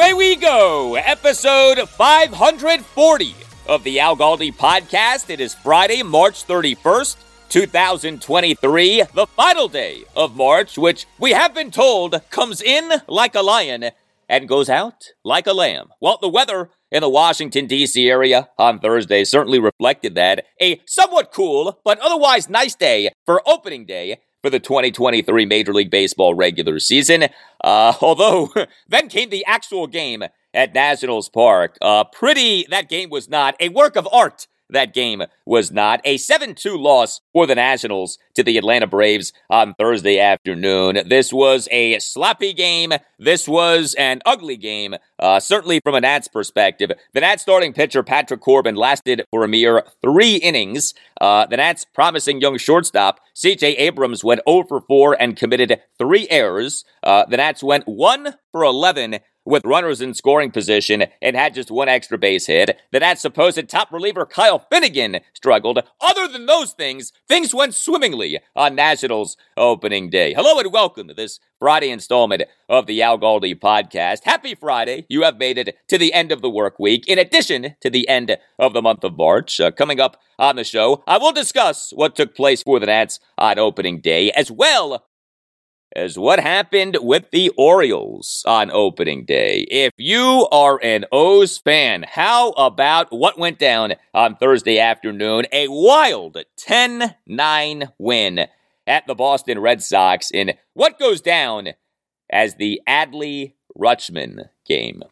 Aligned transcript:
Away 0.00 0.14
we 0.14 0.34
go, 0.34 0.94
episode 0.94 1.86
540 1.86 3.34
of 3.68 3.84
the 3.84 4.00
Al 4.00 4.16
Galdi 4.16 4.50
podcast. 4.50 5.28
It 5.28 5.40
is 5.40 5.52
Friday, 5.52 6.02
March 6.02 6.46
31st, 6.46 7.16
2023, 7.50 9.02
the 9.14 9.26
final 9.26 9.68
day 9.68 10.04
of 10.16 10.34
March, 10.34 10.78
which 10.78 11.06
we 11.18 11.32
have 11.32 11.52
been 11.52 11.70
told 11.70 12.18
comes 12.30 12.62
in 12.62 12.90
like 13.08 13.34
a 13.34 13.42
lion 13.42 13.90
and 14.26 14.48
goes 14.48 14.70
out 14.70 15.04
like 15.22 15.46
a 15.46 15.52
lamb. 15.52 15.90
Well, 16.00 16.18
the 16.18 16.30
weather 16.30 16.70
in 16.90 17.02
the 17.02 17.10
Washington, 17.10 17.66
D.C. 17.66 18.08
area 18.08 18.48
on 18.56 18.78
Thursday 18.78 19.24
certainly 19.24 19.58
reflected 19.58 20.14
that. 20.14 20.46
A 20.62 20.80
somewhat 20.86 21.30
cool, 21.30 21.78
but 21.84 21.98
otherwise 21.98 22.48
nice 22.48 22.74
day 22.74 23.10
for 23.26 23.46
opening 23.46 23.84
day 23.84 24.20
for 24.42 24.50
the 24.50 24.60
2023 24.60 25.46
Major 25.46 25.72
League 25.74 25.90
Baseball 25.90 26.34
regular 26.34 26.78
season. 26.78 27.24
Uh, 27.62 27.94
although, 28.00 28.52
then 28.88 29.08
came 29.08 29.30
the 29.30 29.44
actual 29.46 29.86
game 29.86 30.24
at 30.54 30.74
Nationals 30.74 31.28
Park. 31.28 31.76
Uh, 31.80 32.04
pretty, 32.04 32.66
that 32.70 32.88
game 32.88 33.10
was 33.10 33.28
not 33.28 33.54
a 33.60 33.68
work 33.68 33.96
of 33.96 34.08
art 34.12 34.46
that 34.72 34.94
game 34.94 35.22
was 35.44 35.70
not. 35.70 36.00
A 36.04 36.16
7 36.16 36.54
2 36.54 36.76
loss 36.76 37.20
for 37.32 37.46
the 37.46 37.54
Nationals 37.54 38.18
to 38.34 38.42
the 38.42 38.58
Atlanta 38.58 38.86
Braves 38.86 39.32
on 39.48 39.74
Thursday 39.74 40.18
afternoon. 40.18 41.00
This 41.06 41.32
was 41.32 41.68
a 41.70 41.98
sloppy 41.98 42.52
game. 42.52 42.92
This 43.18 43.46
was 43.46 43.94
an 43.98 44.20
ugly 44.24 44.56
game, 44.56 44.94
uh, 45.18 45.40
certainly 45.40 45.80
from 45.82 45.94
a 45.94 46.00
Nats 46.00 46.28
perspective. 46.28 46.90
The 47.12 47.20
Nats 47.20 47.42
starting 47.42 47.72
pitcher, 47.72 48.02
Patrick 48.02 48.40
Corbin, 48.40 48.76
lasted 48.76 49.24
for 49.30 49.44
a 49.44 49.48
mere 49.48 49.84
three 50.02 50.36
innings. 50.36 50.94
Uh, 51.20 51.46
the 51.46 51.56
Nats' 51.58 51.84
promising 51.92 52.40
young 52.40 52.56
shortstop, 52.56 53.20
CJ 53.34 53.74
Abrams, 53.78 54.24
went 54.24 54.40
0 54.48 54.64
for 54.68 54.80
4 54.80 55.20
and 55.20 55.36
committed 55.36 55.80
three 55.98 56.26
errors. 56.30 56.84
Uh, 57.02 57.26
the 57.26 57.36
Nats 57.36 57.62
went 57.62 57.86
1 57.86 58.34
for 58.52 58.64
11 58.64 59.18
with 59.50 59.64
runners 59.64 60.00
in 60.00 60.14
scoring 60.14 60.52
position 60.52 61.04
and 61.20 61.34
had 61.34 61.54
just 61.54 61.72
one 61.72 61.88
extra 61.88 62.16
base 62.16 62.46
hit. 62.46 62.78
The 62.92 63.00
Nats' 63.00 63.20
supposed 63.20 63.68
top 63.68 63.92
reliever 63.92 64.24
Kyle 64.24 64.60
Finnegan 64.70 65.18
struggled. 65.34 65.82
Other 66.00 66.28
than 66.28 66.46
those 66.46 66.72
things, 66.72 67.12
things 67.28 67.52
went 67.52 67.74
swimmingly 67.74 68.38
on 68.54 68.76
Nationals 68.76 69.36
opening 69.56 70.08
day. 70.08 70.32
Hello 70.34 70.58
and 70.60 70.72
welcome 70.72 71.08
to 71.08 71.14
this 71.14 71.40
Friday 71.58 71.90
installment 71.90 72.44
of 72.68 72.86
the 72.86 73.02
Al 73.02 73.18
Galdi 73.18 73.58
podcast. 73.58 74.20
Happy 74.24 74.54
Friday. 74.54 75.04
You 75.08 75.24
have 75.24 75.36
made 75.36 75.58
it 75.58 75.76
to 75.88 75.98
the 75.98 76.14
end 76.14 76.30
of 76.30 76.42
the 76.42 76.48
work 76.48 76.78
week, 76.78 77.06
in 77.08 77.18
addition 77.18 77.74
to 77.80 77.90
the 77.90 78.08
end 78.08 78.38
of 78.58 78.72
the 78.72 78.80
month 78.80 79.02
of 79.02 79.16
March. 79.16 79.60
Uh, 79.60 79.72
coming 79.72 80.00
up 80.00 80.16
on 80.38 80.56
the 80.56 80.64
show, 80.64 81.02
I 81.06 81.18
will 81.18 81.32
discuss 81.32 81.92
what 81.94 82.14
took 82.14 82.34
place 82.34 82.62
for 82.62 82.78
the 82.78 82.86
Nats 82.86 83.18
on 83.36 83.58
opening 83.58 84.00
day, 84.00 84.30
as 84.30 84.50
well 84.50 85.04
as 85.94 86.18
what 86.18 86.40
happened 86.40 86.96
with 87.00 87.30
the 87.30 87.50
Orioles 87.56 88.44
on 88.46 88.70
opening 88.70 89.24
day. 89.24 89.66
If 89.70 89.92
you 89.96 90.46
are 90.52 90.78
an 90.82 91.04
O's 91.10 91.58
fan, 91.58 92.04
how 92.08 92.50
about 92.50 93.12
what 93.12 93.38
went 93.38 93.58
down 93.58 93.94
on 94.14 94.36
Thursday 94.36 94.78
afternoon? 94.78 95.46
A 95.52 95.68
wild 95.68 96.36
10 96.56 97.14
9 97.26 97.88
win 97.98 98.46
at 98.86 99.06
the 99.06 99.14
Boston 99.14 99.58
Red 99.58 99.82
Sox 99.82 100.30
in 100.30 100.52
what 100.74 100.98
goes 100.98 101.20
down 101.20 101.70
as 102.30 102.54
the 102.54 102.80
Adley 102.88 103.54
Rutschman 103.78 104.48
game. 104.66 105.02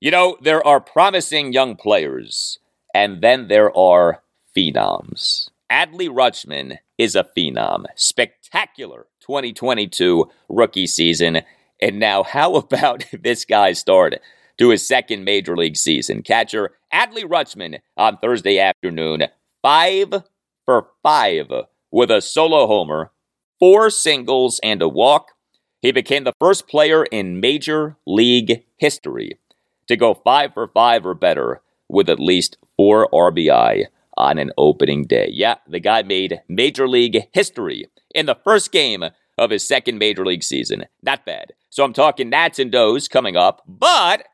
You 0.00 0.10
know, 0.10 0.36
there 0.40 0.64
are 0.66 0.80
promising 0.80 1.52
young 1.52 1.76
players, 1.76 2.58
and 2.92 3.22
then 3.22 3.48
there 3.48 3.76
are 3.76 4.22
phenoms. 4.56 5.50
Adley 5.70 6.08
Rutschman 6.08 6.78
is 6.98 7.16
a 7.16 7.26
phenom. 7.36 7.84
Spectacular 7.94 9.06
2022 9.26 10.30
rookie 10.48 10.86
season. 10.86 11.40
And 11.80 11.98
now, 11.98 12.22
how 12.22 12.54
about 12.56 13.04
this 13.12 13.44
guy's 13.44 13.78
start 13.78 14.20
to 14.58 14.70
his 14.70 14.86
second 14.86 15.24
major 15.24 15.56
league 15.56 15.76
season? 15.76 16.22
Catcher 16.22 16.70
Adley 16.92 17.24
Rutschman 17.24 17.80
on 17.96 18.18
Thursday 18.18 18.58
afternoon, 18.58 19.24
five 19.62 20.24
for 20.64 20.88
five 21.02 21.50
with 21.90 22.10
a 22.10 22.20
solo 22.20 22.66
homer, 22.66 23.10
four 23.58 23.90
singles, 23.90 24.60
and 24.62 24.82
a 24.82 24.88
walk. 24.88 25.32
He 25.80 25.92
became 25.92 26.24
the 26.24 26.34
first 26.38 26.66
player 26.68 27.04
in 27.04 27.40
major 27.40 27.96
league 28.06 28.64
history 28.76 29.38
to 29.86 29.96
go 29.96 30.14
five 30.14 30.54
for 30.54 30.66
five 30.66 31.04
or 31.04 31.14
better 31.14 31.60
with 31.88 32.08
at 32.08 32.18
least 32.18 32.56
four 32.76 33.08
RBI 33.12 33.84
on 34.16 34.38
an 34.38 34.52
opening 34.56 35.04
day. 35.04 35.28
Yeah, 35.32 35.56
the 35.68 35.80
guy 35.80 36.02
made 36.02 36.40
major 36.48 36.88
league 36.88 37.28
history 37.32 37.86
in 38.14 38.26
the 38.26 38.38
first 38.44 38.72
game 38.72 39.04
of 39.36 39.50
his 39.50 39.66
second 39.66 39.98
major 39.98 40.24
league 40.24 40.42
season. 40.42 40.84
Not 41.02 41.26
bad. 41.26 41.52
So 41.70 41.84
I'm 41.84 41.92
talking 41.92 42.30
Nats 42.30 42.58
and 42.58 42.70
Does 42.70 43.08
coming 43.08 43.36
up. 43.36 43.62
But 43.66 44.24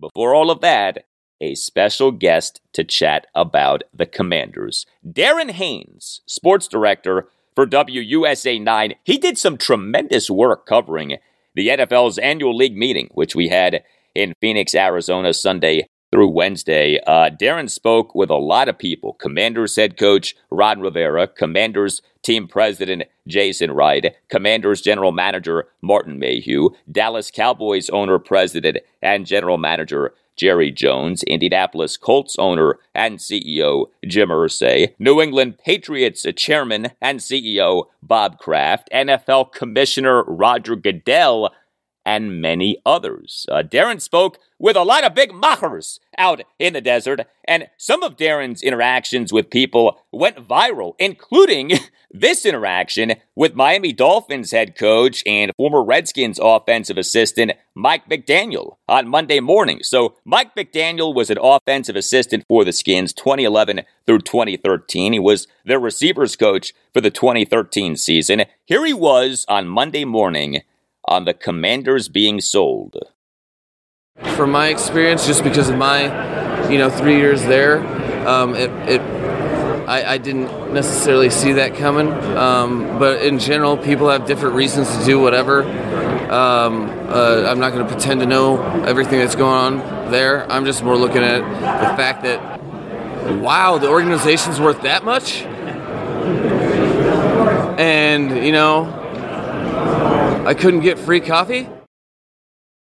before 0.00 0.34
all 0.34 0.50
of 0.50 0.60
that, 0.60 1.04
a 1.40 1.54
special 1.54 2.10
guest 2.10 2.60
to 2.72 2.84
chat 2.84 3.26
about 3.34 3.82
the 3.94 4.06
Commanders. 4.06 4.86
Darren 5.06 5.50
Haynes, 5.50 6.22
sports 6.26 6.66
director 6.66 7.28
for 7.54 7.66
WUSA 7.66 8.62
9. 8.62 8.94
He 9.04 9.18
did 9.18 9.38
some 9.38 9.56
tremendous 9.56 10.30
work 10.30 10.66
covering 10.66 11.18
the 11.54 11.68
NFL's 11.68 12.18
annual 12.18 12.56
league 12.56 12.76
meeting, 12.76 13.08
which 13.12 13.34
we 13.34 13.48
had 13.48 13.82
in 14.14 14.34
Phoenix, 14.40 14.74
Arizona 14.74 15.32
Sunday 15.32 15.86
through 16.10 16.28
Wednesday. 16.28 16.98
Uh, 17.06 17.30
Darren 17.30 17.70
spoke 17.70 18.14
with 18.14 18.30
a 18.30 18.36
lot 18.36 18.68
of 18.68 18.78
people 18.78 19.14
Commanders 19.14 19.76
head 19.76 19.96
coach 19.96 20.34
Ron 20.50 20.80
Rivera, 20.80 21.26
Commanders 21.26 22.02
team 22.22 22.48
president 22.48 23.04
Jason 23.26 23.72
Wright, 23.72 24.14
Commanders 24.28 24.80
general 24.80 25.12
manager 25.12 25.68
Martin 25.82 26.18
Mayhew, 26.18 26.70
Dallas 26.90 27.30
Cowboys 27.30 27.88
owner, 27.90 28.18
president, 28.18 28.78
and 29.02 29.26
general 29.26 29.58
manager 29.58 30.14
Jerry 30.38 30.70
Jones, 30.70 31.24
Indianapolis 31.24 31.96
Colts 31.96 32.36
owner 32.38 32.78
and 32.94 33.18
CEO 33.18 33.86
Jim 34.06 34.28
Irsay, 34.28 34.94
New 34.98 35.20
England 35.20 35.58
Patriots 35.58 36.24
chairman 36.36 36.92
and 37.02 37.18
CEO 37.18 37.86
Bob 38.02 38.38
Kraft, 38.38 38.88
NFL 38.94 39.52
Commissioner 39.52 40.22
Roger 40.24 40.76
Goodell, 40.76 41.50
and 42.08 42.40
many 42.40 42.78
others. 42.86 43.44
Uh, 43.50 43.62
Darren 43.62 44.00
spoke 44.00 44.38
with 44.58 44.76
a 44.76 44.82
lot 44.82 45.04
of 45.04 45.14
big 45.14 45.30
machers 45.34 46.00
out 46.16 46.40
in 46.58 46.72
the 46.72 46.80
desert, 46.80 47.20
and 47.46 47.68
some 47.76 48.02
of 48.02 48.16
Darren's 48.16 48.62
interactions 48.62 49.30
with 49.30 49.50
people 49.50 50.00
went 50.10 50.36
viral, 50.36 50.94
including 50.98 51.72
this 52.10 52.46
interaction 52.46 53.16
with 53.36 53.54
Miami 53.54 53.92
Dolphins 53.92 54.52
head 54.52 54.74
coach 54.74 55.22
and 55.26 55.52
former 55.58 55.84
Redskins 55.84 56.40
offensive 56.42 56.96
assistant 56.96 57.52
Mike 57.74 58.08
McDaniel 58.08 58.76
on 58.88 59.06
Monday 59.06 59.40
morning. 59.40 59.80
So, 59.82 60.16
Mike 60.24 60.56
McDaniel 60.56 61.14
was 61.14 61.28
an 61.28 61.38
offensive 61.38 61.94
assistant 61.94 62.44
for 62.48 62.64
the 62.64 62.72
Skins 62.72 63.12
2011 63.12 63.82
through 64.06 64.20
2013. 64.20 65.12
He 65.12 65.18
was 65.18 65.46
their 65.66 65.78
receivers 65.78 66.36
coach 66.36 66.72
for 66.94 67.02
the 67.02 67.10
2013 67.10 67.96
season. 67.96 68.46
Here 68.64 68.86
he 68.86 68.94
was 68.94 69.44
on 69.46 69.68
Monday 69.68 70.06
morning 70.06 70.62
on 71.08 71.24
the 71.24 71.34
Commanders 71.34 72.08
being 72.08 72.40
sold. 72.40 72.96
From 74.36 74.50
my 74.50 74.68
experience, 74.68 75.26
just 75.26 75.42
because 75.42 75.68
of 75.68 75.76
my, 75.76 76.68
you 76.68 76.78
know, 76.78 76.90
three 76.90 77.16
years 77.16 77.42
there, 77.42 77.78
um, 78.26 78.54
it, 78.54 78.70
it 78.88 79.00
I, 79.88 80.14
I, 80.14 80.18
didn't 80.18 80.74
necessarily 80.74 81.30
see 81.30 81.52
that 81.52 81.76
coming. 81.76 82.12
Um, 82.36 82.98
but 82.98 83.22
in 83.22 83.38
general, 83.38 83.78
people 83.78 84.10
have 84.10 84.26
different 84.26 84.54
reasons 84.54 84.94
to 84.98 85.04
do 85.04 85.18
whatever. 85.18 85.62
Um, 85.62 86.90
uh, 87.08 87.46
I'm 87.48 87.58
not 87.58 87.72
going 87.72 87.86
to 87.86 87.90
pretend 87.90 88.20
to 88.20 88.26
know 88.26 88.60
everything 88.82 89.18
that's 89.18 89.34
going 89.34 89.78
on 89.78 90.10
there. 90.10 90.50
I'm 90.52 90.66
just 90.66 90.82
more 90.82 90.96
looking 90.96 91.22
at 91.22 91.40
the 91.40 91.96
fact 91.96 92.22
that, 92.24 92.60
wow, 93.40 93.78
the 93.78 93.88
organization's 93.88 94.60
worth 94.60 94.82
that 94.82 95.04
much. 95.04 95.42
And, 97.78 98.44
you 98.44 98.52
know, 98.52 99.07
I 100.48 100.54
couldn't 100.54 100.80
get 100.80 100.98
free 100.98 101.20
coffee? 101.20 101.68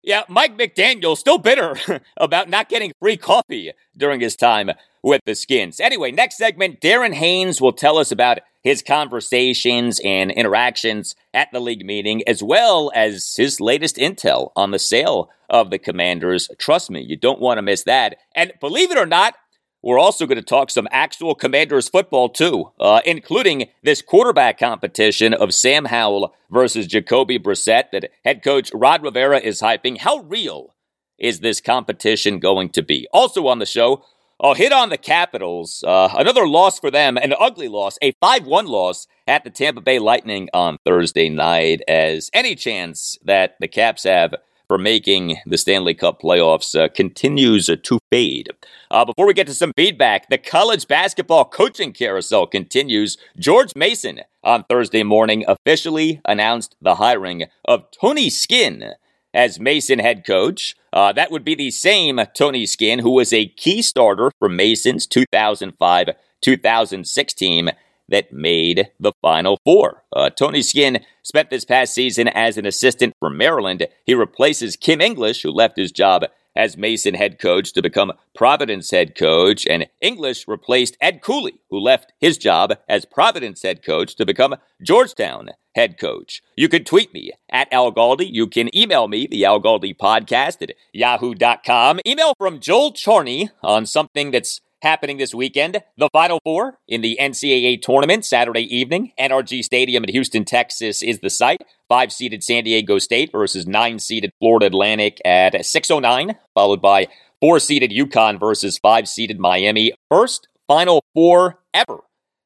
Yeah, 0.02 0.24
Mike 0.28 0.58
McDaniel 0.58 1.16
still 1.16 1.38
bitter 1.38 1.76
about 2.18 2.50
not 2.50 2.70
getting 2.70 2.92
free 3.00 3.18
coffee 3.18 3.72
during 3.96 4.20
his 4.20 4.36
time 4.36 4.72
with 5.04 5.22
the 5.28 5.36
Skins. 5.36 5.80
Anyway, 5.80 6.10
next 6.10 6.38
segment, 6.38 6.82
Darren 6.82 7.14
Haynes 7.14 7.62
will 7.62 7.72
tell 7.72 8.00
us 8.00 8.12
about 8.12 8.40
his 8.64 8.82
conversations 8.82 10.02
and 10.04 10.32
interactions 10.32 11.14
at 11.36 11.50
the 11.54 11.60
league 11.60 11.86
meeting, 11.86 12.28
as 12.28 12.42
well 12.42 12.92
as 12.96 13.36
his 13.38 13.62
latest 13.62 13.98
intel 13.98 14.50
on 14.56 14.72
the 14.72 14.80
sale 14.80 15.30
of 15.48 15.70
the 15.70 15.78
Commanders. 15.78 16.50
Trust 16.58 16.90
me, 16.90 17.02
you 17.02 17.16
don't 17.16 17.40
want 17.40 17.60
to 17.60 17.62
miss 17.62 17.84
that. 17.84 18.18
And 18.36 18.54
believe 18.60 18.90
it 18.90 18.98
or 18.98 19.06
not, 19.06 19.36
we're 19.84 20.00
also 20.00 20.26
going 20.26 20.38
to 20.38 20.44
talk 20.44 20.70
some 20.70 20.88
actual 20.92 21.34
Commanders 21.34 21.90
football, 21.90 22.30
too, 22.30 22.72
uh, 22.80 23.02
including 23.06 23.70
this 23.84 24.02
quarterback 24.02 24.60
competition 24.60 25.34
of 25.34 25.54
Sam 25.54 25.86
Howell 25.86 26.34
versus 26.50 26.88
Jacoby 26.88 27.40
Brissett 27.40 27.92
that 27.92 28.12
head 28.24 28.44
coach 28.44 28.72
Ron 28.74 29.02
Rivera 29.02 29.40
is 29.40 29.62
hyping. 29.62 29.98
How 30.00 30.20
real 30.20 30.76
is 31.18 31.40
this 31.40 31.62
competition 31.62 32.40
going 32.40 32.70
to 32.70 32.84
be? 32.84 33.08
Also 33.12 33.48
on 33.48 33.60
the 33.60 33.66
show, 33.66 34.04
I'll 34.40 34.56
hit 34.56 34.72
on 34.72 34.90
the 34.90 34.98
Capitals. 34.98 35.84
Uh, 35.86 36.10
another 36.18 36.48
loss 36.48 36.80
for 36.80 36.90
them, 36.90 37.18
an 37.18 37.34
ugly 37.40 37.68
loss, 37.68 37.98
a 38.02 38.12
5 38.20 38.46
1 38.48 38.66
loss 38.66 39.08
at 39.28 39.44
the 39.44 39.52
Tampa 39.52 39.82
Bay 39.82 40.00
Lightning 40.00 40.50
on 40.52 40.80
Thursday 40.84 41.30
night, 41.30 41.82
as 41.88 42.30
any 42.34 42.56
chance 42.56 43.18
that 43.24 43.56
the 43.60 43.68
Caps 43.68 44.04
have 44.04 44.34
for 44.72 44.78
making 44.78 45.36
the 45.46 45.58
Stanley 45.58 45.94
Cup 45.94 46.22
playoffs 46.22 46.82
uh, 46.82 46.88
continues 46.88 47.70
uh, 47.70 47.76
to 47.84 48.00
fade. 48.10 48.48
Uh, 48.90 49.04
before 49.04 49.28
we 49.28 49.34
get 49.34 49.46
to 49.48 49.54
some 49.54 49.74
feedback, 49.76 50.30
the 50.30 50.38
college 50.38 50.88
basketball 50.88 51.44
coaching 51.44 51.92
carousel 51.92 52.48
continues. 52.48 53.18
George 53.38 53.76
Mason 53.76 54.22
on 54.46 54.64
Thursday 54.64 55.04
morning 55.04 55.44
officially 55.46 56.22
announced 56.24 56.78
the 56.82 56.96
hiring 56.96 57.48
of 57.66 57.84
Tony 57.92 58.30
Skinn 58.30 58.94
as 59.34 59.60
Mason 59.60 60.00
head 60.00 60.26
coach. 60.26 60.78
Uh, 60.94 61.12
that 61.12 61.32
would 61.32 61.44
be 61.44 61.54
the 61.54 61.72
same 61.72 62.22
Tony 62.34 62.66
Skinn, 62.66 63.00
who 63.00 63.12
was 63.12 63.34
a 63.34 63.48
key 63.48 63.82
starter 63.82 64.32
for 64.40 64.48
Mason's 64.48 65.06
2005 65.06 66.12
2006 66.40 67.34
team 67.34 67.70
that 68.12 68.32
made 68.32 68.90
the 69.00 69.12
Final 69.22 69.60
Four. 69.66 70.04
Uh, 70.16 70.30
Tony 70.30 70.62
Skinn 70.62 71.04
spent 71.24 71.50
this 71.50 71.66
past 71.66 71.94
season 71.94 72.28
as 72.28 72.58
an 72.58 72.66
assistant 72.66 73.14
for 73.20 73.30
Maryland. 73.30 73.88
He 74.06 74.14
replaces 74.14 74.76
Kim 74.76 75.02
English, 75.02 75.42
who 75.42 75.52
left 75.52 75.78
his 75.78 75.92
job 75.92 76.26
as 76.56 76.78
Mason 76.78 77.14
head 77.14 77.40
coach 77.40 77.74
to 77.74 77.82
become 77.82 78.12
Providence 78.36 78.92
head 78.92 79.16
coach, 79.16 79.66
and 79.66 79.88
English 80.02 80.48
replaced 80.48 80.98
Ed 81.02 81.22
Cooley, 81.22 81.60
who 81.70 81.80
left 81.80 82.12
his 82.20 82.38
job 82.38 82.74
as 82.90 83.06
Providence 83.06 83.62
head 83.64 83.84
coach 83.84 84.16
to 84.16 84.26
become 84.26 84.56
Georgetown 84.84 85.50
head 85.76 85.98
coach. 85.98 86.42
You 86.58 86.68
can 86.68 86.84
tweet 86.84 87.14
me 87.14 87.32
at 87.50 87.72
Al 87.72 87.92
Galdi. 87.92 88.30
You 88.30 88.48
can 88.48 88.76
email 88.76 89.08
me, 89.08 89.28
the 89.28 89.46
Al 89.46 89.62
Galdi 89.62 89.96
podcast 89.96 90.62
at 90.62 90.76
yahoo.com. 90.94 92.00
Email 92.06 92.34
from 92.38 92.60
Joel 92.60 92.92
Charney 92.92 93.50
on 93.64 93.86
something 93.86 94.32
that's 94.32 94.60
happening 94.82 95.18
this 95.18 95.34
weekend. 95.34 95.82
The 95.98 96.10
Final 96.12 96.40
Four 96.44 96.78
in 96.88 97.02
the 97.02 97.18
NCAA 97.20 97.82
tournament 97.82 98.26
Saturday 98.26 98.64
evening. 98.76 99.14
NRG 99.20 99.64
Stadium 99.64 100.04
in 100.04 100.12
Houston, 100.12 100.46
Texas 100.46 101.02
is 101.02 101.20
the 101.20 101.30
site. 101.30 101.62
Five 101.88 102.12
seeded 102.12 102.44
San 102.44 102.64
Diego 102.64 103.00
State 103.00 103.32
versus 103.32 103.68
nine 103.68 104.00
seeded 104.00 104.32
Florida 104.40 104.68
Atlantic 104.68 105.20
at 105.26 105.54
6.09, 105.54 106.36
followed 106.54 106.82
by 106.82 107.08
four 107.40 107.60
seeded 107.60 107.92
UConn 107.92 108.40
versus 108.40 108.78
five 108.78 109.08
seeded 109.08 109.40
Miami. 109.40 109.94
First 110.10 110.48
Final 110.68 111.04
Four 111.14 111.60
ever 111.74 112.00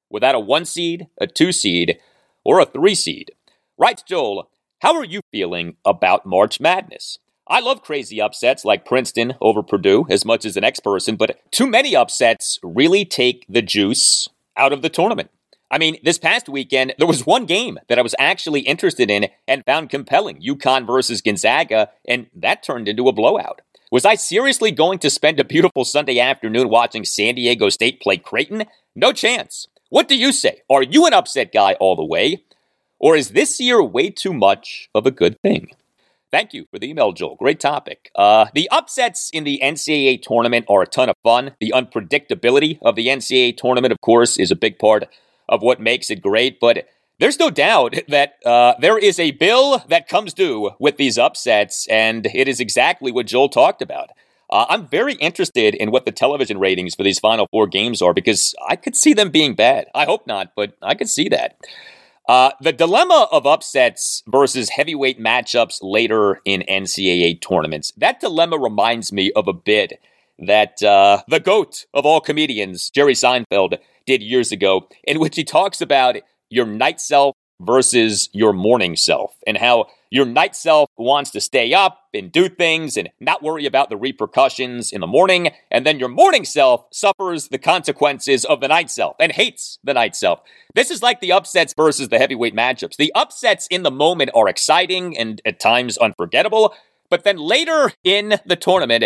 without 0.10 0.36
a 0.36 0.40
one 0.40 0.66
seed, 0.66 1.08
a 1.20 1.28
two 1.28 1.52
seed, 1.52 2.00
or 2.44 2.60
a 2.60 2.66
three 2.66 2.96
seed. 2.96 3.32
Right, 3.78 4.02
Joel, 4.08 4.50
how 4.80 4.96
are 4.96 5.04
you 5.04 5.22
feeling 5.32 5.76
about 5.84 6.26
March 6.26 6.60
Madness? 6.60 7.20
I 7.48 7.60
love 7.60 7.84
crazy 7.84 8.20
upsets 8.20 8.66
like 8.66 8.86
Princeton 8.86 9.36
over 9.40 9.62
Purdue 9.62 10.08
as 10.10 10.26
much 10.26 10.46
as 10.46 10.58
an 10.58 10.64
ex 10.64 10.80
person, 10.80 11.16
but 11.16 11.40
too 11.52 11.68
many 11.68 11.96
upsets 11.96 12.60
really 12.64 13.06
take 13.06 13.46
the 13.48 13.62
juice 13.62 14.28
out 14.58 14.74
of 14.74 14.82
the 14.82 14.90
tournament. 14.90 15.30
I 15.70 15.78
mean, 15.78 15.98
this 16.04 16.18
past 16.18 16.50
weekend, 16.50 16.96
there 16.98 17.08
was 17.08 17.26
one 17.26 17.46
game 17.46 17.80
that 17.88 18.00
I 18.00 18.02
was 18.02 18.16
actually 18.18 18.62
interested 18.62 19.12
in 19.12 19.28
and 19.48 19.64
found 19.66 19.92
compelling 19.92 20.42
UConn 20.42 20.88
versus 20.88 21.22
Gonzaga, 21.22 21.90
and 22.08 22.28
that 22.36 22.64
turned 22.64 22.88
into 22.88 23.08
a 23.08 23.14
blowout. 23.14 23.62
Was 23.92 24.06
I 24.06 24.16
seriously 24.16 24.72
going 24.72 24.98
to 25.00 25.10
spend 25.12 25.40
a 25.40 25.44
beautiful 25.44 25.86
Sunday 25.86 26.20
afternoon 26.20 26.70
watching 26.70 27.06
San 27.06 27.36
Diego 27.36 27.70
State 27.70 28.02
play 28.02 28.18
Creighton? 28.18 28.66
No 28.96 29.12
chance. 29.12 29.68
What 29.90 30.08
do 30.08 30.18
you 30.18 30.32
say? 30.32 30.64
Are 30.70 30.84
you 30.84 31.06
an 31.06 31.14
upset 31.14 31.52
guy 31.52 31.74
all 31.74 31.96
the 31.96 32.04
way? 32.04 32.44
Or 32.98 33.16
is 33.16 33.32
this 33.32 33.60
year 33.60 33.84
way 33.84 34.10
too 34.10 34.34
much 34.34 34.90
of 34.96 35.06
a 35.06 35.12
good 35.12 35.40
thing? 35.42 35.72
Thank 36.36 36.54
you 36.54 36.66
for 36.70 36.80
the 36.80 36.90
email, 36.90 37.14
Joel. 37.14 37.38
Great 37.38 37.62
topic. 37.62 38.12
Uh, 38.14 38.48
the 38.54 38.68
upsets 38.70 39.30
in 39.32 39.46
the 39.46 39.58
NCAA 39.64 40.22
tournament 40.22 40.66
are 40.68 40.82
a 40.82 40.86
ton 40.86 41.08
of 41.08 41.16
fun. 41.24 41.54
The 41.62 41.72
unpredictability 41.74 42.78
of 42.82 42.98
the 42.98 43.08
NCAA 43.08 43.56
tournament, 43.56 43.94
of 43.94 44.02
course, 44.02 44.38
is 44.38 44.52
a 44.52 44.56
big 44.58 44.78
part 44.78 45.06
of 45.48 45.62
what 45.62 45.80
makes 45.80 46.10
it 46.10 46.22
great. 46.22 46.60
But 46.60 46.90
there's 47.20 47.40
no 47.40 47.50
doubt 47.50 47.96
that 48.10 48.34
uh, 48.46 48.74
there 48.82 48.98
is 48.98 49.18
a 49.18 49.32
bill 49.32 49.82
that 49.88 50.10
comes 50.10 50.34
due 50.34 50.72
with 50.78 50.98
these 50.98 51.18
upsets, 51.18 51.88
and 51.88 52.26
it 52.26 52.50
is 52.50 52.60
exactly 52.60 53.14
what 53.14 53.28
Joel 53.28 53.48
talked 53.48 53.82
about. 53.82 54.10
Uh, 54.50 54.66
I'm 54.68 54.90
very 54.90 55.14
interested 55.14 55.74
in 55.74 55.90
what 55.90 56.04
the 56.04 56.12
television 56.12 56.60
ratings 56.60 56.96
for 56.96 57.04
these 57.04 57.18
final 57.18 57.48
four 57.50 57.66
games 57.66 58.02
are 58.02 58.14
because 58.14 58.54
I 58.68 58.76
could 58.76 58.98
see 58.98 59.14
them 59.14 59.30
being 59.30 59.56
bad. 59.56 59.86
I 59.96 60.04
hope 60.04 60.28
not, 60.28 60.52
but 60.54 60.74
I 60.82 60.96
could 60.96 61.10
see 61.10 61.30
that. 61.30 61.56
Uh, 62.28 62.52
the 62.60 62.74
dilemma 62.74 63.28
of 63.32 63.46
upsets 63.46 64.24
versus 64.28 64.70
heavyweight 64.70 65.20
matchups 65.20 65.78
later 65.82 66.42
in 66.44 66.64
NCAA 66.68 67.40
tournaments. 67.40 67.92
That 67.98 68.20
dilemma 68.20 68.58
reminds 68.58 69.12
me 69.12 69.32
of 69.36 69.48
a 69.48 69.54
bit 69.54 70.02
that 70.40 70.82
uh, 70.82 71.22
the 71.28 71.40
GOAT 71.40 71.86
of 71.94 72.06
all 72.06 72.20
comedians, 72.20 72.90
Jerry 72.90 73.14
Seinfeld, 73.14 73.78
did 74.06 74.24
years 74.24 74.52
ago, 74.52 74.88
in 75.04 75.20
which 75.20 75.36
he 75.36 75.44
talks 75.44 75.82
about 75.82 76.18
your 76.50 76.66
night 76.66 77.00
self 77.00 77.36
versus 77.60 78.30
your 78.34 78.54
morning 78.54 78.96
self 78.96 79.36
and 79.48 79.58
how 79.58 79.88
your 80.10 80.26
night 80.26 80.56
self 80.56 80.90
wants 80.98 81.32
to 81.32 81.42
stay 81.42 81.74
up 81.74 82.04
and 82.14 82.32
do 82.32 82.48
things 82.48 82.96
and 82.96 83.10
not 83.20 83.44
worry 83.44 83.66
about 83.66 83.90
the 83.90 83.98
repercussions 83.98 84.92
in 84.92 85.02
the 85.02 85.08
morning. 85.08 85.52
And 85.72 85.86
then 85.86 86.00
your 86.00 86.10
morning 86.10 86.46
self 86.46 86.86
suffers 86.92 87.50
the 87.50 87.58
consequences 87.58 88.46
of 88.46 88.62
the 88.62 88.68
night 88.68 88.90
self 88.90 89.16
and 89.20 89.32
hates 89.32 89.80
the 89.84 89.94
night 89.94 90.16
self. 90.16 90.42
This 90.74 90.92
is 90.92 91.02
like 91.02 91.22
the 91.22 91.32
upsets 91.32 91.74
versus 91.76 92.10
the 92.10 92.18
heavyweight 92.18 92.56
matchups. 92.56 92.98
The 92.98 93.12
upsets 93.16 93.68
in 93.68 93.84
the 93.84 93.92
moment 93.92 94.32
are 94.34 94.48
exciting 94.48 95.18
and 95.18 95.42
at 95.46 95.60
times 95.60 95.98
unforgettable. 95.98 96.74
But 97.10 97.24
then 97.24 97.38
later 97.38 97.92
in 98.04 98.40
the 98.46 98.56
tournament, 98.56 99.06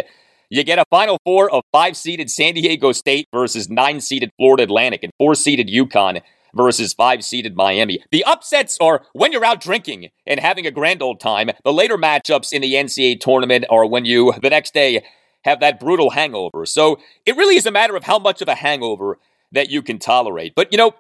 you 0.50 0.64
get 0.64 0.80
a 0.80 0.86
final 0.90 1.20
four 1.26 1.50
of 1.52 1.64
five 1.72 1.96
seeded 1.96 2.30
San 2.30 2.56
Diego 2.56 2.92
State 2.92 3.28
versus 3.32 3.70
nine 3.70 4.02
seeded 4.02 4.32
Florida 4.38 4.64
Atlantic 4.64 5.04
and 5.04 5.14
four 5.18 5.36
seeded 5.36 5.68
UConn 5.68 6.22
versus 6.56 6.94
five 6.94 7.24
seeded 7.24 7.56
Miami. 7.56 8.04
The 8.12 8.24
upsets 8.24 8.78
are 8.82 9.04
when 9.14 9.32
you're 9.32 9.46
out 9.46 9.62
drinking 9.62 10.10
and 10.26 10.40
having 10.40 10.66
a 10.66 10.72
grand 10.72 11.02
old 11.02 11.20
time. 11.20 11.50
The 11.64 11.74
later 11.74 11.98
matchups 11.98 12.54
in 12.54 12.62
the 12.62 12.74
NCAA 12.74 13.20
tournament 13.20 13.66
are 13.70 13.86
when 13.86 14.06
you, 14.06 14.34
the 14.42 14.50
next 14.50 14.74
day, 14.74 15.04
have 15.44 15.60
that 15.60 15.80
brutal 15.80 16.12
hangover. 16.12 16.66
So 16.66 17.00
it 17.26 17.36
really 17.36 17.56
is 17.56 17.66
a 17.66 17.72
matter 17.72 17.96
of 17.96 18.04
how 18.04 18.20
much 18.20 18.42
of 18.42 18.48
a 18.48 18.56
hangover 18.56 19.20
that 19.52 19.70
you 19.70 19.82
can 19.82 20.00
tolerate. 20.00 20.54
But 20.56 20.72
you 20.72 20.78
know, 20.78 20.96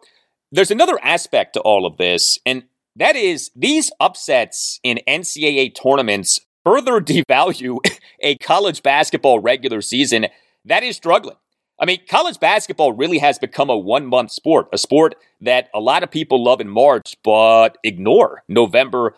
there's 0.51 0.72
another 0.72 0.98
aspect 1.03 1.53
to 1.53 1.62
all 1.62 1.86
of 1.86 1.98
this, 1.98 2.39
and 2.46 2.63
that 2.96 3.15
is 3.15 3.51
these 3.56 3.91
upsets 4.00 4.79
in 4.84 5.00
NCAA 5.08 5.75
tournaments 5.75 6.39
further 6.63 7.00
devalue 7.01 7.77
a 8.22 8.36
college 8.38 8.84
basketball 8.84 9.39
regular 9.39 9.82
season 9.82 10.27
that 10.65 10.84
is 10.84 10.96
struggling. 10.96 11.36
I 11.79 11.86
mean, 11.86 12.00
college 12.09 12.39
basketball 12.39 12.91
really 12.91 13.19
has 13.19 13.39
become 13.39 13.69
a 13.69 13.77
one 13.77 14.05
month 14.05 14.31
sport, 14.31 14.67
a 14.74 14.77
sport 14.77 15.15
that 15.41 15.69
a 15.74 15.79
lot 15.79 16.03
of 16.03 16.12
people 16.12 16.43
love 16.43 16.59
in 16.59 16.67
March 16.67 17.15
but 17.24 17.77
ignore 17.83 18.43
November 18.48 19.15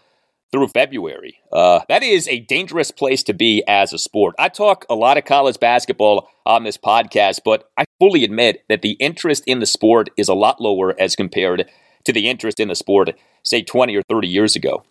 through 0.51 0.67
February. 0.67 1.39
Uh, 1.51 1.79
that 1.87 2.03
is 2.03 2.27
a 2.27 2.39
dangerous 2.41 2.91
place 2.91 3.23
to 3.23 3.33
be 3.33 3.63
as 3.67 3.93
a 3.93 3.97
sport. 3.97 4.35
I 4.37 4.49
talk 4.49 4.85
a 4.89 4.95
lot 4.95 5.17
of 5.17 5.25
college 5.25 5.59
basketball 5.59 6.29
on 6.45 6.63
this 6.63 6.77
podcast, 6.77 7.39
but 7.45 7.69
I 7.77 7.85
fully 7.99 8.23
admit 8.23 8.63
that 8.69 8.81
the 8.81 8.91
interest 8.93 9.43
in 9.47 9.59
the 9.59 9.65
sport 9.65 10.09
is 10.17 10.27
a 10.27 10.33
lot 10.33 10.61
lower 10.61 10.99
as 10.99 11.15
compared 11.15 11.69
to 12.03 12.13
the 12.13 12.29
interest 12.29 12.59
in 12.59 12.67
the 12.67 12.75
sport, 12.75 13.11
say, 13.43 13.61
20 13.61 13.95
or 13.95 14.01
30 14.03 14.27
years 14.27 14.55
ago. 14.55 14.83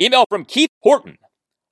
Email 0.00 0.24
from 0.28 0.44
Keith 0.44 0.70
Horton 0.82 1.18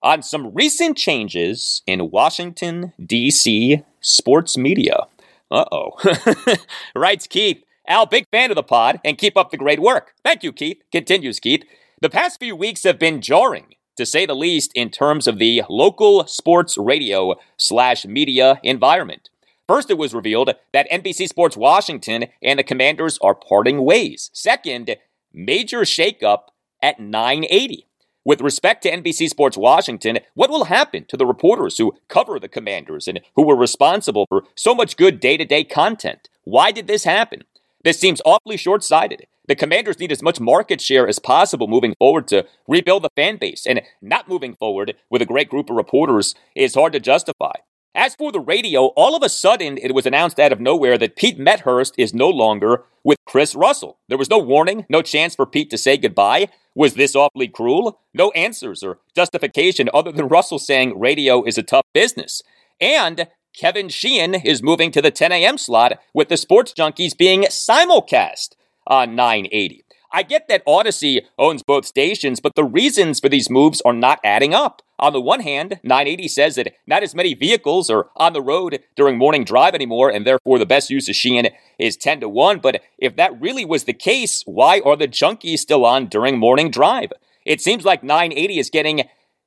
on 0.02 0.22
some 0.22 0.52
recent 0.52 0.96
changes 0.96 1.82
in 1.86 2.10
Washington, 2.10 2.92
D.C. 3.04 3.82
sports 4.00 4.58
media. 4.58 5.06
Uh 5.50 5.64
oh. 5.70 6.56
Writes 6.94 7.26
Keith. 7.28 7.62
Al, 7.88 8.06
big 8.06 8.26
fan 8.32 8.50
of 8.50 8.56
the 8.56 8.64
pod, 8.64 9.00
and 9.04 9.16
keep 9.16 9.36
up 9.36 9.50
the 9.50 9.56
great 9.56 9.78
work. 9.78 10.14
Thank 10.24 10.42
you, 10.42 10.52
Keith. 10.52 10.82
Continues 10.90 11.38
Keith. 11.38 11.62
The 12.00 12.10
past 12.10 12.40
few 12.40 12.56
weeks 12.56 12.82
have 12.82 12.98
been 12.98 13.20
jarring, 13.20 13.76
to 13.96 14.04
say 14.04 14.26
the 14.26 14.34
least, 14.34 14.72
in 14.74 14.90
terms 14.90 15.28
of 15.28 15.38
the 15.38 15.62
local 15.68 16.26
sports 16.26 16.76
radio 16.76 17.36
slash 17.56 18.04
media 18.04 18.58
environment. 18.64 19.30
First, 19.68 19.90
it 19.90 19.98
was 19.98 20.14
revealed 20.14 20.50
that 20.72 20.90
NBC 20.90 21.28
Sports 21.28 21.56
Washington 21.56 22.26
and 22.42 22.58
the 22.58 22.64
Commanders 22.64 23.18
are 23.22 23.34
parting 23.34 23.84
ways. 23.84 24.30
Second, 24.32 24.96
major 25.32 25.80
shakeup 25.80 26.48
at 26.82 27.00
980. 27.00 27.85
With 28.26 28.40
respect 28.40 28.82
to 28.82 28.90
NBC 28.90 29.28
Sports 29.28 29.56
Washington, 29.56 30.18
what 30.34 30.50
will 30.50 30.64
happen 30.64 31.04
to 31.04 31.16
the 31.16 31.24
reporters 31.24 31.78
who 31.78 31.94
cover 32.08 32.40
the 32.40 32.48
Commanders 32.48 33.06
and 33.06 33.20
who 33.36 33.46
were 33.46 33.54
responsible 33.54 34.26
for 34.28 34.42
so 34.56 34.74
much 34.74 34.96
good 34.96 35.20
day 35.20 35.36
to 35.36 35.44
day 35.44 35.62
content? 35.62 36.28
Why 36.42 36.72
did 36.72 36.88
this 36.88 37.04
happen? 37.04 37.44
This 37.84 38.00
seems 38.00 38.20
awfully 38.26 38.56
short 38.56 38.82
sighted. 38.82 39.28
The 39.46 39.54
Commanders 39.54 40.00
need 40.00 40.10
as 40.10 40.24
much 40.24 40.40
market 40.40 40.80
share 40.80 41.06
as 41.06 41.20
possible 41.20 41.68
moving 41.68 41.94
forward 42.00 42.26
to 42.26 42.44
rebuild 42.66 43.04
the 43.04 43.10
fan 43.14 43.36
base, 43.36 43.64
and 43.64 43.80
not 44.02 44.28
moving 44.28 44.56
forward 44.56 44.94
with 45.08 45.22
a 45.22 45.26
great 45.26 45.48
group 45.48 45.70
of 45.70 45.76
reporters 45.76 46.34
is 46.56 46.74
hard 46.74 46.94
to 46.94 46.98
justify. 46.98 47.52
As 47.96 48.14
for 48.14 48.30
the 48.30 48.40
radio, 48.40 48.88
all 48.88 49.16
of 49.16 49.22
a 49.22 49.28
sudden 49.30 49.78
it 49.78 49.94
was 49.94 50.04
announced 50.04 50.38
out 50.38 50.52
of 50.52 50.60
nowhere 50.60 50.98
that 50.98 51.16
Pete 51.16 51.38
Medhurst 51.38 51.94
is 51.96 52.12
no 52.12 52.28
longer 52.28 52.84
with 53.02 53.16
Chris 53.24 53.54
Russell. 53.54 53.96
There 54.08 54.18
was 54.18 54.28
no 54.28 54.38
warning, 54.38 54.84
no 54.90 55.00
chance 55.00 55.34
for 55.34 55.46
Pete 55.46 55.70
to 55.70 55.78
say 55.78 55.96
goodbye. 55.96 56.48
Was 56.74 56.92
this 56.92 57.16
awfully 57.16 57.48
cruel? 57.48 57.98
No 58.12 58.32
answers 58.32 58.82
or 58.82 58.98
justification 59.14 59.88
other 59.94 60.12
than 60.12 60.28
Russell 60.28 60.58
saying 60.58 61.00
radio 61.00 61.42
is 61.42 61.56
a 61.56 61.62
tough 61.62 61.86
business. 61.94 62.42
And 62.82 63.28
Kevin 63.56 63.88
Sheehan 63.88 64.34
is 64.34 64.62
moving 64.62 64.90
to 64.90 65.00
the 65.00 65.10
10 65.10 65.32
a.m. 65.32 65.56
slot 65.56 65.98
with 66.12 66.28
the 66.28 66.36
Sports 66.36 66.74
Junkies 66.74 67.16
being 67.16 67.44
simulcast 67.44 68.56
on 68.86 69.16
980. 69.16 69.85
I 70.12 70.22
get 70.22 70.48
that 70.48 70.64
Audacy 70.66 71.22
owns 71.38 71.62
both 71.62 71.84
stations, 71.84 72.40
but 72.40 72.54
the 72.54 72.64
reasons 72.64 73.20
for 73.20 73.28
these 73.28 73.50
moves 73.50 73.82
are 73.82 73.92
not 73.92 74.20
adding 74.24 74.54
up. 74.54 74.82
On 74.98 75.12
the 75.12 75.20
one 75.20 75.40
hand, 75.40 75.80
980 75.82 76.28
says 76.28 76.54
that 76.54 76.74
not 76.86 77.02
as 77.02 77.14
many 77.14 77.34
vehicles 77.34 77.90
are 77.90 78.08
on 78.16 78.32
the 78.32 78.40
road 78.40 78.82
during 78.96 79.18
morning 79.18 79.44
drive 79.44 79.74
anymore, 79.74 80.10
and 80.10 80.26
therefore 80.26 80.58
the 80.58 80.66
best 80.66 80.88
use 80.88 81.08
of 81.08 81.14
Sheehan 81.14 81.48
is 81.78 81.96
10 81.96 82.20
to 82.20 82.28
1. 82.28 82.60
But 82.60 82.82
if 82.98 83.16
that 83.16 83.38
really 83.40 83.64
was 83.64 83.84
the 83.84 83.92
case, 83.92 84.42
why 84.46 84.80
are 84.80 84.96
the 84.96 85.08
junkies 85.08 85.58
still 85.58 85.84
on 85.84 86.06
during 86.06 86.38
morning 86.38 86.70
drive? 86.70 87.12
It 87.44 87.60
seems 87.60 87.84
like 87.84 88.02
980 88.02 88.58
is 88.58 88.70
getting 88.70 89.02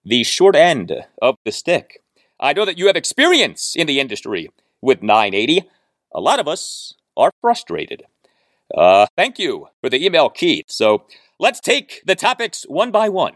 the 0.05 0.23
short 0.23 0.55
end 0.55 0.93
of 1.21 1.35
the 1.45 1.51
stick. 1.51 2.01
I 2.39 2.53
know 2.53 2.65
that 2.65 2.77
you 2.77 2.87
have 2.87 2.95
experience 2.95 3.75
in 3.75 3.87
the 3.87 3.99
industry 3.99 4.49
with 4.81 5.03
980. 5.03 5.67
A 6.13 6.21
lot 6.21 6.39
of 6.39 6.47
us 6.47 6.93
are 7.17 7.31
frustrated. 7.41 8.03
Uh, 8.75 9.07
thank 9.15 9.39
you 9.39 9.67
for 9.81 9.89
the 9.89 10.03
email, 10.03 10.29
Keith. 10.29 10.65
So 10.67 11.03
let's 11.39 11.59
take 11.59 12.01
the 12.05 12.15
topics 12.15 12.63
one 12.63 12.91
by 12.91 13.09
one. 13.09 13.35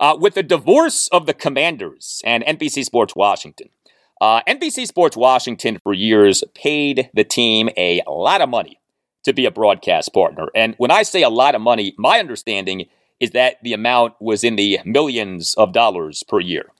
Uh, 0.00 0.16
with 0.18 0.34
the 0.34 0.42
divorce 0.42 1.08
of 1.12 1.26
the 1.26 1.34
Commanders 1.34 2.20
and 2.24 2.44
NBC 2.44 2.84
Sports 2.84 3.14
Washington, 3.14 3.68
uh, 4.20 4.42
NBC 4.48 4.86
Sports 4.86 5.16
Washington 5.16 5.78
for 5.82 5.92
years 5.92 6.42
paid 6.54 7.10
the 7.14 7.24
team 7.24 7.68
a 7.76 8.02
lot 8.08 8.40
of 8.40 8.48
money 8.48 8.80
to 9.24 9.32
be 9.32 9.46
a 9.46 9.50
broadcast 9.50 10.12
partner. 10.12 10.48
And 10.54 10.74
when 10.78 10.90
I 10.90 11.02
say 11.02 11.22
a 11.22 11.28
lot 11.28 11.54
of 11.54 11.60
money, 11.60 11.94
my 11.96 12.18
understanding 12.18 12.86
is 13.20 13.30
that 13.30 13.56
the 13.62 13.72
amount 13.72 14.14
was 14.20 14.44
in 14.44 14.56
the 14.56 14.80
millions 14.84 15.54
of 15.54 15.72
dollars 15.72 16.22
per 16.22 16.40
year. 16.40 16.70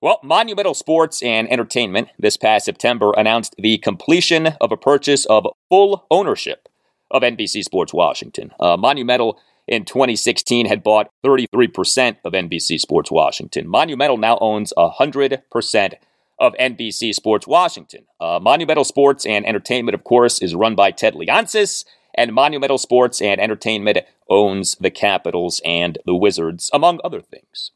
Well, 0.00 0.20
Monumental 0.22 0.74
Sports 0.74 1.22
and 1.22 1.50
Entertainment 1.50 2.08
this 2.18 2.36
past 2.36 2.64
September 2.64 3.12
announced 3.16 3.54
the 3.58 3.78
completion 3.78 4.48
of 4.60 4.72
a 4.72 4.76
purchase 4.76 5.24
of 5.26 5.46
full 5.68 6.06
ownership 6.10 6.68
of 7.12 7.22
NBC 7.22 7.62
Sports 7.62 7.92
Washington. 7.92 8.50
Uh, 8.58 8.76
Monumental 8.76 9.38
in 9.68 9.84
2016 9.84 10.66
had 10.66 10.82
bought 10.82 11.10
33% 11.24 12.16
of 12.24 12.32
NBC 12.32 12.80
Sports 12.80 13.10
Washington. 13.10 13.68
Monumental 13.68 14.16
now 14.16 14.38
owns 14.40 14.72
100% 14.76 15.94
of 16.38 16.54
NBC 16.54 17.14
Sports 17.14 17.46
Washington. 17.46 18.04
Uh, 18.20 18.40
Monumental 18.42 18.84
Sports 18.84 19.24
and 19.24 19.46
Entertainment, 19.46 19.94
of 19.94 20.02
course, 20.02 20.42
is 20.42 20.54
run 20.54 20.74
by 20.74 20.90
Ted 20.90 21.14
Leonsis, 21.14 21.84
and 22.14 22.34
Monumental 22.34 22.78
Sports 22.78 23.22
and 23.22 23.40
Entertainment 23.40 23.98
owns 24.28 24.74
the 24.76 24.90
Capitals 24.90 25.60
and 25.64 25.98
the 26.04 26.14
Wizards, 26.14 26.70
among 26.72 27.00
other 27.04 27.20
things. 27.20 27.70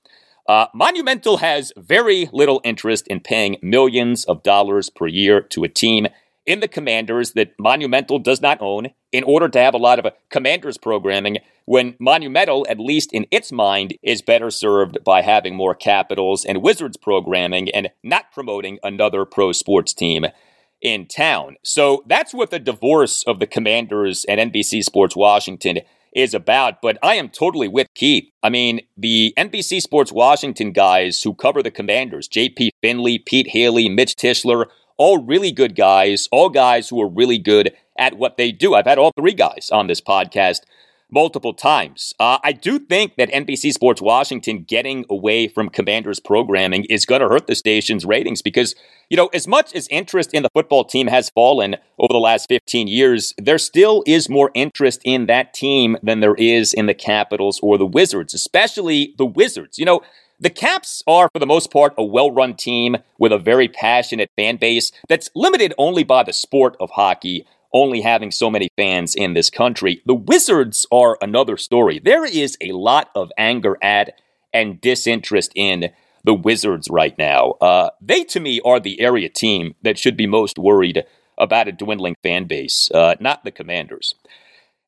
Uh, 0.49 0.67
Monumental 0.75 1.39
has 1.39 1.73
very 1.77 2.29
little 2.33 2.61
interest 2.65 3.07
in 3.09 3.21
paying 3.21 3.57
millions 3.63 4.25
of 4.25 4.43
dollars 4.43 4.91
per 4.91 5.07
year 5.07 5.41
to 5.41 5.65
a 5.65 5.69
team 5.69 6.07
in 6.47 6.61
the 6.61 6.69
Commanders 6.69 7.33
that 7.33 7.53
Monumental 7.59 8.19
does 8.19 8.41
not 8.41 8.59
own 8.61 8.89
in 9.13 9.25
order 9.25 9.49
to 9.49 9.59
have 9.59 9.75
a 9.75 9.79
lot 9.79 9.99
of 9.99 10.07
uh, 10.07 10.11
Commanders 10.31 10.79
programming 10.79 11.39
when 11.65 11.97
Monumental, 11.99 12.67
at 12.71 12.79
least 12.79 13.13
in 13.13 13.27
its 13.31 13.51
mind, 13.51 13.95
is 14.03 14.23
better 14.23 14.51
served 14.51 14.99
by 15.05 15.23
having 15.23 15.57
more 15.57 15.75
Capitals 15.75 16.45
and 16.45 16.63
Wizards 16.63 16.97
programming 16.97 17.69
and 17.71 17.91
not 18.03 18.33
promoting 18.33 18.79
another 18.83 19.25
pro 19.25 19.53
sports 19.53 19.93
team 19.93 20.27
in 20.81 21.07
town. 21.07 21.57
So 21.65 22.05
that's 22.07 22.33
what 22.33 22.51
the 22.51 22.59
divorce 22.59 23.25
of 23.27 23.41
the 23.41 23.47
Commanders 23.47 24.25
and 24.29 24.53
NBC 24.53 24.85
Sports 24.85 25.17
Washington 25.17 25.81
is 26.15 26.33
about. 26.33 26.81
But 26.81 26.99
I 27.03 27.17
am 27.17 27.29
totally 27.29 27.69
with 27.69 27.89
Keith. 27.95 28.31
I 28.43 28.49
mean, 28.49 28.81
the 28.97 29.35
NBC 29.37 29.83
Sports 29.83 30.13
Washington 30.13 30.73
guys 30.73 31.23
who 31.23 31.35
cover 31.35 31.63
the 31.63 31.71
Commanders, 31.71 32.29
JP 32.29 32.71
Finlay, 32.81 33.19
Pete 33.19 33.49
Hailey, 33.49 33.89
Mitch 33.89 34.17
Tischler, 34.17 34.67
all 34.97 35.25
really 35.25 35.53
good 35.53 35.75
guys, 35.75 36.29
all 36.33 36.49
guys 36.49 36.89
who 36.89 37.01
are 37.01 37.09
really 37.09 37.39
good 37.39 37.73
at 37.99 38.17
what 38.17 38.37
they 38.37 38.53
do. 38.53 38.75
I've 38.75 38.87
had 38.87 38.99
all 38.99 39.13
three 39.19 39.35
guys 39.35 39.71
on 39.73 39.87
this 39.87 40.01
podcast 40.01 40.61
multiple 41.11 41.55
times. 41.55 42.13
Uh, 42.19 42.39
I 42.43 42.53
do 42.53 42.79
think 42.79 43.17
that 43.17 43.31
NBC 43.31 43.73
Sports 43.73 44.03
Washington 44.03 44.65
getting 44.65 45.05
away 45.09 45.47
from 45.47 45.69
Commanders 45.69 46.19
programming 46.19 46.85
is 46.87 47.07
going 47.07 47.21
to 47.21 47.29
hurt 47.29 47.47
the 47.47 47.55
station's 47.55 48.05
ratings 48.05 48.43
because, 48.43 48.75
you 49.09 49.17
know, 49.17 49.29
as 49.29 49.47
much 49.47 49.73
as 49.75 49.87
interest 49.89 50.35
in 50.35 50.43
the 50.43 50.51
football 50.53 50.85
team 50.85 51.07
has 51.07 51.31
fallen 51.31 51.77
over 51.99 52.13
the 52.13 52.19
last 52.19 52.49
15 52.49 52.89
years, 52.89 53.35
there 53.39 53.59
still 53.59 54.03
is 54.07 54.29
more 54.29 54.51
interest 54.55 55.01
in 55.05 55.27
that 55.27 55.55
team 55.55 55.97
than 56.03 56.21
there 56.21 56.35
is 56.35 56.75
in 56.75 56.87
the 56.87 56.95
Capitals 56.95 57.61
or 57.63 57.79
the 57.79 57.87
Wizards, 57.87 58.35
especially 58.35 59.15
the 59.17 59.27
Wizards. 59.27 59.79
You 59.79 59.85
know, 59.85 60.01
the 60.39 60.51
Caps 60.51 61.03
are, 61.07 61.29
for 61.33 61.39
the 61.39 61.47
most 61.47 61.73
part, 61.73 61.95
a 61.97 62.05
well 62.05 62.31
run 62.31 62.55
team 62.55 62.97
with 63.19 63.33
a 63.33 63.39
very 63.39 63.69
passionate 63.69 64.31
fan 64.37 64.57
base 64.57 64.93
that's 65.09 65.31
limited 65.35 65.73
only 65.79 66.05
by 66.05 66.23
the 66.23 66.33
sport 66.33 66.77
of 66.79 66.91
hockey, 66.91 67.47
only 67.73 68.03
having 68.03 68.31
so 68.31 68.51
many 68.51 68.69
fans 68.77 69.15
in 69.15 69.35
this 69.35 69.51
country. 69.51 70.03
The 70.07 70.15
Wizards 70.15 70.87
are 70.93 71.19
another 71.21 71.57
story. 71.57 72.01
There 72.03 72.25
is 72.25 72.57
a 72.61 72.73
lot 72.73 73.11
of 73.15 73.31
anger 73.39 73.79
at 73.83 74.21
and 74.53 74.81
disinterest 74.81 75.53
in 75.55 75.91
the 76.25 76.35
Wizards 76.35 76.89
right 76.91 77.17
now. 77.19 77.53
Uh, 77.61 77.91
they, 78.01 78.25
to 78.25 78.41
me, 78.41 78.61
are 78.65 78.81
the 78.81 79.01
area 79.01 79.29
team 79.29 79.75
that 79.83 79.99
should 79.99 80.17
be 80.17 80.27
most 80.27 80.59
worried 80.59 81.05
about 81.39 81.69
a 81.69 81.73
dwindling 81.73 82.17
fan 82.23 82.45
base, 82.45 82.91
uh, 82.93 83.15
not 83.21 83.45
the 83.45 83.51
Commanders. 83.51 84.15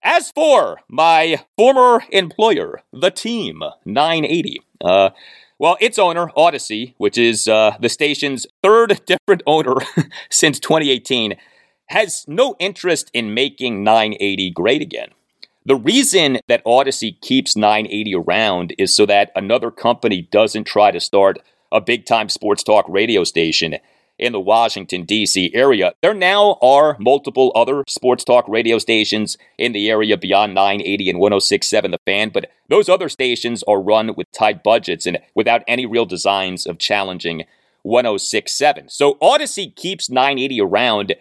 As 0.02 0.31
for 0.31 0.81
my 0.88 1.45
former 1.57 2.02
employer, 2.11 2.83
the 2.93 3.11
team 3.11 3.62
980, 3.85 4.62
uh, 4.81 5.11
well, 5.59 5.76
its 5.81 5.99
owner, 5.99 6.28
Audacy, 6.37 6.95
which 6.99 7.19
is 7.19 7.49
uh, 7.49 7.76
the 7.81 7.88
station's 7.88 8.47
third 8.62 9.00
different 9.07 9.43
owner 9.45 9.75
since 10.31 10.61
2018, 10.61 11.35
has 11.87 12.25
no 12.28 12.55
interest 12.61 13.11
in 13.12 13.35
making 13.35 13.83
980 13.83 14.50
great 14.50 14.83
again. 14.83 15.09
The 15.67 15.76
reason 15.76 16.38
that 16.47 16.64
Audacy 16.64 17.21
keeps 17.21 17.57
980 17.57 18.14
around 18.14 18.75
is 18.78 18.95
so 18.95 19.05
that 19.07 19.33
another 19.35 19.71
company 19.71 20.23
doesn't 20.31 20.64
try 20.64 20.90
to 20.93 21.00
start 21.00 21.38
a 21.73 21.81
big 21.81 22.07
time 22.07 22.28
sports 22.28 22.62
talk 22.62 22.87
radio 22.88 23.25
station 23.25 23.76
in 24.18 24.32
the 24.32 24.40
Washington, 24.40 25.04
D.C. 25.04 25.50
area. 25.54 25.92
There 26.02 26.14
now 26.14 26.58
are 26.60 26.96
multiple 26.98 27.52
other 27.54 27.84
sports 27.88 28.25
talk 28.25 28.46
radio 28.48 28.78
stations 28.78 29.37
in 29.56 29.72
the 29.72 29.88
area 29.90 30.16
beyond 30.16 30.54
980 30.54 31.10
and 31.10 31.18
1067 31.18 31.90
The 31.90 31.98
Fan, 32.04 32.30
but 32.30 32.50
those 32.68 32.88
other 32.88 33.08
stations 33.08 33.62
are 33.68 33.80
run 33.80 34.14
with 34.16 34.30
tight 34.32 34.62
budgets 34.62 35.06
and 35.06 35.18
without 35.34 35.62
any 35.68 35.87
real 35.87 36.06
designs 36.06 36.66
of 36.66 36.78
challenging 36.78 37.44
1067. 37.82 38.88
So 38.88 39.14
Audacy 39.14 39.75
keeps 39.75 40.10
980 40.10 40.60
around 40.60 41.14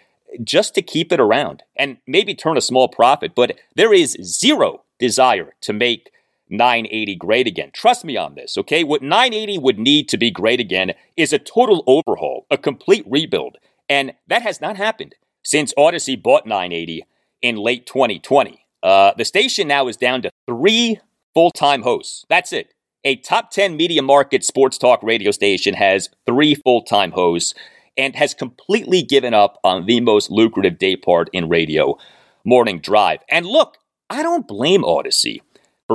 just 0.44 0.76
to 0.76 0.82
keep 0.82 1.12
it 1.12 1.20
around 1.20 1.64
and 1.76 1.98
maybe 2.06 2.36
turn 2.36 2.58
a 2.58 2.62
small 2.62 2.88
profit, 2.88 3.34
but 3.36 3.58
there 3.76 3.94
is 3.94 4.18
zero 4.22 4.84
desire 5.00 5.54
to 5.62 5.74
make 5.74 6.12
980 6.50 7.16
great 7.16 7.48
again. 7.48 7.72
Trust 7.74 8.06
me 8.06 8.18
on 8.18 8.36
this, 8.36 8.58
okay? 8.58 8.84
What 8.84 9.02
980 9.02 9.58
would 9.60 9.80
need 9.80 10.10
to 10.10 10.18
be 10.18 10.32
great 10.32 10.60
again 10.60 10.94
is 11.16 11.34
a 11.34 11.40
total 11.40 11.84
overhaul, 11.88 12.46
a 12.50 12.58
complete 12.58 13.06
rebuild. 13.08 13.58
And 13.90 14.14
that 14.28 14.42
has 14.42 14.62
not 14.62 14.78
happened 14.78 15.16
since 15.44 15.74
Audacy 15.76 16.22
bought 16.22 16.46
980 16.46 17.06
in 17.42 17.56
late 17.56 17.86
2020. 17.86 18.66
Uh, 18.84 19.14
the 19.18 19.26
station 19.26 19.68
now 19.68 19.88
is 19.88 19.98
down 19.98 20.22
to 20.22 20.30
three 20.48 21.00
full 21.34 21.52
time 21.52 21.82
hosts. 21.82 22.26
That's 22.30 22.54
it. 22.54 22.74
A 23.04 23.16
top 23.16 23.52
10 23.52 23.78
media 23.78 24.02
market 24.02 24.44
sports 24.44 24.78
talk 24.78 25.02
radio 25.04 25.32
station 25.32 25.74
has 25.76 26.10
three 26.26 26.56
full 26.56 26.82
time 26.82 27.12
hosts 27.12 27.54
and 27.98 28.16
has 28.16 28.34
completely 28.34 29.02
given 29.02 29.34
up 29.34 29.58
on 29.64 29.86
the 29.86 30.00
most 30.02 30.30
lucrative 30.30 30.78
day 30.78 30.96
part 30.96 31.30
in 31.34 31.50
radio, 31.50 31.98
morning 32.44 32.80
drive. 32.80 33.20
And 33.30 33.46
look, 33.46 33.78
I 34.10 34.24
don't 34.24 34.48
blame 34.48 34.84
Audacy 34.84 35.42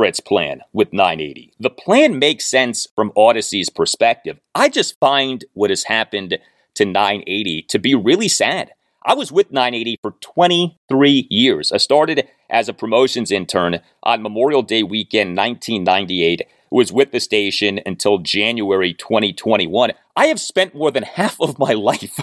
its 0.05 0.21
plan 0.21 0.63
with 0.73 0.93
980. 0.93 1.53
The 1.61 1.71
plan 1.71 2.19
makes 2.19 2.47
sense 2.47 2.87
from 2.97 3.13
Audacy's 3.17 3.69
perspective. 3.69 4.39
I 4.55 4.69
just 4.69 4.99
find 4.99 5.45
what 5.53 5.71
has 5.71 5.85
happened 5.85 6.39
to 6.75 6.85
980 6.85 7.63
to 7.69 7.79
be 7.79 7.95
really 7.95 8.29
sad. 8.29 8.73
I 9.05 9.15
was 9.15 9.33
with 9.33 9.53
980 9.53 9.99
for 10.01 10.13
23 10.21 11.27
years. 11.29 11.73
I 11.73 11.77
started 11.77 12.29
as 12.49 12.69
a 12.69 12.73
promotions 12.73 13.31
intern 13.31 13.81
on 14.03 14.23
Memorial 14.23 14.63
Day 14.63 14.83
weekend 14.83 15.37
1998. 15.37 16.43
Was 16.71 16.91
with 16.91 17.13
the 17.13 17.21
station 17.21 17.81
until 17.85 18.17
January 18.17 18.95
2021. 18.95 19.93
I 20.17 20.27
have 20.29 20.41
spent 20.41 20.75
more 20.75 20.91
than 20.91 21.03
half 21.03 21.39
of 21.39 21.59
my 21.59 21.73
life 21.75 22.19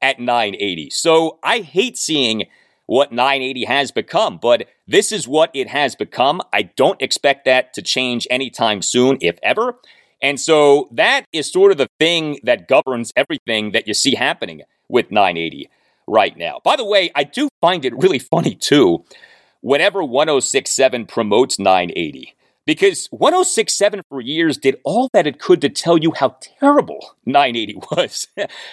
at 0.00 0.18
980. 0.18 0.88
So 0.88 1.38
I 1.42 1.58
hate 1.58 1.98
seeing 1.98 2.44
what 2.86 3.12
980 3.12 3.64
has 3.64 3.90
become, 3.90 4.38
but 4.40 4.68
this 4.86 5.12
is 5.12 5.26
what 5.26 5.50
it 5.54 5.68
has 5.68 5.94
become. 5.96 6.42
I 6.52 6.62
don't 6.62 7.00
expect 7.00 7.44
that 7.46 7.72
to 7.74 7.82
change 7.82 8.26
anytime 8.30 8.82
soon, 8.82 9.18
if 9.20 9.38
ever. 9.42 9.76
And 10.22 10.38
so 10.40 10.88
that 10.92 11.24
is 11.32 11.50
sort 11.50 11.72
of 11.72 11.78
the 11.78 11.88
thing 11.98 12.38
that 12.42 12.68
governs 12.68 13.12
everything 13.16 13.72
that 13.72 13.88
you 13.88 13.94
see 13.94 14.14
happening 14.14 14.62
with 14.88 15.10
980 15.10 15.68
right 16.06 16.36
now. 16.36 16.60
By 16.64 16.76
the 16.76 16.84
way, 16.84 17.10
I 17.14 17.24
do 17.24 17.48
find 17.60 17.84
it 17.84 17.96
really 17.96 18.18
funny 18.18 18.54
too 18.54 19.04
whenever 19.64 20.04
1067 20.04 21.06
promotes 21.06 21.58
980 21.58 22.34
because 22.66 23.06
1067 23.08 24.02
for 24.08 24.20
years 24.20 24.56
did 24.56 24.80
all 24.84 25.08
that 25.12 25.26
it 25.26 25.38
could 25.38 25.60
to 25.60 25.68
tell 25.68 25.98
you 25.98 26.12
how 26.16 26.36
terrible 26.40 27.16
980 27.26 27.74
was. 27.90 28.28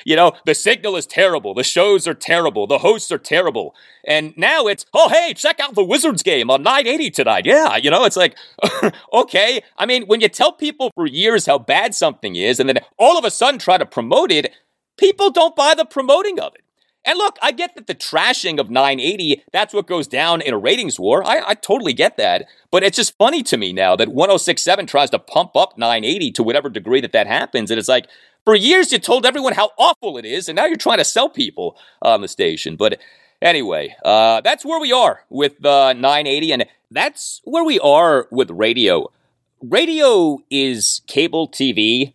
you 0.05 0.15
know, 0.15 0.33
the 0.45 0.55
signal 0.55 0.95
is 0.95 1.05
terrible, 1.05 1.53
the 1.53 1.63
shows 1.63 2.07
are 2.07 2.13
terrible, 2.13 2.67
the 2.67 2.79
hosts 2.79 3.12
are 3.12 3.17
terrible. 3.17 3.75
And 4.05 4.33
now 4.38 4.67
it's, 4.67 4.86
oh, 4.93 5.10
hey, 5.10 5.33
check 5.33 5.60
out 5.60 5.75
the 5.75 5.83
Wizards 5.83 6.24
game 6.24 6.50
on 6.50 6.63
980 6.63 7.12
tonight. 7.12 7.45
Yeah, 7.45 7.75
you 7.77 7.91
know, 7.91 8.05
it's 8.05 8.17
like, 8.17 8.36
okay. 9.13 9.62
I 9.77 9.86
mean, 9.86 10.05
when 10.07 10.21
you 10.21 10.29
tell 10.29 10.51
people 10.51 10.91
for 10.95 11.05
years 11.05 11.45
how 11.45 11.60
bad 11.60 11.93
something 11.93 12.36
is 12.36 12.60
and 12.60 12.69
then 12.69 12.79
all 12.98 13.17
of 13.17 13.25
a 13.25 13.31
sudden 13.31 13.60
try 13.60 13.77
to 13.77 13.86
promote 13.86 14.31
it, 14.31 14.53
people 14.98 15.29
don't 15.31 15.55
buy 15.55 15.74
the 15.75 15.86
promoting 15.86 16.39
of 16.39 16.53
it. 16.55 16.61
And 17.03 17.17
look, 17.17 17.38
I 17.41 17.51
get 17.51 17.74
that 17.75 17.88
the 17.88 17.96
trashing 17.96 18.60
of 18.60 18.70
980, 18.70 19.43
that's 19.51 19.74
what 19.74 19.88
goes 19.88 20.08
down 20.08 20.39
in 20.41 20.53
a 20.53 20.58
ratings 20.58 21.00
war. 21.00 21.24
I, 21.24 21.41
I, 21.48 21.53
totally 21.55 21.93
get 21.93 22.17
that. 22.17 22.46
But 22.70 22.84
it's 22.84 22.96
just 22.96 23.17
funny 23.17 23.41
to 23.43 23.58
me 23.58 23.74
now 23.74 23.96
that 23.96 24.10
1067 24.10 24.86
tries 24.86 25.10
to 25.10 25.20
pump 25.20 25.55
up 25.55 25.77
980 25.79 26.31
to 26.34 26.43
whatever 26.43 26.70
degree 26.70 27.01
that 27.01 27.12
that 27.13 27.25
happens. 27.25 27.72
And 27.72 27.79
it's 27.79 27.89
like, 27.89 28.05
for 28.46 28.55
years 28.55 28.91
you 28.91 29.00
told 29.00 29.25
everyone 29.25 29.53
how 29.53 29.72
awful 29.77 30.17
it 30.17 30.25
is, 30.25 30.48
and 30.48 30.55
now 30.55 30.65
you're 30.65 30.77
trying 30.77 30.98
to 30.98 31.05
sell 31.05 31.29
people 31.29 31.77
on 32.01 32.22
the 32.22 32.27
station. 32.27 32.75
But 32.75 33.00
anyway, 33.41 33.96
uh, 34.03 34.41
that's 34.41 34.65
where 34.65 34.79
we 34.79 34.91
are 34.91 35.24
with 35.29 35.63
uh, 35.65 35.93
980, 35.93 36.51
and 36.53 36.65
that's 36.89 37.41
where 37.43 37.63
we 37.63 37.79
are 37.79 38.27
with 38.31 38.50
radio. 38.51 39.12
Radio 39.62 40.39
is 40.50 41.01
cable 41.08 41.48
TV, 41.48 42.13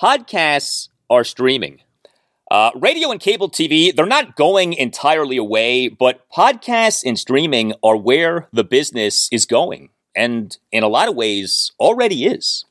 podcasts 0.00 0.88
are 1.10 1.24
streaming. 1.24 1.80
Uh, 2.50 2.70
radio 2.76 3.10
and 3.10 3.20
cable 3.20 3.50
TV, 3.50 3.94
they're 3.94 4.06
not 4.06 4.36
going 4.36 4.72
entirely 4.72 5.36
away, 5.36 5.88
but 5.88 6.24
podcasts 6.30 7.02
and 7.04 7.18
streaming 7.18 7.72
are 7.82 7.96
where 7.96 8.48
the 8.52 8.62
business 8.62 9.28
is 9.32 9.46
going, 9.46 9.90
and 10.14 10.56
in 10.70 10.84
a 10.84 10.88
lot 10.88 11.08
of 11.08 11.16
ways 11.16 11.72
already 11.80 12.24
is. 12.24 12.64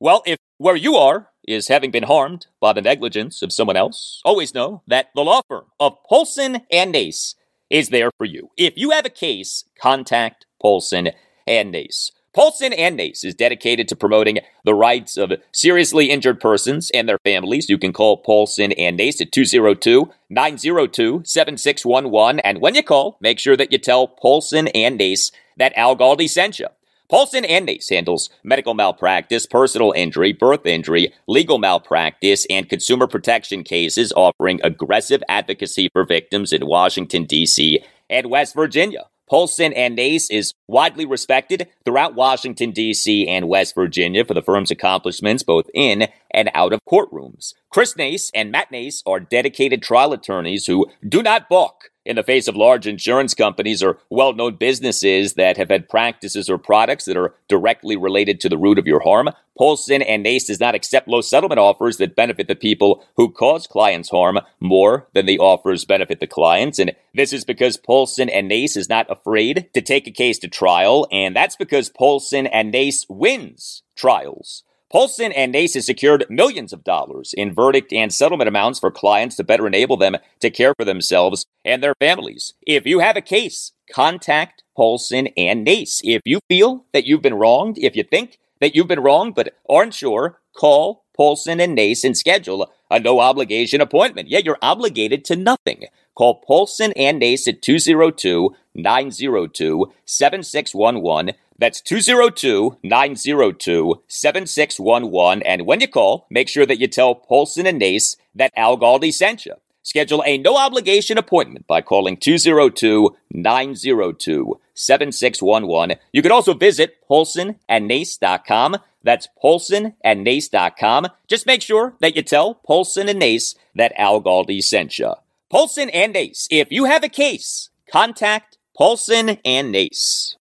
Well, 0.00 0.22
if 0.24 0.38
where 0.56 0.76
you 0.76 0.94
are 0.94 1.28
is 1.46 1.68
having 1.68 1.90
been 1.90 2.04
harmed 2.04 2.46
by 2.60 2.72
the 2.72 2.80
negligence 2.80 3.42
of 3.42 3.52
someone 3.52 3.76
else, 3.76 4.22
always 4.24 4.54
know 4.54 4.82
that 4.86 5.10
the 5.14 5.22
law 5.22 5.42
firm 5.46 5.66
of 5.78 6.02
Paulson 6.08 6.62
and 6.70 6.92
Nace 6.92 7.34
is 7.68 7.90
there 7.90 8.10
for 8.16 8.24
you. 8.24 8.50
If 8.56 8.74
you 8.76 8.90
have 8.90 9.04
a 9.04 9.10
case, 9.10 9.64
contact 9.78 10.46
Paulson 10.60 11.10
and 11.46 11.70
Nace. 11.70 12.12
Paulson 12.34 12.72
and 12.72 12.96
Nace 12.96 13.24
is 13.24 13.34
dedicated 13.34 13.88
to 13.88 13.96
promoting 13.96 14.38
the 14.64 14.74
rights 14.74 15.18
of 15.18 15.32
seriously 15.52 16.08
injured 16.10 16.40
persons 16.40 16.90
and 16.94 17.06
their 17.06 17.18
families. 17.24 17.68
You 17.68 17.76
can 17.76 17.92
call 17.92 18.16
Paulson 18.16 18.72
and 18.72 18.96
Nace 18.96 19.20
at 19.20 19.32
202 19.32 20.10
902 20.30 21.22
7611. 21.26 22.40
And 22.40 22.62
when 22.62 22.74
you 22.74 22.82
call, 22.82 23.18
make 23.20 23.38
sure 23.38 23.56
that 23.56 23.70
you 23.70 23.76
tell 23.76 24.08
Paulson 24.08 24.68
and 24.68 24.96
Nace 24.96 25.30
that 25.58 25.76
Al 25.76 25.94
Galdi 25.94 26.28
sent 26.28 26.58
you. 26.58 26.68
Paulson 27.10 27.44
and 27.44 27.66
Nace 27.66 27.90
handles 27.90 28.30
medical 28.42 28.72
malpractice, 28.72 29.44
personal 29.44 29.92
injury, 29.92 30.32
birth 30.32 30.64
injury, 30.64 31.12
legal 31.26 31.58
malpractice, 31.58 32.46
and 32.48 32.70
consumer 32.70 33.06
protection 33.06 33.62
cases, 33.62 34.10
offering 34.16 34.58
aggressive 34.64 35.22
advocacy 35.28 35.90
for 35.92 36.06
victims 36.06 36.54
in 36.54 36.64
Washington, 36.64 37.24
D.C. 37.24 37.84
and 38.08 38.30
West 38.30 38.54
Virginia. 38.54 39.04
Paulson 39.32 39.72
and 39.72 39.96
Nace 39.96 40.28
is 40.28 40.52
widely 40.68 41.06
respected 41.06 41.66
throughout 41.86 42.14
Washington, 42.14 42.70
D.C. 42.70 43.26
and 43.26 43.48
West 43.48 43.74
Virginia 43.74 44.26
for 44.26 44.34
the 44.34 44.42
firm's 44.42 44.70
accomplishments 44.70 45.42
both 45.42 45.70
in 45.72 46.08
and 46.32 46.50
out 46.52 46.74
of 46.74 46.80
courtrooms. 46.86 47.54
Chris 47.70 47.96
Nace 47.96 48.30
and 48.34 48.52
Matt 48.52 48.70
Nace 48.70 49.02
are 49.06 49.20
dedicated 49.20 49.82
trial 49.82 50.12
attorneys 50.12 50.66
who 50.66 50.86
do 51.08 51.22
not 51.22 51.48
balk 51.48 51.91
in 52.04 52.16
the 52.16 52.22
face 52.22 52.48
of 52.48 52.56
large 52.56 52.86
insurance 52.86 53.34
companies 53.34 53.82
or 53.82 53.98
well 54.10 54.32
known 54.32 54.56
businesses 54.56 55.34
that 55.34 55.56
have 55.56 55.68
had 55.68 55.88
practices 55.88 56.48
or 56.48 56.58
products 56.58 57.04
that 57.04 57.16
are 57.16 57.34
directly 57.48 57.96
related 57.96 58.40
to 58.40 58.48
the 58.48 58.58
root 58.58 58.78
of 58.78 58.86
your 58.86 59.00
harm, 59.00 59.30
Paulson 59.56 60.02
and 60.02 60.22
Nace 60.22 60.46
does 60.46 60.60
not 60.60 60.74
accept 60.74 61.08
low 61.08 61.20
settlement 61.20 61.58
offers 61.58 61.98
that 61.98 62.16
benefit 62.16 62.48
the 62.48 62.54
people 62.54 63.04
who 63.16 63.30
cause 63.30 63.66
clients 63.66 64.10
harm 64.10 64.40
more 64.60 65.06
than 65.12 65.26
the 65.26 65.38
offers 65.38 65.84
benefit 65.84 66.20
the 66.20 66.26
clients. 66.26 66.78
And 66.78 66.92
this 67.14 67.32
is 67.32 67.44
because 67.44 67.76
Paulson 67.76 68.28
and 68.28 68.48
Nace 68.48 68.76
is 68.76 68.88
not 68.88 69.10
afraid 69.10 69.68
to 69.74 69.82
take 69.82 70.06
a 70.06 70.10
case 70.10 70.38
to 70.40 70.48
trial, 70.48 71.06
and 71.12 71.36
that's 71.36 71.56
because 71.56 71.90
Paulson 71.90 72.46
and 72.46 72.72
Nace 72.72 73.06
wins 73.08 73.82
trials. 73.94 74.64
Paulson 74.92 75.32
and 75.32 75.52
Nace 75.52 75.72
has 75.72 75.86
secured 75.86 76.26
millions 76.28 76.70
of 76.70 76.84
dollars 76.84 77.32
in 77.34 77.54
verdict 77.54 77.94
and 77.94 78.12
settlement 78.12 78.46
amounts 78.46 78.78
for 78.78 78.90
clients 78.90 79.36
to 79.36 79.44
better 79.44 79.66
enable 79.66 79.96
them 79.96 80.18
to 80.40 80.50
care 80.50 80.74
for 80.76 80.84
themselves 80.84 81.46
and 81.64 81.82
their 81.82 81.94
families. 81.98 82.52
If 82.66 82.84
you 82.84 82.98
have 82.98 83.16
a 83.16 83.22
case, 83.22 83.72
contact 83.90 84.64
Paulson 84.76 85.28
and 85.34 85.64
Nace. 85.64 86.02
If 86.04 86.20
you 86.26 86.40
feel 86.46 86.84
that 86.92 87.06
you've 87.06 87.22
been 87.22 87.32
wronged, 87.32 87.78
if 87.78 87.96
you 87.96 88.02
think 88.02 88.38
that 88.60 88.76
you've 88.76 88.86
been 88.86 89.00
wronged 89.00 89.34
but 89.34 89.56
aren't 89.66 89.94
sure, 89.94 90.38
call 90.54 91.06
Paulson 91.16 91.58
and 91.58 91.74
Nace 91.74 92.04
and 92.04 92.16
schedule 92.16 92.70
a 92.90 93.00
no 93.00 93.20
obligation 93.20 93.80
appointment. 93.80 94.28
Yeah, 94.28 94.40
you're 94.44 94.58
obligated 94.60 95.24
to 95.26 95.36
nothing. 95.36 95.86
Call 96.14 96.42
Paulson 96.46 96.92
and 96.96 97.18
Nace 97.18 97.48
at 97.48 97.62
202 97.62 98.54
902 98.74 99.92
7611. 100.04 101.34
That's 101.58 101.80
202 101.80 102.78
902 102.82 104.02
7611. 104.06 105.42
And 105.42 105.66
when 105.66 105.80
you 105.80 105.88
call, 105.88 106.26
make 106.30 106.48
sure 106.48 106.66
that 106.66 106.78
you 106.78 106.88
tell 106.88 107.14
Paulson 107.14 107.66
and 107.66 107.78
Nace 107.78 108.16
that 108.34 108.52
Al 108.56 108.78
Galdi 108.78 109.12
sent 109.12 109.46
you. 109.46 109.54
Schedule 109.82 110.22
a 110.24 110.38
no 110.38 110.56
obligation 110.56 111.18
appointment 111.18 111.66
by 111.66 111.80
calling 111.80 112.16
202 112.16 113.16
902 113.32 114.60
7611. 114.74 115.96
You 116.12 116.22
can 116.22 116.32
also 116.32 116.54
visit 116.54 116.96
paulsonandnace.com. 117.10 118.76
That's 119.02 119.28
paulsonandnace.com. 119.42 121.08
Just 121.26 121.46
make 121.46 121.62
sure 121.62 121.94
that 122.00 122.14
you 122.14 122.22
tell 122.22 122.54
Paulson 122.54 123.08
and 123.08 123.18
Nace 123.18 123.56
that 123.74 123.92
Al 123.96 124.22
Galdi 124.22 124.62
sent 124.62 124.98
you. 124.98 125.14
Paulson 125.50 125.90
and 125.90 126.12
Nace, 126.12 126.46
if 126.50 126.70
you 126.70 126.84
have 126.84 127.02
a 127.02 127.08
case, 127.08 127.70
contact 127.90 128.58
Paulson 128.76 129.38
and 129.44 129.72
Nace. 129.72 130.36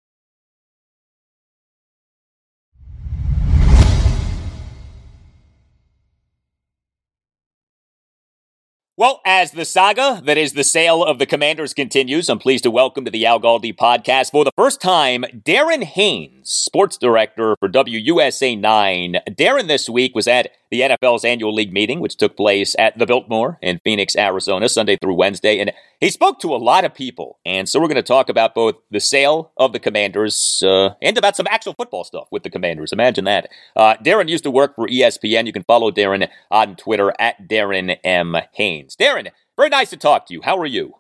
Well, 8.99 9.21
as 9.25 9.53
the 9.53 9.65
saga 9.65 10.21
that 10.25 10.37
is 10.37 10.55
the 10.55 10.65
sale 10.65 11.05
of 11.05 11.21
the 11.21 11.25
Commanders 11.25 11.73
continues, 11.73 12.29
I'm 12.29 12.41
pleased 12.41 12.65
to 12.65 12.71
welcome 12.73 13.05
to 13.05 13.13
the 13.13 13.27
Al 13.27 13.39
Galdi 13.39 13.73
podcast 13.73 14.33
for 14.33 14.45
the 14.45 14.51
first 14.57 14.81
time 14.81 15.23
Darren 15.33 15.85
Haynes, 15.85 16.51
sports 16.51 16.99
director 16.99 17.55
for 17.61 17.69
WUSA 17.69 18.59
9. 18.59 19.17
Darren 19.29 19.69
this 19.69 19.89
week 19.89 20.17
was 20.17 20.27
at 20.27 20.51
the 20.71 20.81
NFL's 20.81 21.25
annual 21.25 21.55
league 21.55 21.73
meeting, 21.73 22.01
which 22.01 22.17
took 22.17 22.37
place 22.37 22.75
at 22.79 22.99
the 22.99 23.07
Biltmore 23.07 23.59
in 23.63 23.81
Phoenix, 23.85 24.17
Arizona, 24.17 24.69
Sunday 24.69 24.97
through 24.97 25.15
Wednesday. 25.15 25.59
And 25.59 25.73
he 26.01 26.11
spoke 26.11 26.39
to 26.41 26.55
a 26.55 26.57
lot 26.57 26.85
of 26.85 26.95
people. 26.95 27.39
And 27.45 27.69
so 27.69 27.81
we're 27.81 27.89
going 27.89 27.97
to 27.97 28.03
talk 28.03 28.29
about 28.29 28.55
both 28.55 28.77
the 28.91 29.01
sale 29.01 29.53
of 29.57 29.73
the 29.73 29.81
Commanders 29.81 30.63
uh, 30.67 30.91
and 31.03 31.17
about 31.17 31.37
some 31.37 31.47
actual 31.51 31.75
football 31.75 32.05
stuff 32.05 32.29
with 32.31 32.43
the 32.43 32.51
Commanders. 32.51 32.93
Imagine 32.93 33.25
that. 33.25 33.49
Uh, 33.77 33.95
Darren 33.97 34.29
used 34.29 34.45
to 34.45 34.51
work 34.51 34.75
for 34.75 34.87
ESPN. 34.87 35.47
You 35.47 35.53
can 35.53 35.65
follow 35.65 35.91
Darren 35.91 36.29
on 36.51 36.77
Twitter 36.77 37.13
at 37.19 37.49
Darren 37.49 37.97
M. 38.05 38.37
Haynes. 38.53 38.97
Darren, 38.97 39.29
very 39.57 39.69
nice 39.69 39.91
to 39.91 39.97
talk 39.97 40.27
to 40.27 40.35
you. 40.35 40.43
How 40.43 40.59
are 40.59 40.67
you? 40.67 40.95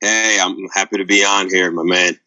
Hey, 0.00 0.38
I'm 0.40 0.56
happy 0.74 0.98
to 0.98 1.04
be 1.04 1.24
on 1.24 1.48
here, 1.48 1.70
my 1.70 1.82
man. 1.82 2.18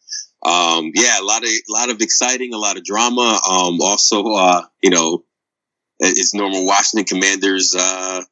Um, 0.44 0.92
yeah, 0.94 1.20
a 1.20 1.24
lot 1.24 1.42
of 1.42 1.48
a 1.48 1.72
lot 1.72 1.90
of 1.90 2.00
exciting, 2.00 2.54
a 2.54 2.58
lot 2.58 2.76
of 2.76 2.84
drama. 2.84 3.40
Um, 3.48 3.80
also, 3.80 4.24
uh, 4.34 4.62
you 4.82 4.90
know, 4.90 5.24
it's 6.00 6.34
normal 6.34 6.66
Washington 6.66 7.04
Commanders. 7.04 7.74
Uh, 7.78 8.22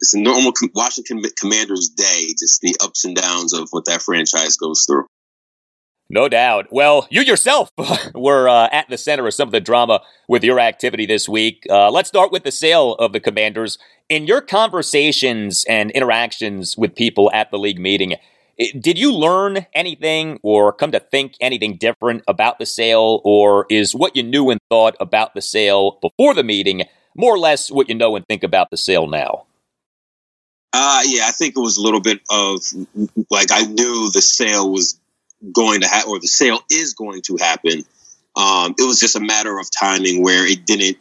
it's 0.00 0.14
a 0.14 0.20
normal 0.20 0.52
Washington 0.74 1.22
Commanders 1.38 1.90
day. 1.96 2.26
Just 2.38 2.60
the 2.60 2.76
ups 2.82 3.04
and 3.04 3.16
downs 3.16 3.52
of 3.52 3.68
what 3.70 3.86
that 3.86 4.02
franchise 4.02 4.56
goes 4.56 4.84
through. 4.86 5.06
No 6.08 6.28
doubt. 6.28 6.66
Well, 6.70 7.08
you 7.10 7.22
yourself 7.22 7.70
were 8.14 8.48
uh, 8.48 8.68
at 8.70 8.88
the 8.88 8.98
center 8.98 9.26
of 9.26 9.34
some 9.34 9.48
of 9.48 9.52
the 9.52 9.60
drama 9.60 10.02
with 10.28 10.44
your 10.44 10.60
activity 10.60 11.04
this 11.04 11.28
week. 11.28 11.66
Uh, 11.68 11.90
let's 11.90 12.08
start 12.08 12.30
with 12.30 12.44
the 12.44 12.52
sale 12.52 12.94
of 12.94 13.12
the 13.12 13.20
Commanders. 13.20 13.78
In 14.08 14.26
your 14.26 14.40
conversations 14.40 15.64
and 15.68 15.90
interactions 15.90 16.76
with 16.76 16.94
people 16.94 17.30
at 17.32 17.50
the 17.50 17.58
league 17.58 17.80
meeting, 17.80 18.14
did 18.58 18.98
you 18.98 19.12
learn 19.12 19.66
anything 19.74 20.38
or 20.42 20.72
come 20.72 20.92
to 20.92 21.00
think 21.00 21.34
anything 21.40 21.76
different 21.76 22.22
about 22.26 22.58
the 22.58 22.66
sale, 22.66 23.20
or 23.24 23.66
is 23.70 23.94
what 23.94 24.16
you 24.16 24.22
knew 24.22 24.50
and 24.50 24.60
thought 24.70 24.96
about 25.00 25.34
the 25.34 25.42
sale 25.42 25.98
before 26.00 26.34
the 26.34 26.44
meeting 26.44 26.84
more 27.14 27.34
or 27.34 27.38
less 27.38 27.70
what 27.70 27.88
you 27.88 27.94
know 27.94 28.16
and 28.16 28.26
think 28.26 28.42
about 28.42 28.70
the 28.70 28.76
sale 28.76 29.06
now? 29.06 29.44
Uh, 30.72 31.02
yeah, 31.06 31.26
I 31.26 31.30
think 31.30 31.54
it 31.56 31.60
was 31.60 31.78
a 31.78 31.82
little 31.82 32.00
bit 32.00 32.20
of 32.30 32.60
like 33.30 33.50
I 33.50 33.62
knew 33.62 34.10
the 34.10 34.20
sale 34.20 34.70
was 34.70 34.98
going 35.52 35.80
to 35.82 35.88
happen, 35.88 36.10
or 36.10 36.20
the 36.20 36.28
sale 36.28 36.60
is 36.70 36.94
going 36.94 37.22
to 37.22 37.36
happen. 37.36 37.84
Um, 38.36 38.74
it 38.78 38.86
was 38.86 39.00
just 39.00 39.16
a 39.16 39.20
matter 39.20 39.58
of 39.58 39.70
timing 39.70 40.22
where 40.22 40.46
it 40.46 40.66
didn't 40.66 40.98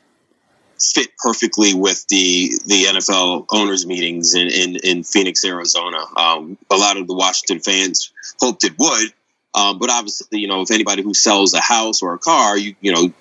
fit 0.92 1.10
perfectly 1.18 1.74
with 1.74 2.06
the 2.08 2.52
the 2.66 2.84
NFL 2.86 3.46
owners 3.52 3.86
meetings 3.86 4.36
in 4.36 4.48
in, 4.48 4.76
in 4.78 5.04
Phoenix, 5.04 5.44
Arizona. 5.44 6.00
Um, 6.18 6.58
a 6.72 6.76
lot 6.76 6.98
of 6.98 7.08
the 7.08 7.16
Washington 7.16 7.60
fans 7.60 8.12
hoped 8.40 8.64
it 8.64 8.74
would, 8.78 9.14
um, 9.56 9.80
but 9.80 9.90
obviously, 9.90 10.40
you 10.40 10.48
know, 10.48 10.62
if 10.62 10.72
anybody 10.72 11.02
who 11.02 11.14
sells 11.14 11.54
a 11.54 11.62
house 11.62 12.02
or 12.02 12.14
a 12.14 12.20
car, 12.20 12.58
you 12.58 12.76
you 12.82 12.92
know, 12.92 13.14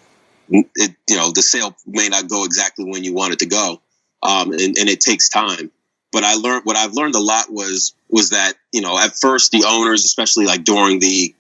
it, 0.50 0.94
you 1.08 1.16
know, 1.16 1.30
the 1.32 1.42
sale 1.42 1.74
may 1.86 2.08
not 2.08 2.28
go 2.28 2.44
exactly 2.44 2.84
when 2.84 3.04
you 3.04 3.14
want 3.14 3.32
it 3.32 3.38
to 3.40 3.46
go, 3.46 3.80
um, 4.22 4.52
and, 4.52 4.76
and 4.76 4.88
it 4.88 5.00
takes 5.00 5.28
time. 5.28 5.70
But 6.12 6.24
I 6.24 6.34
learned 6.34 6.64
what 6.64 6.76
I've 6.76 6.94
learned 6.94 7.14
a 7.14 7.20
lot 7.20 7.50
was 7.50 7.94
was 8.08 8.30
that 8.30 8.54
you 8.72 8.80
know 8.80 8.98
at 8.98 9.16
first 9.16 9.52
the 9.52 9.64
owners, 9.66 10.04
especially 10.04 10.46
like 10.46 10.64
during 10.64 10.98
the 10.98 11.34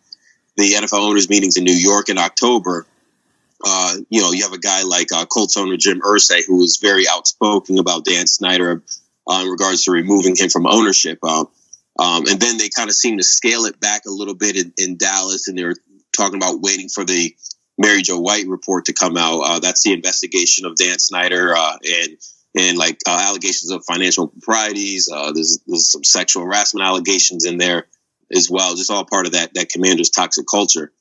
the 0.56 0.72
NFL 0.72 1.08
owners 1.08 1.28
meetings 1.28 1.56
in 1.56 1.64
New 1.64 1.72
York 1.72 2.08
in 2.08 2.18
October, 2.18 2.86
uh, 3.62 3.96
you 4.08 4.20
know, 4.20 4.32
you 4.32 4.42
have 4.44 4.52
a 4.52 4.58
guy 4.58 4.82
like 4.82 5.12
uh, 5.12 5.26
Colts 5.26 5.56
owner 5.56 5.76
Jim 5.76 6.00
Irsay 6.00 6.44
who 6.46 6.58
was 6.58 6.78
very 6.78 7.04
outspoken 7.08 7.78
about 7.78 8.04
Dan 8.04 8.26
Snyder 8.26 8.82
uh, 9.26 9.42
in 9.44 9.50
regards 9.50 9.84
to 9.84 9.92
removing 9.92 10.36
him 10.36 10.48
from 10.48 10.66
ownership. 10.66 11.18
Um, 11.22 11.48
um, 11.98 12.26
and 12.26 12.40
then 12.40 12.58
they 12.58 12.68
kind 12.68 12.88
of 12.88 12.96
seem 12.96 13.18
to 13.18 13.24
scale 13.24 13.66
it 13.66 13.78
back 13.78 14.02
a 14.06 14.10
little 14.10 14.34
bit 14.34 14.56
in, 14.56 14.72
in, 14.76 14.96
Dallas, 14.96 15.46
and 15.46 15.56
they 15.56 15.64
were 15.64 15.76
talking 16.16 16.36
about 16.36 16.60
waiting 16.60 16.88
for 16.88 17.04
the 17.04 17.34
Mary 17.78 18.02
Jo 18.02 18.18
White 18.18 18.48
report 18.48 18.86
to 18.86 18.92
come 18.92 19.16
out. 19.16 19.40
Uh, 19.40 19.58
that's 19.60 19.84
the 19.84 19.92
investigation 19.92 20.66
of 20.66 20.76
Dan 20.76 20.98
Snyder 20.98 21.54
uh, 21.56 21.76
and 21.84 22.16
and 22.56 22.78
like 22.78 22.98
uh, 23.06 23.26
allegations 23.28 23.70
of 23.70 23.84
financial 23.84 24.24
improprieties. 24.24 25.06
there's 25.06 25.60
there's 25.66 25.90
some 25.90 26.04
sexual 26.04 26.44
harassment 26.44 26.84
allegations 26.84 27.44
in 27.44 27.58
there 27.58 27.86
as 28.34 28.50
well. 28.50 28.74
Just 28.74 28.90
all 28.90 29.04
part 29.04 29.26
of 29.26 29.32
that 29.32 29.54
that 29.54 29.68
commander's 29.68 30.10
toxic 30.10 30.46
culture 30.50 30.92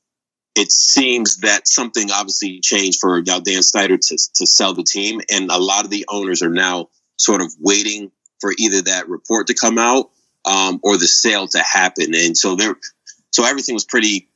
it 0.56 0.72
seems 0.72 1.38
that 1.38 1.68
something 1.68 2.12
obviously 2.12 2.60
changed 2.60 3.00
for 3.00 3.22
Dan 3.22 3.64
Snyder 3.64 3.98
to, 3.98 4.18
to 4.36 4.46
sell 4.46 4.74
the 4.74 4.84
team. 4.84 5.22
And 5.32 5.50
a 5.50 5.58
lot 5.58 5.84
of 5.84 5.90
the 5.90 6.06
owners 6.08 6.44
are 6.44 6.50
now 6.50 6.90
sort 7.18 7.42
of 7.42 7.54
waiting 7.60 8.12
for 8.40 8.54
either 8.58 8.82
that 8.84 9.10
report 9.10 9.48
to 9.48 9.56
come 9.56 9.78
out 9.78 10.12
um, 10.46 10.80
or 10.84 10.98
the 10.98 11.08
sale 11.08 11.48
to 11.48 11.60
happen. 11.60 12.14
And 12.14 12.38
so 12.38 12.56
there, 12.56 12.76
so 13.32 13.46
everything 13.46 13.74
was 13.74 13.86
pretty 13.86 14.28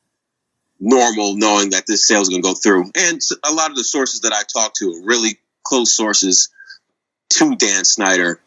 normal 0.80 1.36
knowing 1.36 1.72
that 1.72 1.86
this 1.86 2.08
sale 2.08 2.22
is 2.22 2.30
going 2.30 2.42
to 2.42 2.48
go 2.48 2.54
through. 2.56 2.92
And 2.96 3.20
a 3.44 3.54
lot 3.54 3.70
of 3.70 3.76
the 3.76 3.84
sources 3.84 4.22
that 4.22 4.34
I 4.34 4.42
talked 4.44 4.78
to 4.78 4.92
are 4.92 5.06
really 5.06 5.40
close 5.64 5.96
sources 5.96 6.50
to 7.32 7.56
Dan 7.56 7.84
Snyder 7.84 8.42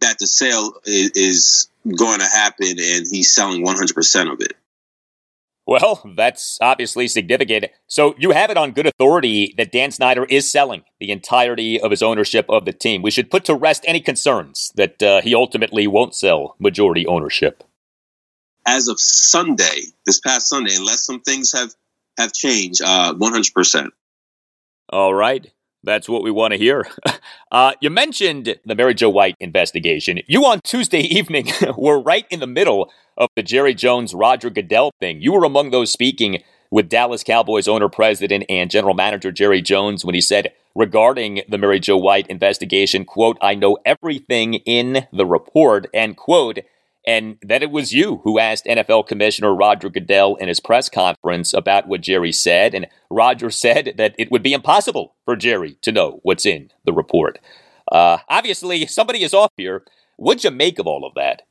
that 0.00 0.18
the 0.18 0.26
sale 0.26 0.74
is, 0.84 1.10
is 1.14 1.68
going 1.84 2.20
to 2.20 2.26
happen 2.26 2.68
and 2.68 3.06
he's 3.10 3.34
selling 3.34 3.64
100% 3.64 4.32
of 4.32 4.40
it. 4.40 4.54
Well, 5.64 6.02
that's 6.16 6.58
obviously 6.60 7.06
significant. 7.06 7.66
So 7.86 8.14
you 8.18 8.32
have 8.32 8.50
it 8.50 8.56
on 8.56 8.72
good 8.72 8.86
authority 8.86 9.54
that 9.56 9.70
Dan 9.70 9.92
Snyder 9.92 10.24
is 10.24 10.50
selling 10.50 10.82
the 10.98 11.12
entirety 11.12 11.80
of 11.80 11.92
his 11.92 12.02
ownership 12.02 12.46
of 12.48 12.64
the 12.64 12.72
team. 12.72 13.00
We 13.00 13.12
should 13.12 13.30
put 13.30 13.44
to 13.44 13.54
rest 13.54 13.84
any 13.86 14.00
concerns 14.00 14.72
that 14.74 15.00
uh, 15.02 15.20
he 15.20 15.34
ultimately 15.34 15.86
won't 15.86 16.16
sell 16.16 16.56
majority 16.58 17.06
ownership. 17.06 17.62
As 18.66 18.88
of 18.88 19.00
Sunday, 19.00 19.82
this 20.04 20.20
past 20.20 20.48
Sunday, 20.48 20.74
unless 20.76 21.04
some 21.04 21.20
things 21.20 21.52
have 21.52 21.72
have 22.18 22.32
changed, 22.32 22.82
uh, 22.84 23.14
one 23.14 23.32
hundred 23.32 23.54
percent. 23.54 23.92
All 24.88 25.14
right. 25.14 25.50
That's 25.84 26.08
what 26.08 26.22
we 26.22 26.30
want 26.30 26.52
to 26.52 26.58
hear. 26.58 26.86
Uh, 27.50 27.74
you 27.82 27.90
mentioned 27.90 28.56
the 28.64 28.74
Mary 28.74 28.94
Jo 28.94 29.10
White 29.10 29.36
investigation. 29.38 30.20
You 30.26 30.46
on 30.46 30.60
Tuesday 30.64 31.00
evening 31.00 31.48
were 31.76 32.00
right 32.00 32.24
in 32.30 32.40
the 32.40 32.46
middle 32.46 32.90
of 33.18 33.28
the 33.36 33.42
Jerry 33.42 33.74
Jones 33.74 34.14
Roger 34.14 34.48
Goodell 34.48 34.90
thing. 34.98 35.20
You 35.20 35.34
were 35.34 35.44
among 35.44 35.70
those 35.70 35.92
speaking 35.92 36.42
with 36.70 36.88
Dallas 36.88 37.22
Cowboys 37.22 37.68
owner, 37.68 37.90
president, 37.90 38.44
and 38.48 38.70
general 38.70 38.94
manager 38.94 39.30
Jerry 39.30 39.60
Jones 39.60 40.02
when 40.02 40.14
he 40.14 40.20
said 40.22 40.54
regarding 40.74 41.42
the 41.46 41.58
Mary 41.58 41.78
Jo 41.78 41.98
White 41.98 42.26
investigation, 42.28 43.04
quote, 43.04 43.36
I 43.42 43.54
know 43.54 43.76
everything 43.84 44.54
in 44.54 45.06
the 45.12 45.26
report, 45.26 45.88
end 45.92 46.16
quote. 46.16 46.60
And 47.04 47.36
that 47.42 47.62
it 47.62 47.70
was 47.70 47.92
you 47.92 48.20
who 48.22 48.38
asked 48.38 48.64
NFL 48.64 49.08
Commissioner 49.08 49.54
Roger 49.54 49.90
Goodell 49.90 50.36
in 50.36 50.48
his 50.48 50.60
press 50.60 50.88
conference 50.88 51.52
about 51.52 51.88
what 51.88 52.00
Jerry 52.00 52.30
said. 52.30 52.74
And 52.74 52.86
Roger 53.10 53.50
said 53.50 53.94
that 53.96 54.14
it 54.18 54.30
would 54.30 54.42
be 54.42 54.52
impossible 54.52 55.16
for 55.24 55.34
Jerry 55.34 55.78
to 55.82 55.90
know 55.90 56.20
what's 56.22 56.46
in 56.46 56.70
the 56.84 56.92
report. 56.92 57.40
Uh, 57.90 58.18
obviously, 58.28 58.86
somebody 58.86 59.24
is 59.24 59.34
off 59.34 59.50
here. 59.56 59.84
What'd 60.16 60.44
you 60.44 60.52
make 60.52 60.78
of 60.78 60.86
all 60.86 61.04
of 61.04 61.14
that? 61.14 61.42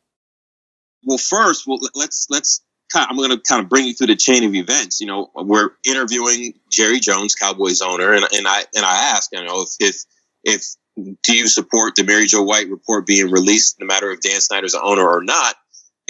Well, 1.06 1.18
first, 1.18 1.68
well, 1.68 1.80
let's 1.96 2.28
let's. 2.30 2.64
Kind 2.92 3.06
of, 3.06 3.12
I'm 3.12 3.16
going 3.16 3.30
to 3.30 3.42
kind 3.48 3.64
of 3.64 3.70
bring 3.70 3.86
you 3.86 3.94
through 3.94 4.08
the 4.08 4.18
chain 4.18 4.44
of 4.44 4.54
events. 4.54 5.00
You 5.00 5.08
know, 5.08 5.32
we're 5.34 5.70
interviewing 5.88 6.56
Jerry 6.70 7.00
Jones, 7.00 7.36
Cowboys 7.36 7.82
owner, 7.82 8.12
and, 8.12 8.26
and 8.34 8.46
I 8.46 8.66
and 8.76 8.86
I 8.86 9.14
ask, 9.14 9.30
you 9.32 9.42
know, 9.42 9.62
if 9.62 9.70
if 9.80 9.96
if 10.44 10.64
do 10.96 11.36
you 11.36 11.48
support 11.48 11.96
the 11.96 12.04
Mary 12.04 12.26
Jo 12.26 12.44
White 12.44 12.70
report 12.70 13.06
being 13.06 13.32
released, 13.32 13.80
no 13.80 13.86
matter 13.86 14.12
if 14.12 14.22
Dan 14.22 14.42
Snyder's 14.42 14.74
an 14.74 14.82
owner 14.84 15.08
or 15.08 15.24
not? 15.24 15.56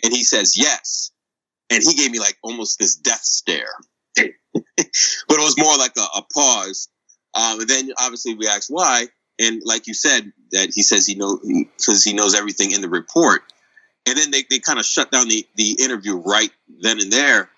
And 0.04 0.14
he 0.14 0.24
says 0.24 0.58
yes. 0.58 1.12
And 1.70 1.84
he 1.84 1.94
gave 1.94 2.12
me 2.12 2.20
like 2.20 2.38
almost 2.44 2.80
this 2.80 2.96
death 2.96 3.24
stare, 3.24 3.76
but 4.16 4.28
it 4.76 4.90
was 5.30 5.58
more 5.58 5.78
like 5.78 5.94
a, 5.98 6.02
a 6.02 6.26
pause. 6.34 6.90
Um, 7.34 7.62
and 7.62 7.70
then 7.70 7.92
obviously 8.00 8.34
we 8.34 8.48
asked 8.48 8.70
why, 8.70 9.08
and 9.40 9.62
like 9.64 9.88
you 9.88 9.94
said, 9.94 10.34
that 10.52 10.72
he 10.74 10.82
says 10.82 11.06
he 11.06 11.16
knows 11.16 11.40
because 11.78 12.04
he 12.04 12.14
knows 12.14 12.36
everything 12.36 12.72
in 12.72 12.82
the 12.82 12.90
report 12.90 13.44
and 14.08 14.18
then 14.18 14.32
they, 14.32 14.44
they 14.50 14.60
kind 14.60 14.80
of 14.80 14.86
shut 14.86 15.12
down 15.12 15.28
the, 15.28 15.46
the 15.56 15.78
interview 15.80 16.16
right 16.18 16.52
then 16.82 17.00
and 17.00 17.12
there 17.12 17.50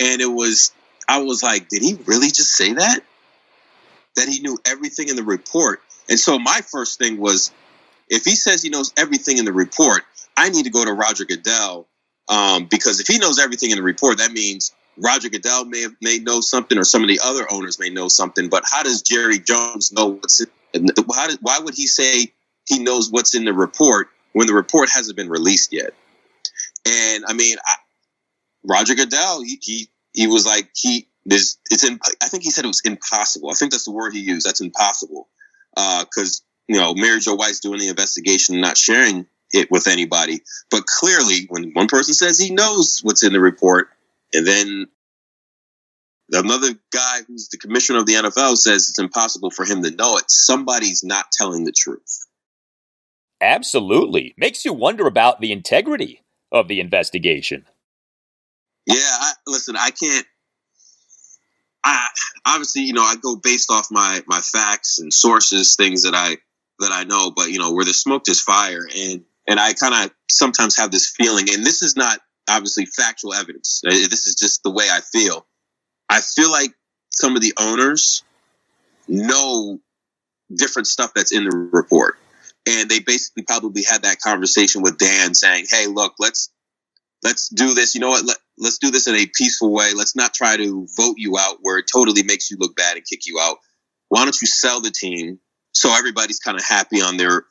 and 0.00 0.20
it 0.20 0.26
was 0.26 0.72
i 1.08 1.22
was 1.22 1.42
like 1.42 1.68
did 1.68 1.82
he 1.82 1.98
really 2.06 2.28
just 2.28 2.52
say 2.52 2.72
that 2.74 3.00
that 4.14 4.28
he 4.28 4.40
knew 4.40 4.58
everything 4.66 5.08
in 5.08 5.16
the 5.16 5.22
report 5.22 5.80
and 6.08 6.18
so 6.18 6.38
my 6.38 6.60
first 6.70 6.98
thing 6.98 7.18
was 7.18 7.52
if 8.08 8.24
he 8.24 8.36
says 8.36 8.62
he 8.62 8.70
knows 8.70 8.92
everything 8.96 9.38
in 9.38 9.44
the 9.44 9.52
report 9.52 10.02
i 10.36 10.48
need 10.48 10.64
to 10.64 10.70
go 10.70 10.84
to 10.84 10.92
roger 10.92 11.24
goodell 11.24 11.88
um, 12.28 12.66
because 12.68 12.98
if 12.98 13.06
he 13.06 13.18
knows 13.18 13.38
everything 13.38 13.70
in 13.70 13.76
the 13.76 13.82
report 13.82 14.18
that 14.18 14.32
means 14.32 14.74
roger 14.96 15.28
goodell 15.28 15.64
may 15.64 15.82
have, 15.82 15.92
may 16.00 16.18
know 16.18 16.40
something 16.40 16.76
or 16.76 16.84
some 16.84 17.02
of 17.02 17.08
the 17.08 17.20
other 17.22 17.46
owners 17.50 17.78
may 17.78 17.90
know 17.90 18.08
something 18.08 18.48
but 18.48 18.64
how 18.70 18.82
does 18.82 19.02
jerry 19.02 19.38
jones 19.38 19.92
know 19.92 20.06
what's 20.06 20.40
in, 20.72 20.88
how 21.14 21.28
did, 21.28 21.38
why 21.40 21.58
would 21.60 21.74
he 21.74 21.86
say 21.86 22.32
he 22.66 22.80
knows 22.80 23.10
what's 23.10 23.34
in 23.34 23.44
the 23.44 23.52
report 23.52 24.08
when 24.32 24.46
the 24.46 24.54
report 24.54 24.90
hasn't 24.92 25.16
been 25.16 25.30
released 25.30 25.72
yet. 25.72 25.94
And 26.86 27.24
I 27.26 27.32
mean, 27.32 27.56
I, 27.64 27.74
Roger 28.64 28.94
Goodell, 28.94 29.42
he, 29.42 29.58
he, 29.62 29.88
he 30.12 30.26
was 30.26 30.44
like, 30.44 30.68
he, 30.74 31.08
there's, 31.24 31.58
it's 31.70 31.84
in, 31.84 31.98
I 32.22 32.28
think 32.28 32.42
he 32.42 32.50
said 32.50 32.64
it 32.64 32.68
was 32.68 32.82
impossible. 32.84 33.50
I 33.50 33.54
think 33.54 33.70
that's 33.70 33.84
the 33.84 33.92
word 33.92 34.12
he 34.12 34.20
used. 34.20 34.46
That's 34.46 34.60
impossible. 34.60 35.28
Uh, 35.76 36.04
cause, 36.14 36.42
you 36.68 36.78
know, 36.78 36.94
Mary 36.94 37.20
Jo 37.20 37.34
White's 37.34 37.60
doing 37.60 37.78
the 37.78 37.88
investigation 37.88 38.54
and 38.54 38.62
not 38.62 38.76
sharing 38.76 39.26
it 39.52 39.70
with 39.70 39.86
anybody. 39.86 40.40
But 40.70 40.86
clearly, 40.86 41.46
when 41.48 41.72
one 41.72 41.88
person 41.88 42.14
says 42.14 42.38
he 42.38 42.50
knows 42.50 43.00
what's 43.02 43.22
in 43.22 43.32
the 43.32 43.40
report, 43.40 43.88
and 44.32 44.46
then 44.46 44.86
another 46.32 46.74
guy 46.92 47.20
who's 47.26 47.48
the 47.48 47.58
commissioner 47.58 48.00
of 48.00 48.06
the 48.06 48.14
NFL 48.14 48.56
says 48.56 48.88
it's 48.88 48.98
impossible 48.98 49.50
for 49.50 49.64
him 49.64 49.82
to 49.82 49.90
know 49.90 50.16
it, 50.16 50.24
somebody's 50.30 51.04
not 51.04 51.30
telling 51.32 51.64
the 51.64 51.72
truth. 51.72 52.26
Absolutely. 53.40 54.34
Makes 54.38 54.64
you 54.64 54.72
wonder 54.72 55.06
about 55.06 55.40
the 55.40 55.52
integrity 55.52 56.22
of 56.50 56.68
the 56.68 56.80
investigation. 56.80 57.66
Yeah, 58.86 58.96
I, 58.98 59.32
listen, 59.46 59.76
I 59.76 59.90
can't. 59.90 60.26
I 61.86 62.08
obviously, 62.44 62.82
you 62.82 62.92
know, 62.92 63.02
I 63.02 63.14
go 63.16 63.36
based 63.36 63.70
off 63.70 63.88
my 63.90 64.22
my 64.26 64.40
facts 64.40 64.98
and 64.98 65.12
sources, 65.12 65.76
things 65.76 66.02
that 66.02 66.14
I 66.14 66.36
that 66.80 66.90
I 66.92 67.04
know. 67.04 67.30
But 67.30 67.50
you 67.50 67.58
know, 67.58 67.72
where 67.72 67.84
the 67.84 67.94
smoke, 67.94 68.24
there's 68.24 68.40
fire, 68.40 68.86
and 68.94 69.24
and 69.46 69.60
I 69.60 69.72
kind 69.72 69.94
of 69.94 70.10
sometimes 70.28 70.76
have 70.78 70.90
this 70.90 71.10
feeling, 71.16 71.46
and 71.50 71.64
this 71.64 71.82
is 71.82 71.96
not 71.96 72.18
obviously 72.48 72.86
factual 72.86 73.34
evidence. 73.34 73.82
Uh, 73.86 73.90
this 73.90 74.26
is 74.26 74.34
just 74.34 74.62
the 74.62 74.70
way 74.70 74.86
I 74.90 75.00
feel. 75.00 75.46
I 76.08 76.20
feel 76.20 76.50
like 76.50 76.72
some 77.10 77.36
of 77.36 77.42
the 77.42 77.54
owners 77.58 78.22
know 79.08 79.78
different 80.54 80.86
stuff 80.86 81.12
that's 81.14 81.32
in 81.32 81.44
the 81.44 81.56
report 81.72 82.16
and 82.66 82.88
they 82.88 82.98
basically 82.98 83.44
probably 83.44 83.82
had 83.88 84.02
that 84.02 84.20
conversation 84.20 84.82
with 84.82 84.98
Dan 84.98 85.34
saying, 85.34 85.66
"Hey, 85.70 85.86
look, 85.86 86.14
let's 86.18 86.50
let's 87.22 87.48
do 87.48 87.74
this. 87.74 87.94
You 87.94 88.00
know 88.00 88.10
what? 88.10 88.24
Let, 88.24 88.36
let's 88.58 88.78
do 88.78 88.90
this 88.90 89.06
in 89.06 89.14
a 89.14 89.26
peaceful 89.26 89.72
way. 89.72 89.92
Let's 89.94 90.16
not 90.16 90.34
try 90.34 90.56
to 90.56 90.86
vote 90.96 91.16
you 91.18 91.36
out 91.38 91.58
where 91.62 91.78
it 91.78 91.86
totally 91.92 92.22
makes 92.22 92.50
you 92.50 92.56
look 92.58 92.76
bad 92.76 92.96
and 92.96 93.06
kick 93.06 93.26
you 93.26 93.38
out. 93.40 93.58
Why 94.08 94.24
don't 94.24 94.40
you 94.40 94.46
sell 94.46 94.80
the 94.80 94.90
team 94.90 95.40
so 95.72 95.90
everybody's 95.90 96.38
kind 96.38 96.56
of 96.56 96.64
happy 96.64 97.00
on 97.00 97.16
their 97.16 97.46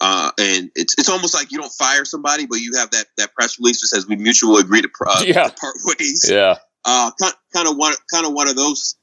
uh, 0.00 0.30
and 0.38 0.70
it's 0.74 0.94
it's 0.98 1.10
almost 1.10 1.34
like 1.34 1.52
you 1.52 1.58
don't 1.58 1.72
fire 1.72 2.06
somebody, 2.06 2.46
but 2.46 2.56
you 2.56 2.72
have 2.78 2.90
that 2.90 3.06
that 3.18 3.34
press 3.34 3.58
release 3.58 3.82
that 3.82 3.88
says 3.88 4.06
we 4.06 4.16
mutually 4.16 4.60
agree 4.60 4.80
to, 4.80 4.88
uh, 5.06 5.22
yeah. 5.26 5.48
to 5.48 5.54
part 5.54 5.74
ways. 5.84 6.26
Yeah, 6.28 6.56
uh, 6.86 7.10
kind 7.54 7.68
of 7.68 7.76
one 7.76 7.92
kind 8.12 8.26
of 8.26 8.32
one 8.32 8.48
of 8.48 8.56
those 8.56 8.96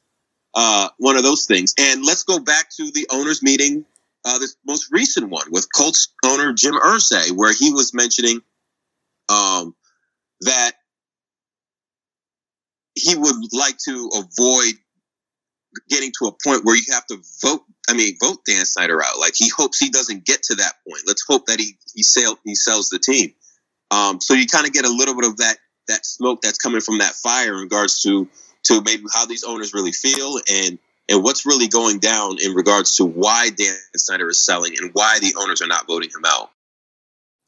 uh, 0.55 0.89
one 0.97 1.15
of 1.15 1.23
those 1.23 1.45
things. 1.45 1.75
And 1.77 2.03
let's 2.03 2.23
go 2.23 2.39
back 2.39 2.69
to 2.77 2.91
the 2.91 3.05
owners 3.11 3.43
meeting 3.43 3.85
uh, 4.25 4.39
this 4.39 4.57
most 4.65 4.91
recent 4.91 5.29
one 5.29 5.45
with 5.51 5.67
Colts 5.71 6.11
owner 6.25 6.51
Jim 6.53 6.73
Irsay, 6.73 7.31
where 7.31 7.53
he 7.53 7.71
was 7.71 7.93
mentioning 7.93 8.41
um, 9.29 9.75
that 10.41 10.71
he 12.95 13.15
would 13.15 13.35
like 13.53 13.77
to 13.85 14.09
avoid 14.15 14.73
getting 15.89 16.11
to 16.19 16.27
a 16.27 16.31
point 16.43 16.65
where 16.65 16.75
you 16.75 16.83
have 16.91 17.05
to 17.07 17.21
vote. 17.41 17.61
I 17.89 17.93
mean, 17.93 18.17
vote 18.21 18.39
Dan 18.45 18.65
Snyder 18.65 19.01
out. 19.03 19.19
Like 19.19 19.33
he 19.35 19.49
hopes 19.49 19.79
he 19.79 19.89
doesn't 19.89 20.25
get 20.25 20.43
to 20.43 20.55
that 20.55 20.73
point. 20.87 21.03
Let's 21.05 21.23
hope 21.27 21.45
that 21.47 21.59
he 21.59 21.77
he 21.93 22.03
sell 22.03 22.37
he 22.43 22.55
sells 22.55 22.89
the 22.89 22.99
team. 22.99 23.33
Um, 23.91 24.19
so 24.19 24.33
you 24.33 24.47
kind 24.47 24.65
of 24.65 24.73
get 24.73 24.85
a 24.85 24.89
little 24.91 25.15
bit 25.15 25.25
of 25.25 25.37
that 25.37 25.57
that 25.87 26.05
smoke 26.05 26.41
that's 26.41 26.57
coming 26.57 26.81
from 26.81 26.97
that 26.99 27.15
fire 27.15 27.53
in 27.53 27.61
regards 27.61 28.01
to 28.03 28.27
to 28.63 28.81
maybe 28.81 29.03
how 29.13 29.25
these 29.25 29.43
owners 29.43 29.73
really 29.73 29.93
feel 29.93 30.39
and 30.49 30.79
and 31.09 31.23
what's 31.23 31.45
really 31.45 31.67
going 31.67 31.99
down 31.99 32.37
in 32.43 32.53
regards 32.53 32.97
to 32.97 33.05
why 33.05 33.49
Dan 33.49 33.75
Snyder 33.95 34.29
is 34.29 34.43
selling 34.43 34.73
and 34.77 34.91
why 34.93 35.19
the 35.19 35.35
owners 35.39 35.61
are 35.61 35.67
not 35.67 35.87
voting 35.87 36.09
him 36.09 36.23
out. 36.25 36.49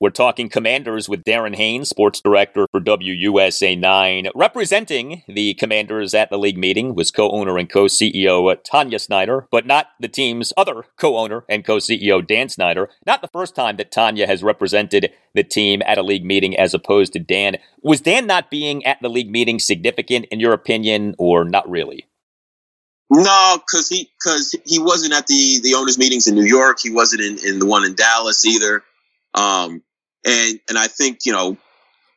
We're 0.02 0.12
talking 0.12 0.48
commanders 0.48 1.10
with 1.10 1.26
Darren 1.26 1.56
Haynes, 1.56 1.90
sports 1.90 2.22
director 2.22 2.68
for 2.72 2.80
WUSA 2.80 3.78
9. 3.78 4.30
Representing 4.34 5.24
the 5.28 5.56
commanders 5.56 6.14
at 6.14 6.30
the 6.30 6.38
league 6.38 6.58
meeting 6.58 6.96
was 6.96 7.12
co 7.12 7.30
owner 7.32 7.58
and 7.58 7.70
co 7.70 7.84
CEO 7.84 8.56
Tanya 8.64 8.98
Snyder, 8.98 9.50
but 9.52 9.66
not 9.66 9.88
the 10.00 10.08
team's 10.08 10.54
other 10.56 10.86
co 10.98 11.18
owner 11.18 11.44
and 11.50 11.66
co 11.66 11.80
CEO 11.80 12.26
Dan 12.26 12.48
Snyder. 12.48 12.88
Not 13.06 13.22
the 13.22 13.28
first 13.28 13.56
time 13.56 13.76
that 13.76 13.92
Tanya 13.92 14.26
has 14.26 14.42
represented 14.42 15.12
the 15.34 15.44
team 15.44 15.82
at 15.86 15.98
a 15.98 16.02
league 16.02 16.24
meeting 16.24 16.58
as 16.58 16.74
opposed 16.74 17.12
to 17.12 17.20
Dan. 17.20 17.58
Was 17.82 18.00
Dan 18.00 18.26
not 18.26 18.50
being 18.50 18.86
at 18.86 19.02
the 19.02 19.10
league 19.10 19.30
meeting 19.30 19.60
significant 19.60 20.28
in 20.32 20.40
your 20.40 20.54
opinion, 20.54 21.14
or 21.18 21.44
not 21.44 21.70
really? 21.70 22.08
No, 23.12 23.58
because 23.58 23.90
he 23.90 24.10
because 24.18 24.56
he 24.66 24.80
wasn't 24.80 25.14
at 25.14 25.28
the 25.28 25.60
the 25.62 25.74
owners 25.74 25.98
meetings 25.98 26.30
in 26.30 26.36
New 26.36 26.46
York. 26.46 26.80
He 26.80 26.90
wasn't 26.90 27.22
in, 27.22 27.38
in 27.46 27.60
the 27.60 27.66
one 27.66 27.84
in 27.84 27.96
Dallas 27.96 28.46
either. 28.46 28.82
Um, 29.34 29.84
and 30.26 30.60
and 30.70 30.78
I 30.78 30.88
think 30.88 31.20
you 31.26 31.32
know 31.32 31.58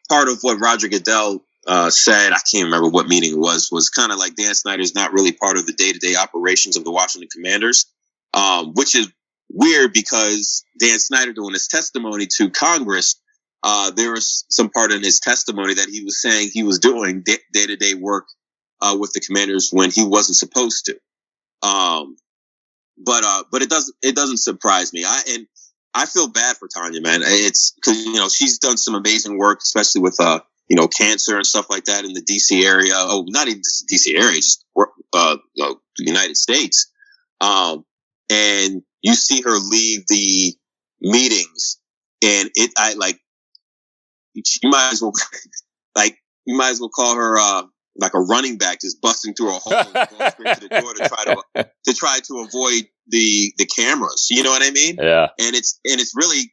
part 0.09 0.29
of 0.29 0.39
what 0.43 0.61
Roger 0.61 0.89
Goodell 0.89 1.43
uh, 1.67 1.91
said, 1.91 2.33
I 2.33 2.41
can't 2.51 2.65
remember 2.65 2.89
what 2.89 3.07
meeting 3.09 3.33
it 3.33 3.39
was, 3.39 3.71
was 3.71 3.89
kind 3.89 4.11
of 4.11 4.19
like 4.19 4.35
Dan 4.35 4.55
Snyder's 4.55 4.95
not 4.95 5.13
really 5.13 5.33
part 5.33 5.57
of 5.57 5.67
the 5.67 5.73
day 5.73 5.93
to 5.93 5.99
day 5.99 6.17
operations 6.17 6.77
of 6.77 6.85
the 6.85 6.91
Washington 6.91 7.29
Commanders, 7.33 7.87
um, 8.35 8.73
which 8.75 8.95
is 8.95 9.09
weird 9.51 9.93
because 9.93 10.65
Dan 10.79 10.99
Snyder 10.99 11.33
doing 11.33 11.53
his 11.53 11.69
testimony 11.69 12.27
to 12.39 12.51
Congress. 12.51 13.17
Uh, 13.63 13.93
there 13.93 14.11
was 14.11 14.45
some 14.51 14.71
part 14.71 14.91
in 14.91 15.03
his 15.03 15.21
testimony 15.21 15.75
that 15.75 15.89
he 15.89 16.03
was 16.03 16.21
saying 16.21 16.51
he 16.53 16.65
was 16.65 16.81
doing 16.81 17.23
day 17.23 17.67
to 17.67 17.77
day 17.77 17.95
work 17.95 18.27
uh, 18.81 18.97
with 18.99 19.13
the 19.13 19.21
Commanders 19.21 19.71
when 19.71 19.91
he 19.91 20.05
wasn't 20.05 20.37
supposed 20.37 20.87
to. 20.87 20.99
Um, 21.67 22.17
but 22.99 23.23
uh, 23.25 23.45
but 23.53 23.63
it 23.63 23.71
doesn't 23.71 23.95
it 24.03 24.17
doesn't 24.17 24.39
surprise 24.39 24.93
me. 24.93 25.05
I 25.05 25.23
and 25.29 25.47
I 25.95 26.07
feel 26.07 26.29
bad 26.29 26.57
for 26.57 26.69
Tanya, 26.69 27.01
man. 27.01 27.21
It's 27.23 27.73
because 27.73 28.05
you 28.05 28.15
know 28.15 28.29
she's 28.29 28.59
done 28.59 28.77
some 28.77 28.95
amazing 28.95 29.39
work, 29.39 29.61
especially 29.63 30.01
with 30.01 30.17
uh 30.21 30.41
you 30.69 30.77
know 30.77 30.89
cancer 30.89 31.37
and 31.37 31.47
stuff 31.47 31.67
like 31.69 31.85
that 31.85 32.05
in 32.05 32.13
the 32.13 32.23
DC 32.23 32.65
area. 32.65 32.95
Oh, 32.97 33.25
not 33.29 33.49
even 33.49 33.61
DC 33.61 34.15
area, 34.15 34.37
just 34.37 34.65
uh, 35.13 35.37
the 35.57 35.77
United 35.99 36.37
States. 36.37 36.91
Um, 37.41 37.85
and 38.31 38.83
you 39.03 39.15
see 39.15 39.43
her 39.43 39.51
leave 39.51 40.05
the 40.09 40.55
meetings, 41.01 41.79
and 42.25 42.51
it 42.55 42.71
I 42.79 42.95
like 42.95 43.21
you 44.35 44.71
might 44.71 44.91
as 44.93 45.03
well 45.03 45.13
like 45.97 46.17
you 46.47 46.57
might 46.57 46.71
as 46.71 46.81
well 46.81 46.91
call 46.91 47.17
her 47.17 47.39
uh 47.39 47.63
like 47.97 48.15
a 48.15 48.21
running 48.21 48.59
back 48.59 48.81
just 48.81 49.01
busting 49.01 49.35
through 49.35 49.51
a 49.51 49.59
hole 49.59 49.75
and 49.75 49.93
going 49.93 50.31
straight 50.31 50.55
to 50.55 50.69
the 50.69 50.81
door 50.81 50.95
to 50.95 51.09
try 51.09 51.25
to 51.25 51.71
to 51.85 51.95
try 51.95 52.19
to 52.21 52.39
avoid 52.39 52.85
the 53.09 53.53
the 53.59 53.67
cameras. 53.67 54.29
You 54.31 54.43
know 54.43 54.51
what 54.51 54.63
I 54.63 54.71
mean? 54.71 54.97
Yeah. 55.01 55.29
And 55.39 55.55
it's 55.55 55.79
and 55.85 56.01
it's 56.01 56.15
really, 56.17 56.53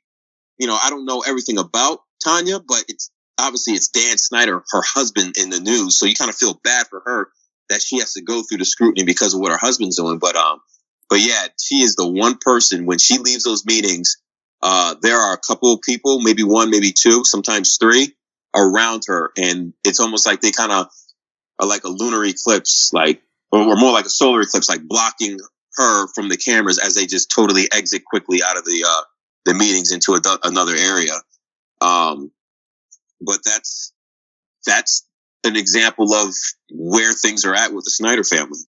you 0.57 0.67
know, 0.67 0.77
I 0.81 0.89
don't 0.89 1.05
know 1.05 1.21
everything 1.21 1.57
about 1.57 1.99
Tanya, 2.23 2.59
but 2.59 2.83
it's 2.87 3.11
obviously 3.37 3.73
it's 3.73 3.89
Dan 3.89 4.17
Snyder, 4.17 4.63
her 4.71 4.81
husband, 4.81 5.35
in 5.37 5.49
the 5.49 5.59
news. 5.59 5.97
So 5.97 6.05
you 6.05 6.15
kind 6.15 6.29
of 6.29 6.35
feel 6.35 6.59
bad 6.63 6.87
for 6.87 7.01
her 7.05 7.29
that 7.69 7.81
she 7.81 7.99
has 7.99 8.13
to 8.13 8.21
go 8.21 8.41
through 8.43 8.57
the 8.57 8.65
scrutiny 8.65 9.05
because 9.05 9.33
of 9.33 9.39
what 9.39 9.51
her 9.51 9.57
husband's 9.57 9.97
doing. 9.97 10.19
But 10.19 10.35
um, 10.35 10.59
but 11.09 11.19
yeah, 11.19 11.47
she 11.59 11.81
is 11.81 11.95
the 11.95 12.07
one 12.07 12.37
person 12.39 12.85
when 12.85 12.99
she 12.99 13.17
leaves 13.17 13.43
those 13.43 13.65
meetings. 13.65 14.17
Uh, 14.61 14.95
there 15.01 15.17
are 15.17 15.33
a 15.33 15.37
couple 15.37 15.73
of 15.73 15.81
people, 15.81 16.19
maybe 16.21 16.43
one, 16.43 16.69
maybe 16.69 16.91
two, 16.91 17.23
sometimes 17.23 17.77
three, 17.79 18.13
around 18.53 19.03
her, 19.07 19.31
and 19.37 19.73
it's 19.85 20.01
almost 20.01 20.27
like 20.27 20.41
they 20.41 20.51
kind 20.51 20.73
of 20.73 20.87
are 21.59 21.67
like 21.67 21.83
a 21.83 21.89
lunar 21.89 22.23
eclipse, 22.25 22.91
like 22.93 23.21
or 23.51 23.75
more 23.75 23.91
like 23.91 24.05
a 24.05 24.09
solar 24.09 24.41
eclipse, 24.41 24.69
like 24.69 24.83
blocking 24.83 25.39
her 25.75 26.07
from 26.13 26.29
the 26.29 26.37
cameras 26.37 26.79
as 26.79 26.95
they 26.95 27.05
just 27.05 27.31
totally 27.31 27.67
exit 27.71 28.03
quickly 28.05 28.39
out 28.45 28.57
of 28.57 28.65
the 28.65 28.85
uh, 28.87 29.01
the 29.45 29.53
meetings 29.53 29.91
into 29.91 30.13
a, 30.13 30.21
another 30.43 30.75
area. 30.75 31.13
Um, 31.81 32.31
but 33.21 33.39
that's 33.43 33.93
that's 34.65 35.07
an 35.43 35.55
example 35.55 36.13
of 36.13 36.33
where 36.71 37.13
things 37.13 37.45
are 37.45 37.55
at 37.55 37.73
with 37.73 37.85
the 37.85 37.91
Snyder 37.91 38.23
family. 38.23 38.59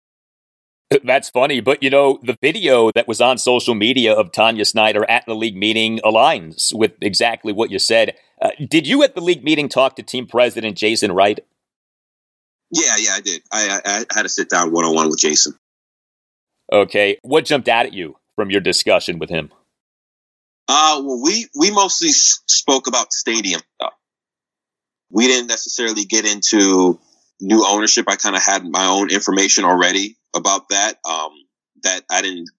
That's 1.04 1.30
funny, 1.30 1.60
but 1.60 1.82
you 1.84 1.90
know, 1.90 2.18
the 2.22 2.36
video 2.42 2.90
that 2.92 3.06
was 3.06 3.20
on 3.20 3.38
social 3.38 3.76
media 3.76 4.12
of 4.12 4.32
Tanya 4.32 4.64
Snyder 4.64 5.08
at 5.08 5.24
the 5.24 5.36
league 5.36 5.56
meeting 5.56 6.00
aligns 6.04 6.74
with 6.74 6.92
exactly 7.00 7.52
what 7.52 7.70
you 7.70 7.78
said. 7.78 8.16
Uh, 8.42 8.50
did 8.68 8.88
you 8.88 9.02
at 9.04 9.14
the 9.14 9.20
league 9.20 9.44
meeting 9.44 9.68
talk 9.68 9.94
to 9.96 10.02
team 10.02 10.26
president 10.26 10.76
Jason 10.76 11.12
Wright? 11.12 11.40
Yeah, 12.70 12.96
yeah, 12.98 13.10
I 13.14 13.20
did. 13.20 13.42
I, 13.52 13.80
I, 13.84 13.90
I 13.98 14.14
had 14.14 14.22
to 14.22 14.28
sit 14.28 14.48
down 14.48 14.72
one 14.72 14.84
on 14.84 14.94
one 14.94 15.08
with 15.08 15.18
Jason. 15.18 15.54
Okay, 16.72 17.18
what 17.22 17.44
jumped 17.44 17.68
out 17.68 17.86
at 17.86 17.92
you 17.92 18.16
from 18.36 18.50
your 18.50 18.60
discussion 18.60 19.18
with 19.18 19.28
him? 19.28 19.50
Uh, 20.68 21.02
well, 21.04 21.20
we 21.22 21.48
we 21.58 21.70
mostly 21.72 22.10
spoke 22.10 22.86
about 22.86 23.12
stadium 23.12 23.60
stuff. 23.74 23.94
We 25.10 25.26
didn't 25.26 25.48
necessarily 25.48 26.04
get 26.04 26.24
into 26.24 27.00
new 27.40 27.64
ownership. 27.66 28.04
I 28.08 28.14
kind 28.16 28.36
of 28.36 28.42
had 28.42 28.64
my 28.64 28.86
own 28.86 29.10
information 29.10 29.64
already 29.64 30.16
about 30.34 30.68
that. 30.68 30.98
Um, 31.04 31.32
that 31.82 32.02
I 32.10 32.22
didn't 32.22 32.50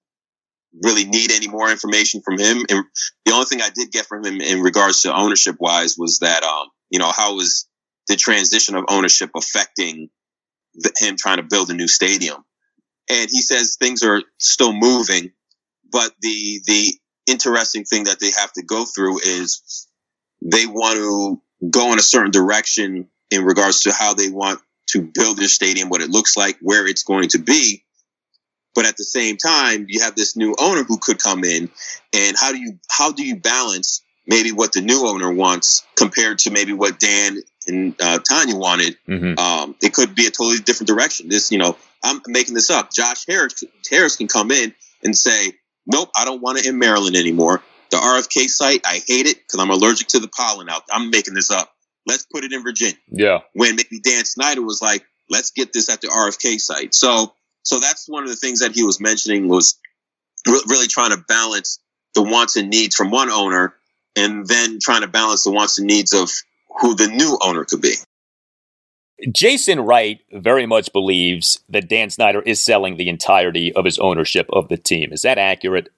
really 0.84 1.06
need 1.06 1.32
any 1.32 1.48
more 1.48 1.70
information 1.70 2.22
from 2.22 2.38
him. 2.38 2.66
And 2.70 2.86
the 3.26 3.34
only 3.34 3.46
thing 3.46 3.62
I 3.62 3.70
did 3.74 3.92
get 3.92 4.06
from 4.06 4.26
him 4.26 4.40
in 4.42 4.62
regards 4.62 5.02
to 5.02 5.16
ownership 5.16 5.58
wise 5.60 5.96
was 5.98 6.20
that, 6.20 6.44
um, 6.44 6.68
you 6.90 7.00
know, 7.00 7.12
how 7.12 7.36
was 7.36 7.68
the 8.12 8.18
transition 8.18 8.76
of 8.76 8.86
ownership 8.90 9.32
affecting 9.36 10.10
the, 10.76 10.92
him 10.98 11.16
trying 11.18 11.38
to 11.38 11.44
build 11.44 11.72
a 11.72 11.74
new 11.74 11.88
stadium? 11.88 12.44
and 13.12 13.30
he 13.30 13.42
says 13.42 13.76
things 13.76 14.04
are 14.04 14.22
still 14.38 14.74
moving, 14.74 15.32
but 15.92 16.12
the 16.22 16.62
the 16.66 16.94
interesting 17.28 17.84
thing 17.84 18.06
that 18.06 18.20
they 18.20 18.32
have 18.32 18.52
to 18.54 18.64
go 18.64 18.86
through 18.86 19.20
is 19.20 19.88
they 20.42 20.66
want 20.66 20.98
to 20.98 21.42
go 21.70 21.92
in 21.94 22.00
a 22.00 22.04
certain 22.04 22.32
direction 22.32 23.08
in 23.30 23.44
regards 23.44 23.82
to 23.82 23.92
how 23.92 24.14
they 24.14 24.30
want 24.30 24.60
to 24.88 25.02
build 25.02 25.38
their 25.38 25.48
stadium, 25.48 25.90
what 25.90 26.02
it 26.02 26.10
looks 26.10 26.36
like, 26.36 26.58
where 26.62 26.88
it's 26.88 27.04
going 27.04 27.30
to 27.30 27.38
be. 27.38 27.84
But 28.74 28.86
at 28.86 28.98
the 28.98 29.04
same 29.04 29.38
time, 29.38 29.86
you 29.90 30.02
have 30.02 30.16
this 30.16 30.38
new 30.38 30.56
owner 30.58 30.84
who 30.84 30.98
could 30.98 31.20
come 31.20 31.44
in, 31.44 31.70
and 32.14 32.38
how 32.40 32.52
do 32.52 32.60
you 32.60 32.80
how 32.90 33.12
do 33.12 33.26
you 33.26 33.36
balance 33.36 34.02
maybe 34.26 34.52
what 34.52 34.72
the 34.72 34.82
new 34.82 35.06
owner 35.06 35.32
wants 35.34 35.86
compared 35.98 36.40
to 36.40 36.52
maybe 36.52 36.72
what 36.72 37.00
Dan 37.00 37.38
and 37.68 37.96
uh, 38.02 38.20
Tanya 38.20 38.56
wanted. 38.56 38.98
Mm-hmm. 39.08 39.40
Um, 39.40 39.76
it 39.82 39.94
could 39.94 40.16
be 40.16 40.26
a 40.26 40.32
totally 40.32 40.60
different 40.60 40.88
direction. 40.88 41.30
This, 41.30 41.52
you 41.52 41.58
know, 41.58 41.78
I'm 42.04 42.22
making 42.28 42.54
this 42.54 42.70
up. 42.70 42.92
Josh 42.92 43.26
Harris, 43.28 43.64
Harris 43.90 44.18
can 44.18 44.28
come 44.28 44.52
in 44.52 44.74
and 45.04 45.16
say, 45.16 45.54
"Nope, 45.86 46.10
I 46.16 46.26
don't 46.26 46.42
want 46.42 46.60
it 46.60 46.66
in 46.66 46.80
Maryland 46.80 47.16
anymore. 47.16 47.62
The 47.92 47.98
RFK 47.98 48.48
site, 48.48 48.82
I 48.86 49.02
hate 49.06 49.26
it 49.26 49.38
because 49.38 49.60
I'm 49.60 49.70
allergic 49.70 50.08
to 50.10 50.20
the 50.20 50.30
pollen 50.30 50.70
out. 50.70 50.84
I'm 50.92 51.10
making 51.10 51.34
this 51.34 51.52
up. 51.52 51.72
Let's 52.08 52.26
put 52.26 52.44
it 52.44 52.54
in 52.54 52.64
Virginia." 52.64 52.98
Yeah. 53.10 53.40
When 53.54 53.76
maybe 53.76 54.00
Dan 54.02 54.26
Snyder 54.26 54.62
was 54.62 54.82
like, 54.82 55.06
"Let's 55.30 55.52
get 55.52 55.74
this 55.74 55.90
at 55.90 56.02
the 56.02 56.08
RFK 56.08 56.60
site." 56.60 56.96
So, 56.96 57.34
so 57.64 57.80
that's 57.80 58.08
one 58.08 58.24
of 58.24 58.30
the 58.30 58.36
things 58.36 58.60
that 58.62 58.74
he 58.74 58.84
was 58.84 59.00
mentioning 59.00 59.48
was 59.48 59.80
re- 60.48 60.64
really 60.68 60.88
trying 60.88 61.12
to 61.12 61.24
balance 61.28 61.80
the 62.16 62.24
wants 62.24 62.56
and 62.56 62.70
needs 62.70 62.96
from 62.96 63.12
one 63.12 63.30
owner, 63.30 63.76
and 64.16 64.46
then 64.48 64.80
trying 64.82 65.02
to 65.02 65.08
balance 65.08 65.44
the 65.44 65.52
wants 65.52 65.78
and 65.78 65.88
needs 65.88 66.14
of 66.14 66.32
who 66.80 66.96
the 66.96 67.08
new 67.08 67.38
owner 67.42 67.66
could 67.66 67.82
be. 67.82 67.96
Jason 69.32 69.80
Wright 69.80 70.20
very 70.32 70.66
much 70.66 70.92
believes 70.94 71.60
that 71.70 71.90
Dan 71.90 72.10
Snyder 72.10 72.42
is 72.42 72.64
selling 72.64 72.98
the 72.98 73.10
entirety 73.10 73.72
of 73.74 73.86
his 73.86 74.00
ownership 74.00 74.48
of 74.52 74.68
the 74.68 74.78
team. 74.78 75.14
Is 75.14 75.22
that 75.22 75.38
accurate? 75.38 75.90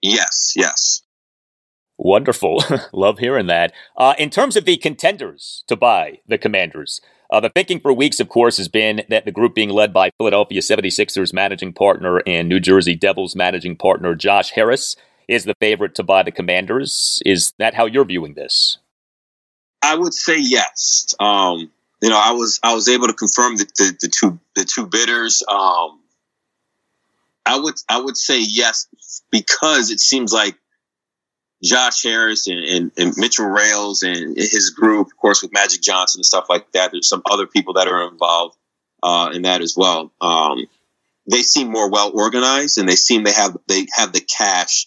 Yes, 0.00 0.52
yes. 0.56 1.02
Wonderful. 1.96 2.62
Love 2.92 3.18
hearing 3.18 3.46
that. 3.48 3.72
Uh, 3.96 4.14
in 4.18 4.30
terms 4.30 4.56
of 4.56 4.64
the 4.64 4.76
contenders 4.76 5.64
to 5.66 5.74
buy 5.74 6.20
the 6.28 6.38
Commanders, 6.38 7.00
uh, 7.30 7.40
the 7.40 7.50
thinking 7.50 7.80
for 7.80 7.92
weeks, 7.92 8.20
of 8.20 8.28
course, 8.28 8.56
has 8.56 8.68
been 8.68 9.02
that 9.10 9.24
the 9.24 9.32
group 9.32 9.54
being 9.54 9.70
led 9.70 9.92
by 9.92 10.10
Philadelphia 10.18 10.60
76ers 10.60 11.32
managing 11.32 11.72
partner 11.72 12.22
and 12.26 12.48
New 12.48 12.60
Jersey 12.60 12.94
Devils 12.94 13.34
managing 13.34 13.76
partner 13.76 14.14
Josh 14.14 14.50
Harris 14.50 14.96
is 15.26 15.44
the 15.44 15.56
favorite 15.60 15.94
to 15.96 16.02
buy 16.02 16.22
the 16.22 16.30
Commanders. 16.30 17.20
Is 17.26 17.52
that 17.58 17.74
how 17.74 17.84
you're 17.84 18.04
viewing 18.04 18.34
this? 18.34 18.78
I 19.82 19.94
would 19.94 20.14
say 20.14 20.38
yes. 20.38 21.14
Um, 21.20 21.70
you 22.00 22.10
know, 22.10 22.20
I 22.22 22.32
was 22.32 22.60
I 22.62 22.74
was 22.74 22.88
able 22.88 23.08
to 23.08 23.12
confirm 23.12 23.56
the, 23.56 23.66
the, 23.76 23.96
the 24.02 24.08
two 24.08 24.38
the 24.54 24.64
two 24.64 24.86
bidders. 24.86 25.42
Um, 25.48 26.00
I 27.44 27.58
would 27.58 27.74
I 27.88 28.00
would 28.00 28.16
say 28.16 28.40
yes 28.40 28.88
because 29.30 29.90
it 29.90 30.00
seems 30.00 30.32
like 30.32 30.56
Josh 31.62 32.02
Harris 32.04 32.46
and, 32.46 32.58
and, 32.60 32.92
and, 32.96 33.14
Mitchell 33.16 33.46
Rales 33.46 34.04
and 34.04 34.36
his 34.36 34.70
group, 34.70 35.08
of 35.08 35.16
course, 35.16 35.42
with 35.42 35.52
Magic 35.52 35.82
Johnson 35.82 36.20
and 36.20 36.26
stuff 36.26 36.46
like 36.48 36.70
that. 36.72 36.92
There's 36.92 37.08
some 37.08 37.22
other 37.28 37.48
people 37.48 37.74
that 37.74 37.88
are 37.88 38.08
involved 38.08 38.56
uh, 39.02 39.30
in 39.32 39.42
that 39.42 39.60
as 39.60 39.74
well. 39.76 40.12
Um, 40.20 40.66
they 41.28 41.42
seem 41.42 41.70
more 41.70 41.90
well 41.90 42.12
organized, 42.14 42.78
and 42.78 42.88
they 42.88 42.94
seem 42.94 43.24
they 43.24 43.32
have 43.32 43.56
they 43.66 43.86
have 43.92 44.12
the 44.12 44.20
cash 44.20 44.86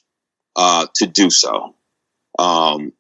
uh, 0.56 0.88
to 0.96 1.08
do 1.08 1.30
so. 1.30 1.76
Um, 2.40 2.94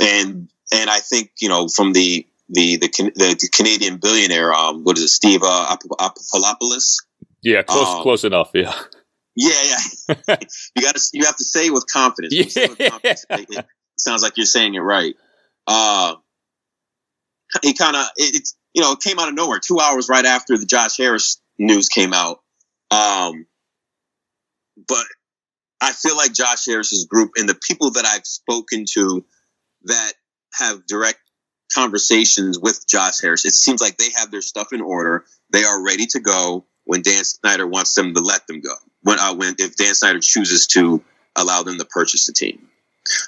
and 0.00 0.48
and 0.72 0.90
I 0.90 0.98
think 0.98 1.32
you 1.40 1.48
know 1.48 1.68
from 1.68 1.92
the 1.92 2.26
the 2.48 2.76
the, 2.76 2.88
the, 2.88 3.36
the 3.40 3.48
Canadian 3.52 3.98
billionaire, 3.98 4.52
um, 4.52 4.84
what 4.84 4.96
is 4.96 5.04
it, 5.04 5.08
Steve 5.08 5.40
uh, 5.42 5.76
Apolopoulos? 6.00 7.04
Yeah, 7.42 7.62
close 7.62 7.88
um, 7.88 8.02
close 8.02 8.24
enough. 8.24 8.50
Yeah. 8.54 8.74
Yeah, 9.36 9.50
yeah. 9.62 10.16
you 10.74 10.82
got 10.82 10.96
to 10.96 11.02
you 11.12 11.24
have 11.24 11.36
to 11.36 11.44
say 11.44 11.66
it 11.66 11.72
with 11.72 11.86
confidence. 11.90 12.34
Yeah. 12.34 12.68
With 12.68 12.78
confidence. 12.78 13.24
It, 13.30 13.46
it, 13.50 13.66
sounds 13.96 14.22
like 14.22 14.36
you're 14.36 14.46
saying 14.46 14.74
it 14.74 14.80
right. 14.80 15.14
Uh, 15.66 16.14
he 17.62 17.74
kind 17.74 17.96
of 17.96 18.04
it, 18.16 18.36
it's 18.36 18.56
you 18.74 18.82
know 18.82 18.92
it 18.92 19.00
came 19.00 19.18
out 19.18 19.28
of 19.28 19.34
nowhere. 19.34 19.60
Two 19.60 19.78
hours 19.78 20.08
right 20.08 20.24
after 20.24 20.58
the 20.58 20.66
Josh 20.66 20.96
Harris 20.96 21.40
news 21.58 21.88
came 21.88 22.12
out. 22.12 22.40
Um, 22.90 23.46
but 24.88 25.04
I 25.80 25.92
feel 25.92 26.16
like 26.16 26.32
Josh 26.32 26.66
Harris's 26.66 27.04
group 27.04 27.32
and 27.36 27.48
the 27.48 27.58
people 27.66 27.92
that 27.92 28.04
I've 28.04 28.26
spoken 28.26 28.84
to 28.94 29.24
that 29.84 30.12
have 30.54 30.86
direct 30.86 31.18
conversations 31.74 32.58
with 32.58 32.86
Josh 32.86 33.20
Harris, 33.20 33.44
it 33.44 33.52
seems 33.52 33.80
like 33.80 33.96
they 33.96 34.10
have 34.16 34.30
their 34.30 34.42
stuff 34.42 34.72
in 34.72 34.80
order. 34.80 35.24
They 35.50 35.64
are 35.64 35.84
ready 35.84 36.06
to 36.06 36.20
go 36.20 36.66
when 36.84 37.02
Dan 37.02 37.24
Snyder 37.24 37.66
wants 37.66 37.94
them 37.94 38.14
to 38.14 38.20
let 38.20 38.46
them 38.46 38.60
go. 38.60 38.74
When, 39.02 39.18
uh, 39.18 39.34
when 39.34 39.54
if 39.58 39.76
Dan 39.76 39.94
Snyder 39.94 40.20
chooses 40.20 40.66
to 40.68 41.02
allow 41.36 41.62
them 41.62 41.78
to 41.78 41.84
purchase 41.84 42.26
the 42.26 42.32
team, 42.32 42.68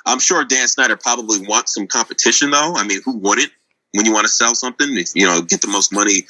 I'm 0.07 0.19
sure 0.19 0.45
Dan 0.45 0.69
Snyder 0.69 0.97
probably 0.97 1.47
wants 1.47 1.75
some 1.75 1.87
competition, 1.87 2.51
though. 2.51 2.75
I 2.75 2.87
mean, 2.87 3.01
who 3.05 3.17
wouldn't 3.19 3.51
when 3.93 4.07
you 4.07 4.13
want 4.13 4.25
to 4.25 4.33
sell 4.33 4.55
something? 4.55 4.89
If 4.97 5.13
you 5.15 5.27
know, 5.27 5.43
get 5.43 5.61
the 5.61 5.69
most 5.69 5.93
money 5.93 6.27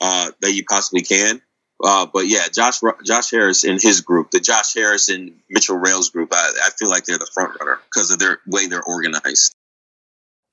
uh, 0.00 0.30
that 0.40 0.52
you 0.52 0.64
possibly 0.64 1.02
can. 1.02 1.40
Uh, 1.82 2.06
but 2.12 2.26
yeah, 2.26 2.46
Josh 2.52 2.80
Josh 3.04 3.30
Harris 3.30 3.64
and 3.64 3.80
his 3.80 4.00
group, 4.00 4.30
the 4.30 4.40
Josh 4.40 4.74
Harris 4.74 5.08
and 5.08 5.34
Mitchell 5.48 5.76
Rales 5.76 6.10
group, 6.10 6.30
I, 6.32 6.52
I 6.64 6.70
feel 6.70 6.88
like 6.88 7.04
they're 7.04 7.18
the 7.18 7.30
front 7.32 7.58
runner 7.60 7.78
because 7.84 8.10
of 8.10 8.18
their 8.18 8.40
way 8.46 8.66
they're 8.66 8.82
organized. 8.82 9.54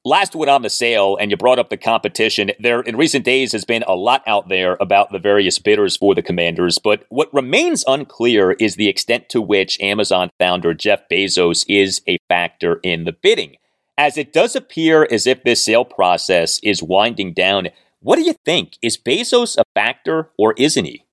Last 0.08 0.36
one 0.36 0.50
on 0.50 0.62
the 0.62 0.70
sale, 0.70 1.18
and 1.20 1.32
you 1.32 1.38
brought 1.38 1.58
up 1.58 1.70
the 1.70 1.78
competition. 1.78 2.52
There, 2.60 2.80
in 2.80 2.96
recent 2.96 3.26
days, 3.26 3.54
has 3.54 3.66
been 3.66 3.84
a 3.88 3.96
lot 3.96 4.22
out 4.28 4.50
there 4.50 4.78
about 4.80 5.12
the 5.12 5.18
various 5.18 5.58
bidders 5.58 5.98
for 5.98 6.14
the 6.14 6.22
Commanders, 6.22 6.78
but 6.78 7.06
what 7.10 7.34
remains 7.34 7.84
unclear 7.88 8.52
is 8.52 8.76
the 8.76 8.88
extent 8.88 9.30
to 9.30 9.42
which 9.42 9.82
Amazon 9.82 10.30
founder 10.38 10.76
Jeff 10.76 11.10
Bezos 11.12 11.66
is 11.68 12.04
a 12.08 12.20
factor 12.30 12.80
in 12.84 13.06
the 13.06 13.14
bidding. 13.14 13.56
As 13.98 14.16
it 14.16 14.32
does 14.32 14.56
appear 14.56 15.08
as 15.10 15.26
if 15.26 15.44
this 15.44 15.66
sale 15.66 15.86
process 15.86 16.60
is 16.62 16.84
winding 16.84 17.34
down, 17.34 17.70
what 18.00 18.18
do 18.18 18.22
you 18.22 18.36
think? 18.46 18.78
Is 18.84 19.00
Bezos 19.00 19.58
a 19.58 19.64
factor 19.74 20.30
or 20.38 20.54
isn't 20.56 20.86
he? 20.86 21.04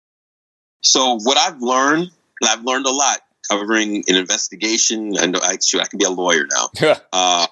So, 0.83 1.19
what 1.23 1.39
I've 1.39 1.63
learned, 1.63 2.11
and 2.43 2.51
I've 2.51 2.65
learned 2.65 2.85
a 2.85 2.91
lot 2.91 3.21
covering 3.51 4.05
an 4.07 4.17
investigation, 4.17 5.17
and 5.17 5.19
I 5.19 5.27
know 5.27 5.41
actually 5.43 5.81
I 5.81 5.87
can 5.87 5.99
be 5.99 6.05
a 6.05 6.11
lawyer 6.11 6.47
now. 6.51 6.97
uh, 7.13 7.47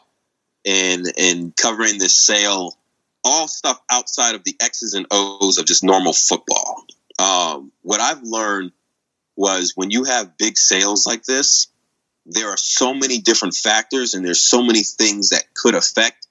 and 0.64 1.06
and 1.18 1.56
covering 1.56 1.98
this 1.98 2.16
sale, 2.16 2.76
all 3.24 3.48
stuff 3.48 3.80
outside 3.90 4.34
of 4.34 4.44
the 4.44 4.56
X's 4.60 4.94
and 4.94 5.06
O's 5.10 5.58
of 5.58 5.66
just 5.66 5.84
normal 5.84 6.12
football. 6.12 6.84
Um, 7.18 7.72
what 7.82 8.00
I've 8.00 8.22
learned 8.22 8.72
was 9.36 9.72
when 9.74 9.90
you 9.90 10.04
have 10.04 10.36
big 10.36 10.58
sales 10.58 11.06
like 11.06 11.24
this, 11.24 11.68
there 12.26 12.48
are 12.48 12.56
so 12.56 12.94
many 12.94 13.18
different 13.18 13.54
factors 13.54 14.14
and 14.14 14.24
there's 14.24 14.42
so 14.42 14.62
many 14.62 14.82
things 14.82 15.30
that 15.30 15.44
could 15.54 15.74
affect 15.74 16.26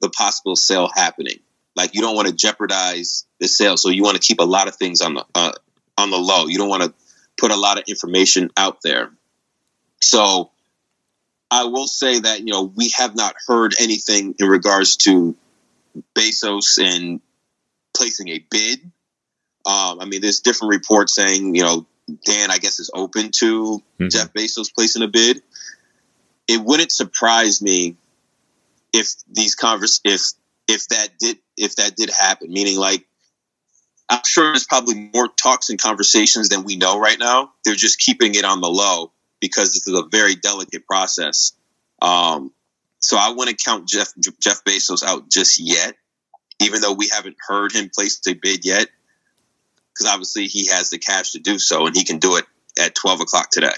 the 0.00 0.10
possible 0.10 0.56
sale 0.56 0.90
happening. 0.92 1.38
Like 1.74 1.94
you 1.94 2.02
don't 2.02 2.14
want 2.14 2.28
to 2.28 2.34
jeopardize 2.34 3.26
the 3.38 3.48
sale, 3.48 3.76
so 3.76 3.88
you 3.88 4.02
want 4.02 4.20
to 4.20 4.26
keep 4.26 4.40
a 4.40 4.44
lot 4.44 4.68
of 4.68 4.76
things 4.76 5.00
on 5.00 5.14
the 5.14 5.24
uh, 5.34 5.52
on 5.96 6.10
the 6.10 6.18
low. 6.18 6.46
You 6.46 6.58
don't 6.58 6.68
want 6.68 6.82
to 6.82 6.92
put 7.38 7.50
a 7.50 7.56
lot 7.56 7.78
of 7.78 7.84
information 7.86 8.50
out 8.56 8.78
there. 8.82 9.10
So 10.00 10.50
I 11.52 11.64
will 11.64 11.86
say 11.86 12.18
that 12.18 12.40
you 12.40 12.52
know 12.52 12.62
we 12.62 12.88
have 12.96 13.14
not 13.14 13.34
heard 13.46 13.74
anything 13.78 14.34
in 14.38 14.48
regards 14.48 14.96
to 14.96 15.36
Bezos 16.14 16.82
and 16.82 17.20
placing 17.94 18.28
a 18.28 18.38
bid. 18.50 18.80
Um, 19.66 20.00
I 20.00 20.06
mean, 20.06 20.22
there's 20.22 20.40
different 20.40 20.72
reports 20.72 21.14
saying 21.14 21.54
you 21.54 21.62
know 21.62 21.86
Dan, 22.24 22.50
I 22.50 22.56
guess, 22.56 22.78
is 22.78 22.90
open 22.94 23.32
to 23.32 23.82
mm-hmm. 24.00 24.08
Jeff 24.08 24.32
Bezos 24.32 24.74
placing 24.74 25.02
a 25.02 25.08
bid. 25.08 25.42
It 26.48 26.58
wouldn't 26.58 26.90
surprise 26.90 27.60
me 27.60 27.96
if 28.94 29.12
these 29.30 29.54
convers 29.54 30.00
if 30.04 30.22
if 30.66 30.88
that 30.88 31.18
did 31.18 31.36
if 31.58 31.76
that 31.76 31.96
did 31.96 32.08
happen. 32.08 32.50
Meaning, 32.50 32.78
like, 32.78 33.06
I'm 34.08 34.24
sure 34.24 34.46
there's 34.46 34.64
probably 34.64 35.10
more 35.12 35.28
talks 35.28 35.68
and 35.68 35.78
conversations 35.78 36.48
than 36.48 36.64
we 36.64 36.76
know 36.76 36.98
right 36.98 37.18
now. 37.18 37.52
They're 37.62 37.74
just 37.74 37.98
keeping 37.98 38.36
it 38.36 38.46
on 38.46 38.62
the 38.62 38.70
low 38.70 39.12
because 39.42 39.74
this 39.74 39.86
is 39.86 39.98
a 39.98 40.04
very 40.10 40.36
delicate 40.36 40.86
process. 40.86 41.52
Um, 42.00 42.52
so 43.00 43.18
I 43.18 43.34
wouldn't 43.36 43.62
count 43.62 43.86
Jeff 43.86 44.08
Jeff 44.40 44.64
Bezos 44.64 45.02
out 45.04 45.28
just 45.28 45.60
yet, 45.60 45.96
even 46.60 46.80
though 46.80 46.94
we 46.94 47.08
haven't 47.08 47.36
heard 47.46 47.72
him 47.72 47.90
place 47.94 48.20
a 48.26 48.34
bid 48.34 48.64
yet, 48.64 48.88
because 49.92 50.10
obviously 50.10 50.46
he 50.46 50.68
has 50.68 50.88
the 50.88 50.98
cash 50.98 51.32
to 51.32 51.40
do 51.40 51.58
so, 51.58 51.86
and 51.86 51.94
he 51.94 52.04
can 52.04 52.18
do 52.18 52.36
it 52.36 52.46
at 52.80 52.94
twelve 52.94 53.20
o'clock 53.20 53.50
today. 53.50 53.74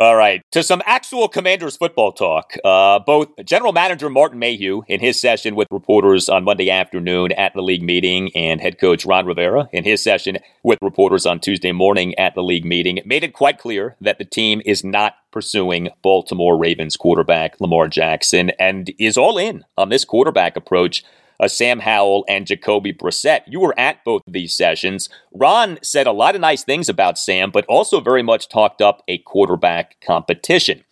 All 0.00 0.16
right, 0.16 0.40
to 0.52 0.62
some 0.62 0.80
actual 0.86 1.28
Commanders 1.28 1.76
football 1.76 2.12
talk. 2.12 2.54
Uh, 2.64 3.00
both 3.00 3.28
General 3.44 3.74
Manager 3.74 4.08
Martin 4.08 4.38
Mayhew, 4.38 4.80
in 4.88 4.98
his 4.98 5.20
session 5.20 5.54
with 5.54 5.68
reporters 5.70 6.30
on 6.30 6.42
Monday 6.42 6.70
afternoon 6.70 7.32
at 7.32 7.52
the 7.52 7.60
league 7.60 7.82
meeting, 7.82 8.34
and 8.34 8.62
head 8.62 8.80
coach 8.80 9.04
Ron 9.04 9.26
Rivera, 9.26 9.68
in 9.74 9.84
his 9.84 10.02
session 10.02 10.38
with 10.62 10.78
reporters 10.80 11.26
on 11.26 11.38
Tuesday 11.38 11.72
morning 11.72 12.14
at 12.14 12.34
the 12.34 12.42
league 12.42 12.64
meeting, 12.64 13.00
made 13.04 13.24
it 13.24 13.34
quite 13.34 13.58
clear 13.58 13.94
that 14.00 14.16
the 14.16 14.24
team 14.24 14.62
is 14.64 14.82
not 14.82 15.16
pursuing 15.32 15.90
Baltimore 16.00 16.56
Ravens 16.56 16.96
quarterback 16.96 17.60
Lamar 17.60 17.86
Jackson 17.86 18.52
and 18.58 18.90
is 18.98 19.18
all 19.18 19.36
in 19.36 19.66
on 19.76 19.90
this 19.90 20.06
quarterback 20.06 20.56
approach 20.56 21.04
uh, 21.40 21.48
Sam 21.48 21.80
Howell 21.80 22.24
and 22.28 22.46
Jacoby 22.46 22.92
Brissett. 22.92 23.42
You 23.46 23.60
were 23.60 23.78
at 23.78 24.04
both 24.04 24.22
of 24.26 24.32
these 24.32 24.52
sessions. 24.52 25.08
Ron 25.32 25.78
said 25.82 26.06
a 26.06 26.12
lot 26.12 26.34
of 26.34 26.40
nice 26.40 26.62
things 26.62 26.88
about 26.88 27.18
Sam, 27.18 27.50
but 27.50 27.64
also 27.66 28.00
very 28.00 28.22
much 28.22 28.48
talked 28.48 28.82
up 28.82 29.02
a 29.08 29.18
quarterback 29.18 30.00
competition. 30.00 30.84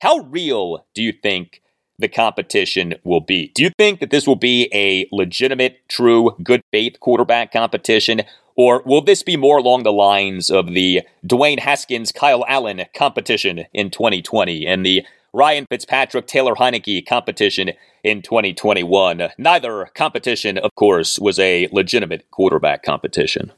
How 0.00 0.18
real 0.18 0.86
do 0.94 1.02
you 1.02 1.12
think 1.12 1.62
the 1.98 2.08
competition 2.08 2.94
will 3.04 3.20
be? 3.20 3.52
Do 3.54 3.62
you 3.62 3.70
think 3.78 4.00
that 4.00 4.10
this 4.10 4.26
will 4.26 4.36
be 4.36 4.68
a 4.72 5.08
legitimate, 5.10 5.88
true, 5.88 6.36
good 6.42 6.60
faith 6.70 7.00
quarterback 7.00 7.52
competition? 7.52 8.22
Or 8.54 8.82
will 8.84 9.02
this 9.02 9.22
be 9.22 9.36
more 9.36 9.58
along 9.58 9.82
the 9.82 9.92
lines 9.92 10.50
of 10.50 10.68
the 10.68 11.02
Dwayne 11.26 11.58
Haskins 11.58 12.12
Kyle 12.12 12.44
Allen 12.48 12.84
competition 12.94 13.64
in 13.72 13.90
2020 13.90 14.66
and 14.66 14.84
the 14.84 15.04
Ryan 15.36 15.66
Fitzpatrick 15.68 16.26
Taylor 16.26 16.54
Heinicke 16.54 17.06
competition 17.06 17.72
in 18.02 18.22
2021. 18.22 19.28
Neither 19.36 19.90
competition, 19.94 20.56
of 20.56 20.74
course, 20.74 21.18
was 21.18 21.38
a 21.38 21.68
legitimate 21.72 22.30
quarterback 22.30 22.82
competition. 22.82 23.52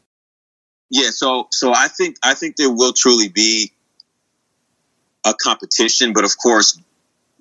Yeah, 0.91 1.11
so 1.11 1.47
so 1.53 1.72
I 1.72 1.87
think 1.87 2.16
I 2.20 2.35
think 2.35 2.57
there 2.57 2.72
will 2.72 2.93
truly 2.93 3.29
be 3.29 3.70
a 5.24 5.35
competition, 5.41 6.14
but 6.14 6.24
of 6.24 6.37
course, 6.37 6.81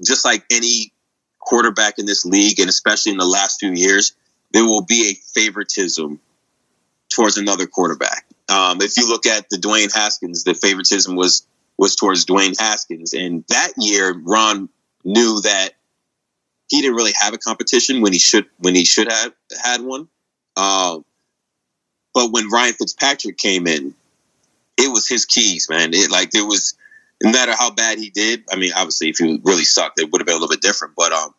just 0.05 0.23
like 0.23 0.45
any 0.51 0.93
quarterback 1.39 1.97
in 1.97 2.05
this 2.05 2.23
league, 2.23 2.59
and 2.59 2.69
especially 2.69 3.13
in 3.13 3.17
the 3.17 3.25
last 3.25 3.59
few 3.59 3.71
years, 3.71 4.13
there 4.51 4.65
will 4.65 4.83
be 4.83 5.09
a 5.09 5.13
favoritism 5.33 6.19
towards 7.09 7.37
another 7.37 7.65
quarterback. 7.65 8.25
Um, 8.49 8.81
if 8.81 8.97
you 8.97 9.09
look 9.09 9.25
at 9.25 9.49
the 9.49 9.57
Dwayne 9.57 9.91
Haskins, 9.91 10.43
the 10.43 10.53
favoritism 10.53 11.15
was 11.15 11.47
was 11.77 11.95
towards 11.95 12.25
Dwayne 12.25 12.59
Haskins, 12.59 13.13
and 13.13 13.43
that 13.49 13.73
year 13.77 14.13
Ron 14.13 14.69
knew 15.03 15.41
that 15.41 15.69
he 16.69 16.81
didn't 16.81 16.95
really 16.95 17.13
have 17.19 17.33
a 17.33 17.37
competition 17.37 18.01
when 18.01 18.13
he 18.13 18.19
should 18.19 18.45
when 18.59 18.75
he 18.75 18.85
should 18.85 19.11
have 19.11 19.33
had 19.63 19.81
one. 19.81 20.07
Uh, 20.55 20.99
but 22.13 22.31
when 22.31 22.49
Ryan 22.49 22.73
Fitzpatrick 22.73 23.37
came 23.37 23.67
in, 23.67 23.93
it 24.77 24.91
was 24.91 25.07
his 25.07 25.25
keys, 25.25 25.69
man. 25.69 25.93
It 25.93 26.09
like 26.09 26.31
there 26.31 26.45
was 26.45 26.75
no 27.23 27.31
matter 27.31 27.53
how 27.57 27.71
bad 27.71 27.97
he 27.97 28.09
did. 28.09 28.43
I 28.51 28.55
mean, 28.57 28.71
obviously, 28.75 29.09
if 29.09 29.17
he 29.17 29.39
really 29.43 29.63
sucked, 29.63 29.99
it 29.99 30.11
would 30.11 30.21
have 30.21 30.25
been 30.25 30.35
a 30.35 30.39
little 30.39 30.53
bit 30.53 30.61
different. 30.61 30.95
But 30.95 31.11
um, 31.11 31.33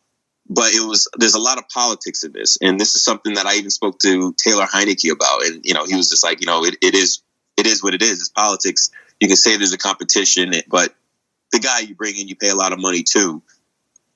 but 0.49 0.72
it 0.72 0.80
was 0.80 1.09
there's 1.18 1.34
a 1.34 1.41
lot 1.41 1.59
of 1.59 1.68
politics 1.68 2.24
in 2.24 2.32
this, 2.32 2.59
and 2.61 2.80
this 2.80 2.97
is 2.97 3.05
something 3.05 3.34
that 3.34 3.47
I 3.47 3.57
even 3.57 3.70
spoke 3.70 3.99
to 4.01 4.34
Taylor 4.39 4.66
Heinicke 4.66 5.12
about, 5.12 5.45
and 5.45 5.64
you 5.64 5.74
know, 5.74 5.84
he 5.84 5.95
was 5.95 6.09
just 6.09 6.24
like, 6.24 6.41
you 6.41 6.47
know, 6.47 6.64
it, 6.64 6.76
it 6.80 6.95
is 6.95 7.22
it 7.57 7.66
is 7.66 7.82
what 7.82 7.95
it 7.95 8.03
is. 8.03 8.20
It's 8.20 8.28
politics. 8.28 8.91
You 9.20 9.28
can 9.28 9.36
say 9.36 9.56
there's 9.56 9.72
a 9.72 9.78
competition, 9.78 10.52
but 10.68 10.94
the 11.52 11.58
guy 11.58 11.80
you 11.80 11.94
bring 11.94 12.16
in, 12.16 12.28
you 12.28 12.36
pay 12.36 12.50
a 12.50 12.54
lot 12.54 12.72
of 12.72 12.80
money 12.80 13.02
to. 13.14 13.42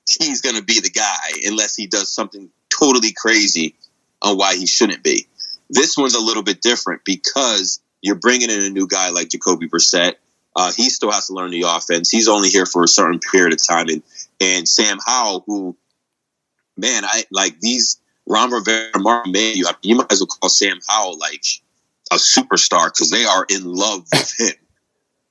He's 0.07 0.41
going 0.41 0.55
to 0.55 0.63
be 0.63 0.79
the 0.79 0.89
guy 0.89 1.47
unless 1.47 1.75
he 1.75 1.87
does 1.87 2.13
something 2.13 2.49
totally 2.69 3.13
crazy 3.13 3.75
on 4.21 4.37
why 4.37 4.55
he 4.55 4.65
shouldn't 4.65 5.03
be. 5.03 5.27
This 5.69 5.97
one's 5.97 6.15
a 6.15 6.21
little 6.21 6.43
bit 6.43 6.61
different 6.61 7.03
because 7.05 7.81
you're 8.01 8.15
bringing 8.15 8.49
in 8.49 8.61
a 8.61 8.69
new 8.69 8.87
guy 8.87 9.09
like 9.09 9.29
Jacoby 9.29 9.67
Brissett. 9.67 10.15
Uh, 10.55 10.71
he 10.71 10.89
still 10.89 11.11
has 11.11 11.27
to 11.27 11.33
learn 11.33 11.51
the 11.51 11.63
offense. 11.67 12.09
He's 12.09 12.27
only 12.27 12.49
here 12.49 12.65
for 12.65 12.83
a 12.83 12.87
certain 12.87 13.19
period 13.19 13.53
of 13.53 13.65
time, 13.65 13.87
and 13.89 14.03
and 14.39 14.67
Sam 14.67 14.99
Howell, 15.03 15.43
who, 15.47 15.75
man, 16.77 17.05
I 17.05 17.23
like 17.31 17.59
these 17.59 17.99
Ron 18.27 18.51
Rivera, 18.51 18.99
Mark 18.99 19.25
Mayhew. 19.27 19.65
You 19.81 19.95
might 19.95 20.11
as 20.11 20.19
well 20.19 20.27
call 20.27 20.49
Sam 20.49 20.79
Howell 20.87 21.17
like 21.17 21.43
a 22.11 22.15
superstar 22.15 22.85
because 22.93 23.09
they 23.09 23.25
are 23.25 23.45
in 23.49 23.63
love 23.63 24.05
with 24.11 24.39
him. 24.39 24.53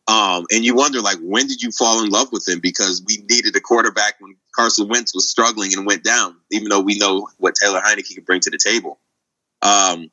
Um, 0.09 0.47
and 0.51 0.65
you 0.65 0.75
wonder, 0.75 1.01
like, 1.01 1.19
when 1.21 1.47
did 1.47 1.63
you 1.63 1.71
fall 1.71 2.03
in 2.03 2.11
love 2.11 2.33
with 2.33 2.47
him? 2.49 2.59
Because 2.61 3.03
we 3.07 3.19
needed 3.31 3.55
a 3.57 3.61
quarterback 3.61 4.15
when 4.21 4.37
Carson 4.55 4.89
Wentz 4.89 5.15
was 5.15 5.31
struggling 5.31 5.73
and 5.75 5.87
went 5.87 6.03
down, 6.03 6.37
even 6.51 6.69
though 6.69 6.81
we 6.81 6.99
know 6.99 7.29
what 7.39 7.55
Taylor 7.55 7.81
Heinicke 7.81 8.15
can 8.15 8.25
bring 8.25 8.41
to 8.41 8.51
the 8.51 8.59
table. 8.59 8.99
Um, 9.63 10.11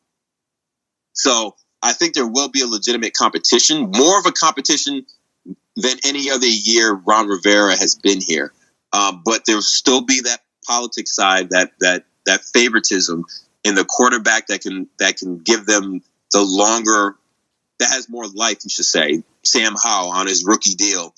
so 1.13 1.55
I 1.81 1.93
think 1.93 2.13
there 2.13 2.27
will 2.27 2.49
be 2.49 2.61
a 2.61 2.67
legitimate 2.67 3.13
competition, 3.13 3.91
more 3.91 4.19
of 4.19 4.25
a 4.25 4.31
competition 4.31 5.05
than 5.75 5.97
any 6.05 6.29
other 6.29 6.47
year 6.47 6.93
Ron 6.93 7.27
Rivera 7.27 7.75
has 7.75 7.95
been 7.95 8.21
here. 8.21 8.53
Um, 8.93 9.21
but 9.25 9.45
there'll 9.45 9.61
still 9.61 10.01
be 10.01 10.21
that 10.21 10.41
politics 10.65 11.15
side, 11.15 11.49
that 11.51 11.71
that 11.79 12.05
that 12.25 12.41
favoritism 12.41 13.25
in 13.63 13.75
the 13.75 13.85
quarterback 13.85 14.47
that 14.47 14.61
can 14.61 14.87
that 14.99 15.17
can 15.17 15.39
give 15.39 15.65
them 15.65 16.01
the 16.31 16.41
longer 16.41 17.15
that 17.79 17.89
has 17.89 18.09
more 18.09 18.27
life, 18.27 18.59
you 18.63 18.69
should 18.69 18.85
say. 18.85 19.23
Sam 19.43 19.75
Howell 19.81 20.11
on 20.11 20.27
his 20.27 20.43
rookie 20.45 20.75
deal, 20.75 21.13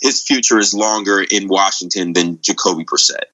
his 0.00 0.22
future 0.22 0.58
is 0.58 0.74
longer 0.74 1.22
in 1.22 1.48
Washington 1.48 2.12
than 2.12 2.40
Jacoby 2.40 2.84
Brissett. 2.84 3.24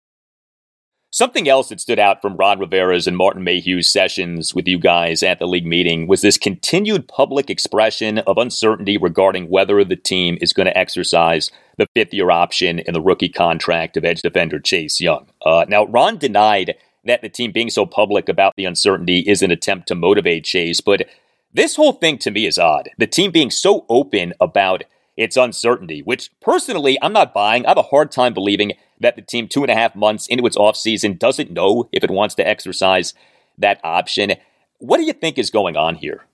Something 1.15 1.49
else 1.49 1.69
that 1.69 1.81
stood 1.81 2.01
out 2.01 2.21
from 2.21 2.37
Ron 2.37 2.59
Rivera's 2.59 3.07
and 3.07 3.17
Martin 3.17 3.45
Mayhew's 3.45 3.89
sessions 3.89 4.53
with 4.53 4.67
you 4.67 4.81
guys 4.81 5.23
at 5.23 5.39
the 5.39 5.47
league 5.47 5.65
meeting 5.65 6.09
was 6.09 6.23
this 6.23 6.37
continued 6.37 7.07
public 7.07 7.49
expression 7.49 8.19
of 8.19 8.37
uncertainty 8.37 8.99
regarding 8.99 9.49
whether 9.49 9.85
the 9.85 9.95
team 9.95 10.37
is 10.41 10.53
going 10.53 10.67
to 10.67 10.77
exercise 10.77 11.53
the 11.79 11.87
fifth 11.95 12.13
year 12.13 12.33
option 12.33 12.81
in 12.81 12.95
the 12.95 13.01
rookie 13.01 13.29
contract 13.29 13.97
of 13.97 14.05
edge 14.05 14.23
defender 14.23 14.59
Chase 14.59 15.01
Young. 15.01 15.29
Uh, 15.47 15.65
now, 15.69 15.85
Ron 15.85 16.19
denied 16.19 16.75
that 17.05 17.23
the 17.23 17.29
team 17.29 17.53
being 17.53 17.71
so 17.71 17.87
public 17.87 18.29
about 18.29 18.55
the 18.57 18.65
uncertainty 18.65 19.21
is 19.21 19.41
an 19.41 19.53
attempt 19.53 19.87
to 19.87 19.95
motivate 19.95 20.43
Chase, 20.43 20.81
but 20.81 21.07
this 21.55 21.77
whole 21.77 21.93
thing 21.93 22.19
to 22.19 22.31
me 22.31 22.47
is 22.47 22.59
odd. 22.59 22.91
The 22.99 23.07
team 23.07 23.31
being 23.31 23.51
so 23.51 23.87
open 23.89 24.35
about 24.41 24.85
its 25.17 25.37
uncertainty, 25.37 26.03
which 26.03 26.31
personally 26.41 26.99
I'm 27.01 27.13
not 27.13 27.33
buying. 27.33 27.65
I 27.65 27.71
have 27.71 27.79
a 27.79 27.83
hard 27.83 28.11
time 28.11 28.35
believing 28.35 28.73
that 29.01 29.17
the 29.17 29.23
team, 29.23 29.49
two 29.49 29.63
and 29.63 29.71
a 29.71 29.75
half 29.75 29.95
months 29.95 30.27
into 30.27 30.47
its 30.47 30.57
offseason, 30.57 31.19
doesn't 31.19 31.53
know 31.53 31.89
if 31.93 32.03
it 32.03 32.11
wants 32.11 32.35
to 32.37 32.47
exercise 32.47 33.15
that 33.59 33.81
option. 33.85 34.33
What 34.79 34.97
do 34.97 35.05
you 35.05 35.13
think 35.13 35.39
is 35.39 35.51
going 35.51 35.77
on 35.77 35.95
here? 35.95 36.25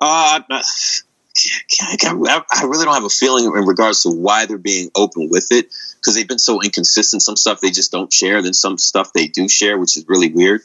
Uh, 0.00 0.40
I 0.50 0.62
really 2.64 2.84
don't 2.84 2.94
have 2.94 3.04
a 3.04 3.08
feeling 3.08 3.46
in 3.46 3.50
regards 3.50 4.02
to 4.02 4.10
why 4.10 4.46
they're 4.46 4.58
being 4.58 4.90
open 4.94 5.28
with 5.30 5.48
it 5.50 5.72
because 5.96 6.14
they've 6.14 6.28
been 6.28 6.38
so 6.38 6.60
inconsistent. 6.60 7.22
Some 7.22 7.36
stuff 7.36 7.60
they 7.60 7.70
just 7.70 7.92
don't 7.92 8.12
share, 8.12 8.42
then 8.42 8.52
some 8.52 8.76
stuff 8.76 9.12
they 9.12 9.28
do 9.28 9.48
share, 9.48 9.78
which 9.78 9.96
is 9.96 10.04
really 10.08 10.30
weird. 10.30 10.62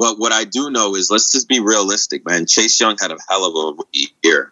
But 0.00 0.18
what 0.18 0.32
I 0.32 0.44
do 0.44 0.70
know 0.70 0.94
is 0.94 1.10
let's 1.10 1.30
just 1.30 1.46
be 1.46 1.60
realistic, 1.60 2.24
man. 2.26 2.46
Chase 2.46 2.80
Young 2.80 2.96
had 2.98 3.10
a 3.10 3.18
hell 3.28 3.68
of 3.68 3.80
a 3.80 4.06
year, 4.24 4.50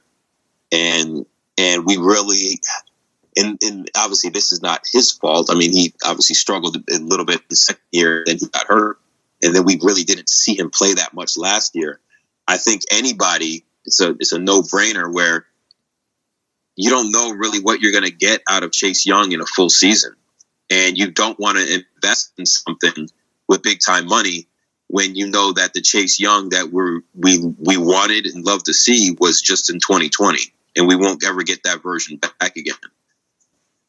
and 0.70 1.24
and 1.56 1.86
we 1.86 1.96
really 1.96 2.60
and, 3.34 3.58
and 3.62 3.90
obviously 3.96 4.28
this 4.28 4.52
is 4.52 4.60
not 4.60 4.82
his 4.92 5.10
fault. 5.10 5.48
I 5.50 5.54
mean, 5.54 5.72
he 5.72 5.94
obviously 6.04 6.34
struggled 6.34 6.76
a 6.76 6.98
little 6.98 7.24
bit 7.24 7.48
the 7.48 7.56
second 7.56 7.80
year, 7.90 8.24
then 8.26 8.36
he 8.38 8.46
got 8.46 8.66
hurt, 8.66 8.98
and 9.42 9.54
then 9.54 9.64
we 9.64 9.78
really 9.82 10.04
didn't 10.04 10.28
see 10.28 10.58
him 10.58 10.68
play 10.68 10.92
that 10.92 11.14
much 11.14 11.38
last 11.38 11.74
year. 11.74 11.98
I 12.46 12.58
think 12.58 12.82
anybody, 12.90 13.64
it's 13.86 14.02
a 14.02 14.10
it's 14.20 14.32
a 14.32 14.38
no 14.38 14.60
brainer 14.60 15.10
where 15.10 15.46
you 16.76 16.90
don't 16.90 17.10
know 17.10 17.30
really 17.32 17.60
what 17.60 17.80
you're 17.80 17.92
going 17.92 18.04
to 18.04 18.10
get 18.10 18.42
out 18.50 18.64
of 18.64 18.72
Chase 18.72 19.06
Young 19.06 19.32
in 19.32 19.40
a 19.40 19.46
full 19.46 19.70
season, 19.70 20.14
and 20.70 20.98
you 20.98 21.10
don't 21.10 21.40
want 21.40 21.56
to 21.56 21.82
invest 21.96 22.34
in 22.36 22.44
something 22.44 23.08
with 23.48 23.62
big 23.62 23.78
time 23.80 24.06
money 24.08 24.46
when 24.88 25.14
you 25.14 25.30
know 25.30 25.52
that 25.52 25.74
the 25.74 25.80
Chase 25.80 26.18
Young 26.18 26.48
that 26.50 26.70
we 26.72 27.00
we 27.14 27.38
we 27.58 27.76
wanted 27.76 28.26
and 28.26 28.44
loved 28.44 28.66
to 28.66 28.74
see 28.74 29.16
was 29.18 29.40
just 29.40 29.70
in 29.70 29.80
2020 29.80 30.40
and 30.76 30.88
we 30.88 30.96
won't 30.96 31.24
ever 31.24 31.42
get 31.42 31.62
that 31.64 31.82
version 31.82 32.16
back 32.16 32.56
again. 32.56 32.74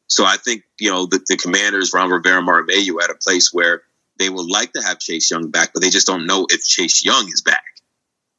So 0.06 0.24
I 0.24 0.36
think 0.36 0.64
you 0.78 0.90
know 0.90 1.06
the, 1.06 1.20
the 1.26 1.36
Commanders, 1.36 1.92
Ron 1.92 2.10
Rivera, 2.10 2.42
Mark 2.42 2.66
Mayhew, 2.66 3.00
at 3.00 3.10
a 3.10 3.14
place 3.14 3.52
where 3.52 3.82
they 4.18 4.28
would 4.28 4.50
like 4.50 4.72
to 4.74 4.82
have 4.82 4.98
Chase 4.98 5.30
Young 5.30 5.50
back, 5.50 5.72
but 5.72 5.82
they 5.82 5.90
just 5.90 6.06
don't 6.06 6.26
know 6.26 6.46
if 6.50 6.64
Chase 6.64 7.04
Young 7.04 7.26
is 7.28 7.42
back. 7.42 7.64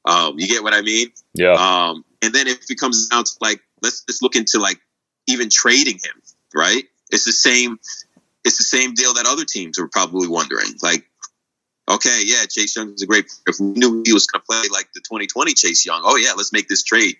Um, 0.05 0.39
you 0.39 0.47
get 0.47 0.63
what 0.63 0.73
I 0.73 0.81
mean? 0.81 1.07
Yeah. 1.33 1.53
Um, 1.53 2.05
and 2.21 2.33
then 2.33 2.47
if 2.47 2.69
it 2.69 2.79
comes 2.79 3.07
down 3.07 3.23
to 3.23 3.31
like, 3.41 3.61
let's 3.81 4.03
let's 4.07 4.21
look 4.21 4.35
into 4.35 4.59
like 4.59 4.79
even 5.27 5.49
trading 5.49 5.95
him, 5.95 6.21
right? 6.53 6.83
It's 7.09 7.25
the 7.25 7.31
same. 7.31 7.79
It's 8.43 8.57
the 8.57 8.63
same 8.63 8.93
deal 8.93 9.13
that 9.15 9.25
other 9.27 9.45
teams 9.45 9.79
are 9.79 9.87
probably 9.87 10.27
wondering. 10.27 10.73
Like, 10.81 11.07
okay, 11.89 12.21
yeah, 12.25 12.43
Chase 12.49 12.75
Young 12.75 12.93
is 12.93 13.01
a 13.01 13.07
great. 13.07 13.25
If 13.47 13.59
we 13.59 13.67
knew 13.67 14.03
he 14.05 14.13
was 14.13 14.27
going 14.27 14.41
to 14.41 14.45
play 14.45 14.63
like 14.71 14.91
the 14.93 15.01
2020 15.01 15.53
Chase 15.53 15.85
Young, 15.85 16.01
oh 16.03 16.15
yeah, 16.15 16.33
let's 16.35 16.53
make 16.53 16.67
this 16.67 16.83
trade 16.83 17.17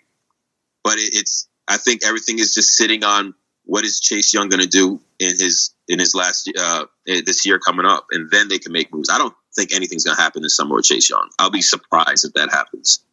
but 0.84 0.97
it, 0.97 1.14
it's 1.14 1.47
I 1.68 1.78
think 1.78 2.03
everything 2.05 2.39
is 2.39 2.53
just 2.53 2.76
sitting 2.76 3.03
on 3.03 3.34
what 3.64 3.86
is 3.86 3.99
Chase 3.99 4.34
Young 4.34 4.49
going 4.49 4.62
to 4.62 4.68
do 4.68 4.99
in 5.20 5.30
his 5.30 5.74
in 5.88 5.99
his 5.99 6.16
last 6.16 6.51
uh, 6.57 6.86
this 7.05 7.45
year 7.45 7.59
coming 7.59 7.86
up, 7.86 8.07
and 8.12 8.30
then 8.32 8.47
they 8.49 8.59
can 8.59 8.72
make 8.72 8.93
moves. 8.93 9.09
I 9.09 9.18
don't 9.18 9.34
think 9.55 9.74
anything's 9.74 10.03
going 10.03 10.16
to 10.16 10.22
happen 10.22 10.41
this 10.41 10.55
summer 10.55 10.76
with 10.76 10.86
Chase 10.86 11.09
Young. 11.09 11.30
I'll 11.39 11.51
be 11.51 11.62
surprised 11.62 12.26
if 12.26 12.34
that 12.34 12.49
happens. 12.49 13.03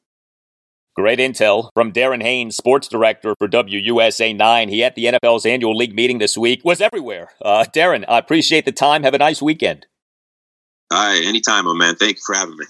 Great 0.97 1.21
intel 1.21 1.71
from 1.75 1.93
Darren 1.93 2.23
Haynes, 2.23 2.57
sports 2.57 2.89
director 2.89 3.37
for 3.39 3.47
WUSA 3.47 4.37
9. 4.37 4.69
He 4.69 4.83
at 4.83 4.97
the 4.97 5.05
NFL's 5.05 5.47
annual 5.47 5.77
league 5.77 5.95
meeting 5.95 6.19
this 6.19 6.37
week, 6.37 6.65
was 6.65 6.81
everywhere. 6.81 7.31
Uh, 7.41 7.65
Darren, 7.73 8.05
I 8.09 8.19
appreciate 8.19 8.65
the 8.65 8.73
time. 8.73 9.05
Have 9.05 9.15
a 9.15 9.19
nice 9.19 9.41
weekend. 9.41 9.87
All 10.91 11.07
right, 11.07 11.25
anytime, 11.25 11.67
my 11.67 11.75
man. 11.75 11.97
Thank 11.97 12.17
you 12.17 12.23
for 12.25 12.35
having 12.35 12.57
me. 12.57 12.65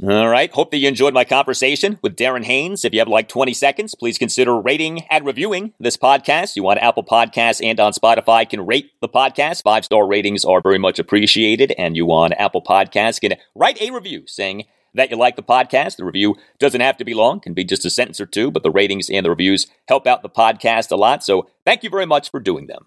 All 0.00 0.28
right. 0.28 0.52
Hope 0.52 0.70
that 0.70 0.76
you 0.76 0.86
enjoyed 0.86 1.12
my 1.12 1.24
conversation 1.24 1.98
with 2.02 2.14
Darren 2.14 2.44
Haynes. 2.44 2.84
If 2.84 2.92
you 2.92 3.00
have 3.00 3.08
like 3.08 3.28
20 3.28 3.52
seconds, 3.52 3.96
please 3.96 4.16
consider 4.16 4.56
rating 4.56 5.00
and 5.10 5.26
reviewing 5.26 5.72
this 5.80 5.96
podcast. 5.96 6.54
You 6.54 6.62
want 6.62 6.78
Apple 6.78 7.02
Podcasts 7.02 7.60
and 7.60 7.80
on 7.80 7.92
Spotify 7.92 8.48
can 8.48 8.64
rate 8.64 8.92
the 9.00 9.08
podcast. 9.08 9.64
Five 9.64 9.84
star 9.84 10.06
ratings 10.06 10.44
are 10.44 10.60
very 10.60 10.78
much 10.78 11.00
appreciated. 11.00 11.74
And 11.76 11.96
you 11.96 12.12
on 12.12 12.32
Apple 12.34 12.62
Podcasts 12.62 13.20
can 13.20 13.34
write 13.56 13.82
a 13.82 13.90
review 13.90 14.22
saying 14.28 14.66
that 14.94 15.10
you 15.10 15.16
like 15.16 15.34
the 15.34 15.42
podcast. 15.42 15.96
The 15.96 16.04
review 16.04 16.36
doesn't 16.60 16.80
have 16.80 16.96
to 16.98 17.04
be 17.04 17.14
long, 17.14 17.40
can 17.40 17.52
be 17.52 17.64
just 17.64 17.84
a 17.84 17.90
sentence 17.90 18.20
or 18.20 18.26
two, 18.26 18.52
but 18.52 18.62
the 18.62 18.70
ratings 18.70 19.10
and 19.10 19.26
the 19.26 19.30
reviews 19.30 19.66
help 19.88 20.06
out 20.06 20.22
the 20.22 20.30
podcast 20.30 20.92
a 20.92 20.96
lot. 20.96 21.24
So 21.24 21.50
thank 21.66 21.82
you 21.82 21.90
very 21.90 22.06
much 22.06 22.30
for 22.30 22.38
doing 22.38 22.68
them. 22.68 22.86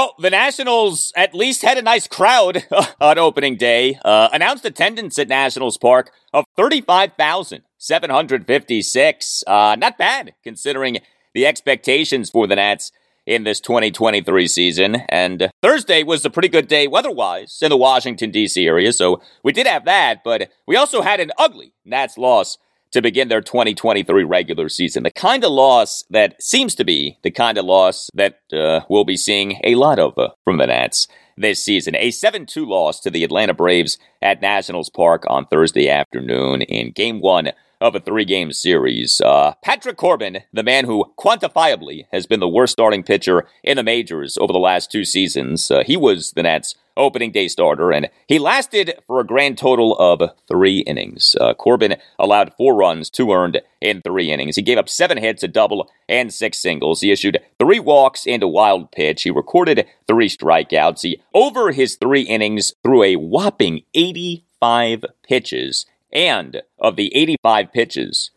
Well, 0.00 0.16
the 0.18 0.30
Nationals 0.30 1.12
at 1.14 1.34
least 1.34 1.60
had 1.60 1.76
a 1.76 1.82
nice 1.82 2.08
crowd 2.08 2.66
on 3.02 3.18
opening 3.18 3.58
day. 3.58 3.98
Uh, 4.02 4.30
announced 4.32 4.64
attendance 4.64 5.18
at 5.18 5.28
Nationals 5.28 5.76
Park 5.76 6.10
of 6.32 6.46
35,756. 6.56 9.44
Uh, 9.46 9.76
not 9.78 9.98
bad 9.98 10.32
considering 10.42 11.00
the 11.34 11.46
expectations 11.46 12.30
for 12.30 12.46
the 12.46 12.56
Nats 12.56 12.92
in 13.26 13.44
this 13.44 13.60
2023 13.60 14.48
season. 14.48 15.02
And 15.10 15.50
Thursday 15.60 16.02
was 16.02 16.24
a 16.24 16.30
pretty 16.30 16.48
good 16.48 16.66
day 16.66 16.88
weather-wise 16.88 17.58
in 17.60 17.68
the 17.68 17.76
Washington, 17.76 18.30
D.C. 18.30 18.66
area. 18.66 18.94
So 18.94 19.20
we 19.44 19.52
did 19.52 19.66
have 19.66 19.84
that, 19.84 20.24
but 20.24 20.50
we 20.66 20.76
also 20.76 21.02
had 21.02 21.20
an 21.20 21.30
ugly 21.36 21.74
Nats 21.84 22.16
loss 22.16 22.56
to 22.92 23.02
begin 23.02 23.28
their 23.28 23.40
2023 23.40 24.24
regular 24.24 24.68
season. 24.68 25.02
The 25.02 25.10
kind 25.10 25.44
of 25.44 25.52
loss 25.52 26.04
that 26.10 26.40
seems 26.42 26.74
to 26.76 26.84
be 26.84 27.18
the 27.22 27.30
kind 27.30 27.58
of 27.58 27.64
loss 27.64 28.10
that 28.14 28.40
uh, 28.52 28.80
we'll 28.88 29.04
be 29.04 29.16
seeing 29.16 29.60
a 29.64 29.74
lot 29.76 29.98
of 29.98 30.16
uh, 30.18 30.30
from 30.44 30.58
the 30.58 30.66
Nats 30.66 31.08
this 31.36 31.64
season. 31.64 31.96
A 31.96 32.10
7 32.10 32.46
2 32.46 32.66
loss 32.66 33.00
to 33.00 33.10
the 33.10 33.24
Atlanta 33.24 33.54
Braves 33.54 33.98
at 34.20 34.42
Nationals 34.42 34.90
Park 34.90 35.24
on 35.28 35.46
Thursday 35.46 35.88
afternoon 35.88 36.62
in 36.62 36.92
game 36.92 37.20
one 37.20 37.52
of 37.80 37.94
a 37.94 38.00
three 38.00 38.24
game 38.24 38.52
series. 38.52 39.20
Uh, 39.20 39.54
Patrick 39.62 39.96
Corbin, 39.96 40.38
the 40.52 40.62
man 40.62 40.84
who 40.84 41.12
quantifiably 41.18 42.06
has 42.12 42.26
been 42.26 42.40
the 42.40 42.48
worst 42.48 42.72
starting 42.72 43.02
pitcher 43.02 43.46
in 43.64 43.76
the 43.76 43.82
majors 43.82 44.36
over 44.38 44.52
the 44.52 44.58
last 44.58 44.90
two 44.90 45.04
seasons, 45.04 45.70
uh, 45.70 45.82
he 45.84 45.96
was 45.96 46.32
the 46.32 46.42
Nats' 46.42 46.74
opening 46.96 47.32
day 47.32 47.48
starter, 47.48 47.90
and 47.90 48.08
he 48.26 48.38
lasted 48.38 48.94
for 49.06 49.20
a 49.20 49.26
grand 49.26 49.56
total 49.56 49.96
of 49.98 50.30
three 50.46 50.80
innings. 50.80 51.34
Uh, 51.40 51.54
Corbin 51.54 51.96
allowed 52.18 52.52
four 52.54 52.74
runs, 52.74 53.08
two 53.08 53.32
earned 53.32 53.60
in 53.80 54.02
three 54.02 54.30
innings. 54.30 54.56
He 54.56 54.62
gave 54.62 54.78
up 54.78 54.88
seven 54.88 55.16
hits, 55.16 55.42
a 55.42 55.48
double, 55.48 55.90
and 56.08 56.32
six 56.32 56.58
singles. 56.60 57.00
He 57.00 57.10
issued 57.10 57.40
three 57.58 57.80
walks 57.80 58.26
and 58.26 58.42
a 58.42 58.48
wild 58.48 58.92
pitch. 58.92 59.22
He 59.22 59.30
recorded 59.30 59.86
three 60.06 60.28
strikeouts. 60.28 61.02
He, 61.02 61.22
over 61.32 61.72
his 61.72 61.96
three 61.96 62.22
innings, 62.22 62.74
threw 62.82 63.02
a 63.02 63.16
whopping 63.16 63.82
85 63.94 65.04
pitches 65.22 65.86
and 66.12 66.62
of 66.78 66.96
the 66.96 67.14
85 67.14 67.72
pitches, 67.72 68.30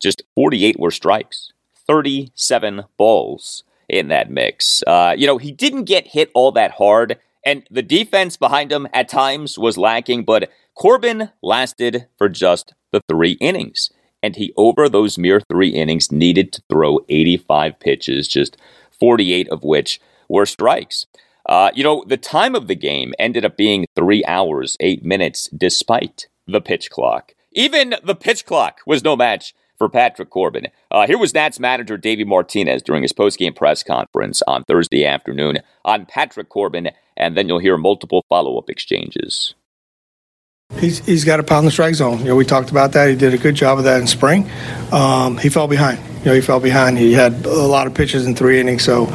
just 0.00 0.22
48 0.34 0.78
were 0.78 0.90
strikes, 0.90 1.52
37 1.86 2.84
balls 2.96 3.64
in 3.88 4.08
that 4.08 4.30
mix. 4.30 4.82
Uh, 4.86 5.14
you 5.16 5.26
know, 5.26 5.38
he 5.38 5.52
didn't 5.52 5.84
get 5.84 6.08
hit 6.08 6.30
all 6.34 6.52
that 6.52 6.72
hard, 6.72 7.18
and 7.44 7.66
the 7.70 7.82
defense 7.82 8.36
behind 8.36 8.72
him 8.72 8.88
at 8.92 9.08
times 9.08 9.58
was 9.58 9.78
lacking, 9.78 10.24
but 10.24 10.50
Corbin 10.74 11.30
lasted 11.42 12.06
for 12.18 12.28
just 12.28 12.74
the 12.92 13.00
three 13.08 13.32
innings. 13.32 13.90
And 14.22 14.34
he, 14.34 14.52
over 14.56 14.88
those 14.88 15.18
mere 15.18 15.40
three 15.40 15.68
innings, 15.68 16.10
needed 16.10 16.52
to 16.54 16.62
throw 16.68 17.00
85 17.08 17.78
pitches, 17.78 18.26
just 18.26 18.56
48 18.98 19.48
of 19.50 19.62
which 19.62 20.00
were 20.28 20.46
strikes. 20.46 21.06
Uh, 21.48 21.70
you 21.74 21.84
know, 21.84 22.04
the 22.06 22.16
time 22.16 22.54
of 22.54 22.66
the 22.66 22.74
game 22.74 23.14
ended 23.18 23.44
up 23.44 23.56
being 23.56 23.86
three 23.94 24.24
hours, 24.24 24.76
eight 24.80 25.04
minutes, 25.04 25.48
despite 25.56 26.26
the 26.46 26.60
pitch 26.60 26.90
clock. 26.90 27.34
Even 27.52 27.94
the 28.04 28.14
pitch 28.14 28.44
clock 28.44 28.80
was 28.86 29.02
no 29.02 29.16
match 29.16 29.54
for 29.76 29.88
Patrick 29.88 30.30
Corbin. 30.30 30.68
Uh, 30.90 31.06
here 31.06 31.18
was 31.18 31.34
Nats 31.34 31.60
manager 31.60 31.96
Davey 31.96 32.24
Martinez 32.24 32.82
during 32.82 33.02
his 33.02 33.12
postgame 33.12 33.54
press 33.54 33.82
conference 33.82 34.42
on 34.46 34.64
Thursday 34.64 35.04
afternoon 35.04 35.58
on 35.84 36.06
Patrick 36.06 36.48
Corbin, 36.48 36.90
and 37.16 37.36
then 37.36 37.48
you'll 37.48 37.58
hear 37.58 37.76
multiple 37.76 38.24
follow 38.28 38.58
up 38.58 38.70
exchanges. 38.70 39.54
He's, 40.78 40.98
he's 41.06 41.24
got 41.24 41.38
to 41.38 41.42
pound 41.42 41.66
the 41.66 41.70
strike 41.70 41.94
zone. 41.94 42.18
You 42.18 42.26
know, 42.26 42.36
we 42.36 42.44
talked 42.44 42.70
about 42.70 42.92
that. 42.92 43.08
He 43.08 43.16
did 43.16 43.32
a 43.32 43.38
good 43.38 43.54
job 43.54 43.78
of 43.78 43.84
that 43.84 44.00
in 44.00 44.06
spring. 44.06 44.50
Um, 44.92 45.38
he 45.38 45.48
fell 45.48 45.68
behind. 45.68 45.98
You 46.18 46.26
know, 46.26 46.34
he 46.34 46.40
fell 46.40 46.60
behind. 46.60 46.98
He 46.98 47.12
had 47.12 47.46
a 47.46 47.50
lot 47.50 47.86
of 47.86 47.94
pitches 47.94 48.26
in 48.26 48.34
three 48.34 48.60
innings. 48.60 48.84
So, 48.84 49.06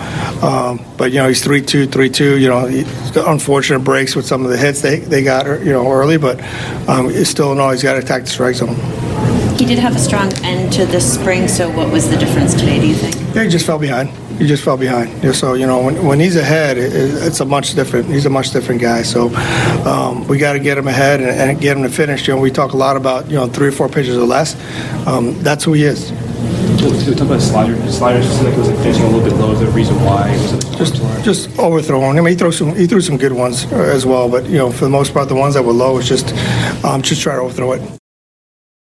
um, 0.42 0.84
but 0.98 1.12
you 1.12 1.20
know, 1.20 1.28
he's 1.28 1.44
three 1.44 1.62
two, 1.62 1.86
three 1.86 2.10
two. 2.10 2.40
You 2.40 2.50
know, 2.50 2.66
unfortunate 3.28 3.80
breaks 3.80 4.16
with 4.16 4.26
some 4.26 4.44
of 4.44 4.50
the 4.50 4.58
hits 4.58 4.82
they, 4.82 5.00
they 5.00 5.24
got 5.24 5.46
you 5.60 5.74
know 5.74 5.92
early, 5.92 6.18
but 6.18 6.42
um, 6.90 7.10
it's 7.10 7.30
still 7.30 7.54
no. 7.54 7.70
He's 7.70 7.84
got 7.84 7.94
to 7.94 8.00
attack 8.00 8.24
the 8.24 8.30
strike 8.30 8.56
zone. 8.56 8.76
He 9.58 9.66
did 9.66 9.78
have 9.78 9.96
a 9.96 10.00
strong 10.00 10.32
end 10.44 10.72
to 10.74 10.86
the 10.86 11.02
spring. 11.02 11.48
So, 11.48 11.70
what 11.70 11.92
was 11.92 12.10
the 12.10 12.18
difference 12.18 12.54
today? 12.54 12.80
Do 12.80 12.88
you 12.88 12.96
think? 12.96 13.36
Yeah, 13.36 13.44
he 13.44 13.50
just 13.50 13.66
fell 13.66 13.78
behind 13.78 14.10
he 14.42 14.48
just 14.48 14.64
fell 14.64 14.76
behind. 14.78 15.36
So 15.36 15.54
you 15.54 15.68
know, 15.68 15.84
when, 15.84 16.04
when 16.04 16.20
he's 16.20 16.36
ahead, 16.36 16.78
it, 16.78 16.92
it's 16.94 17.40
a 17.42 17.46
much 17.46 17.76
different. 17.76 18.08
He's 18.08 18.26
a 18.26 18.30
much 18.30 18.50
different 18.50 18.82
guy. 18.82 19.04
So 19.04 19.30
um, 19.86 20.28
we 20.28 20.40
got 20.40 20.54
to 20.54 20.60
get 20.60 20.80
him 20.80 20.88
ahead 20.88 21.22
and, 21.22 21.30
and, 21.30 21.62
get 21.62 21.78
him 21.78 21.84
to 21.84 21.90
finish. 21.90 22.28
You 22.28 22.34
know, 22.34 22.42
we 22.42 22.50
talk 22.50 22.74
a 22.74 22.78
lot 22.78 22.98
about 22.98 23.30
you 23.30 23.36
know 23.36 23.46
three 23.48 23.68
or 23.68 23.72
four 23.72 23.88
pitches 23.88 24.18
or 24.18 24.26
less. 24.26 24.56
Um, 25.06 25.42
that's 25.44 25.64
who 25.64 25.74
he 25.74 25.84
is. 25.84 26.12
We 26.12 27.14
talk 27.14 27.28
about 27.28 27.42
sliders. 27.42 27.98
Sliders 27.98 28.26
just 28.26 28.44
like 28.44 28.54
it 28.54 28.58
was 28.58 28.70
like 28.70 28.78
finishing 28.80 29.04
a 29.04 29.10
little 29.10 29.30
bit 29.30 29.38
low. 29.38 29.52
Is 29.52 29.60
there 29.60 29.70
a 29.70 29.72
reason 29.72 29.96
why? 30.04 30.36
Just 30.78 30.96
just 31.24 31.60
overthrowing. 31.60 32.18
I 32.18 32.22
mean, 32.22 32.34
he 32.34 32.36
threw 32.36 32.52
some 32.52 32.76
he 32.76 32.88
threw 32.88 33.02
some 33.02 33.18
good 33.18 33.34
ones 33.34 33.72
as 33.72 34.08
well, 34.08 34.28
but 34.28 34.48
you 34.48 34.58
know, 34.58 34.72
for 34.72 34.86
the 34.86 34.92
most 34.92 35.14
part, 35.14 35.30
the 35.30 35.36
ones 35.36 35.54
that 35.54 35.64
were 35.64 35.74
low 35.74 35.96
was 35.96 36.08
just 36.08 36.34
um, 36.84 37.04
just 37.04 37.22
try 37.22 37.36
to 37.36 37.42
overthrow 37.42 37.74
it. 37.74 38.01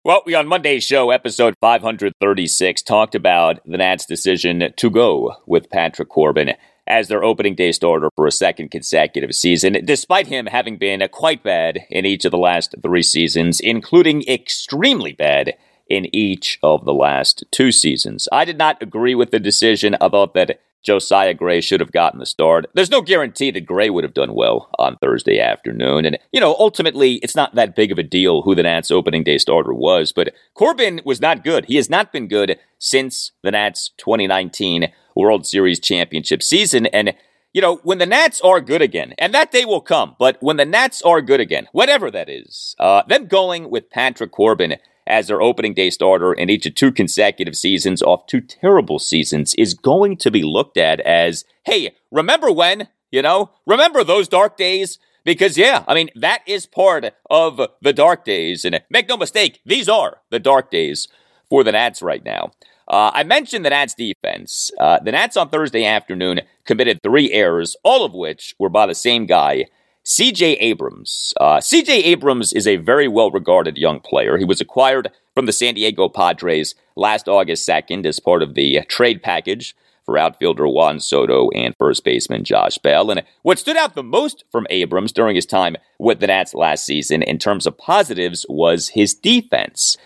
Well, 0.06 0.22
we 0.24 0.36
on 0.36 0.45
Monday's 0.45 0.84
show, 0.84 1.10
episode 1.10 1.56
536, 1.62 2.84
talked 2.84 3.16
about 3.16 3.60
the 3.66 3.78
Nats' 3.78 4.06
decision 4.06 4.72
to 4.78 4.89
go 4.91 5.38
with 5.47 5.72
Patrick 5.72 6.10
Corbin 6.10 6.53
as 6.86 7.08
their 7.08 7.24
opening 7.24 7.56
day 7.56 7.72
starter 7.72 8.12
for 8.16 8.28
a 8.28 8.32
second 8.32 8.70
consecutive 8.70 9.34
season, 9.34 9.84
despite 9.84 10.28
him 10.28 10.45
having 10.45 10.78
been 10.78 11.01
quite 11.12 11.41
bad 11.41 11.80
in 11.89 12.06
each 12.06 12.24
of 12.24 12.30
the 12.30 12.38
last 12.38 12.76
three 12.84 13.01
seasons, 13.01 13.60
including 13.60 14.22
extremely 14.28 15.12
bad 15.12 15.56
in 15.89 16.06
each 16.16 16.60
of 16.62 16.86
the 16.86 16.93
last 16.93 17.43
two 17.49 17.72
seasons. 17.72 18.28
I 18.32 18.45
did 18.45 18.60
not 18.60 18.84
agree 18.84 19.16
with 19.16 19.32
the 19.32 19.39
decision. 19.39 19.95
I 19.99 20.10
thought 20.10 20.36
that 20.36 20.60
Josiah 20.86 21.34
Gray 21.34 21.62
should 21.62 21.80
have 21.80 21.92
gotten 21.92 22.20
the 22.20 22.26
start. 22.26 22.68
There's 22.74 22.92
no 22.92 23.02
guarantee 23.02 23.52
that 23.52 23.66
Gray 23.66 23.90
would 23.90 24.04
have 24.04 24.14
done 24.14 24.36
well 24.36 24.70
on 24.78 24.98
Thursday 24.98 25.40
afternoon. 25.40 26.06
And, 26.06 26.18
you 26.32 26.40
know, 26.40 26.56
ultimately, 26.60 27.16
it's 27.16 27.36
not 27.36 27.56
that 27.56 27.76
big 27.76 27.92
of 27.92 27.98
a 27.98 28.04
deal 28.04 28.44
who 28.44 28.54
the 28.56 28.64
Nats 28.64 28.92
opening 28.92 29.24
day 29.24 29.40
starter 29.40 29.74
was, 29.74 30.14
but 30.14 30.34
Corbin 30.54 31.02
was 31.04 31.20
not 31.20 31.44
good. 31.44 31.66
He 31.66 31.76
has 31.76 31.90
not 31.90 32.14
been 32.14 32.28
good 32.28 32.60
since 32.78 33.32
the 33.42 33.52
Nats 33.52 33.90
2019 33.98 34.92
World 35.16 35.48
Series 35.48 35.80
championship 35.80 36.44
season. 36.44 36.86
And, 36.88 37.16
you 37.52 37.62
know, 37.62 37.78
when 37.78 37.98
the 37.98 38.06
Nats 38.06 38.40
are 38.42 38.62
good 38.62 38.82
again, 38.84 39.16
and 39.18 39.34
that 39.34 39.52
day 39.52 39.66
will 39.66 39.82
come, 39.82 40.16
but 40.20 40.38
when 40.40 40.58
the 40.58 40.66
Nats 40.66 41.02
are 41.02 41.22
good 41.22 41.40
again, 41.40 41.68
whatever 41.72 42.12
that 42.12 42.30
is, 42.30 42.76
uh, 42.78 43.02
them 43.08 43.26
going 43.26 43.72
with 43.72 43.90
Patrick 43.90 44.32
Corbin 44.32 44.76
as 45.08 45.28
their 45.28 45.41
opening 45.41 45.74
day 45.74 45.89
starter 45.89 46.34
in 46.34 46.49
each 46.49 46.66
of 46.66 46.76
two 46.76 46.91
consecutive 46.91 47.56
seasons 47.56 48.01
off 48.01 48.26
two 48.28 48.41
terrible 48.41 48.99
seasons 48.99 49.53
is 49.56 49.74
going 49.74 50.18
to 50.18 50.32
be 50.32 50.43
looked 50.43 50.78
at 50.78 50.99
as, 51.01 51.45
hey, 51.66 51.95
remember 52.12 52.51
when? 52.51 52.88
You 53.12 53.22
know, 53.22 53.51
remember 53.66 54.03
those 54.03 54.28
dark 54.28 54.58
days? 54.58 54.99
Because, 55.24 55.58
yeah, 55.58 55.84
I 55.88 55.95
mean, 55.95 56.10
that 56.16 56.41
is 56.45 56.66
part 56.66 57.14
of 57.30 57.60
the 57.82 57.93
dark 57.93 58.26
days. 58.26 58.66
And 58.66 58.82
make 58.89 59.10
no 59.10 59.18
mistake, 59.18 59.60
these 59.66 59.89
are 59.89 60.22
the 60.30 60.39
dark 60.39 60.70
days 60.70 61.08
for 61.49 61.64
the 61.64 61.72
Nats 61.72 62.01
right 62.01 62.24
now. 62.24 62.51
Uh, 62.88 63.10
I 63.14 63.24
mentioned 63.24 63.66
the 63.66 63.72
Nats 63.72 63.95
defense. 63.95 64.70
Uh, 64.80 64.99
the 64.99 65.12
Nats 65.12 65.38
on 65.38 65.49
Thursday 65.49 65.86
afternoon 65.86 66.41
committed 66.66 67.01
three 67.01 67.32
errors, 67.32 67.76
all 67.84 68.06
of 68.06 68.14
which 68.14 68.53
were 68.60 68.70
by 68.70 68.86
the 68.86 68.93
same 68.93 69.26
guy, 69.26 69.66
CJ 70.06 70.58
Abrams. 70.60 71.34
Uh, 71.39 71.58
CJ 71.58 71.89
Abrams 71.89 72.53
is 72.53 72.68
a 72.68 72.76
very 72.76 73.08
well 73.08 73.32
regarded 73.32 73.76
young 73.76 73.99
player. 73.99 74.38
He 74.38 74.45
was 74.45 74.62
acquired 74.62 75.10
from 75.34 75.47
the 75.47 75.51
San 75.51 75.74
Diego 75.74 76.10
Padres 76.10 76.76
last 76.95 77.28
August 77.28 77.68
2nd 77.68 78.06
as 78.06 78.20
part 78.20 78.43
of 78.43 78.53
the 78.53 78.82
trade 78.88 79.24
package 79.24 79.76
for 80.06 80.20
outfielder 80.20 80.68
Juan 80.68 80.99
Soto 80.99 81.49
and 81.56 81.76
first 81.80 82.03
baseman 82.03 82.43
Josh 82.43 82.78
Bell. 82.78 83.10
And 83.10 83.24
what 83.41 83.58
stood 83.58 83.78
out 83.78 83.95
the 83.95 84.03
most 84.03 84.43
from 84.51 84.68
Abrams 84.70 85.12
during 85.12 85.36
his 85.36 85.47
time 85.47 85.76
with 85.97 86.20
the 86.20 86.28
Nats 86.28 86.53
last 86.53 86.86
season 86.86 87.24
in 87.24 87.39
terms 87.39 87.66
of 87.66 87.76
positives 87.76 88.45
was 88.47 88.89
his 88.89 89.16
defense. 89.16 89.97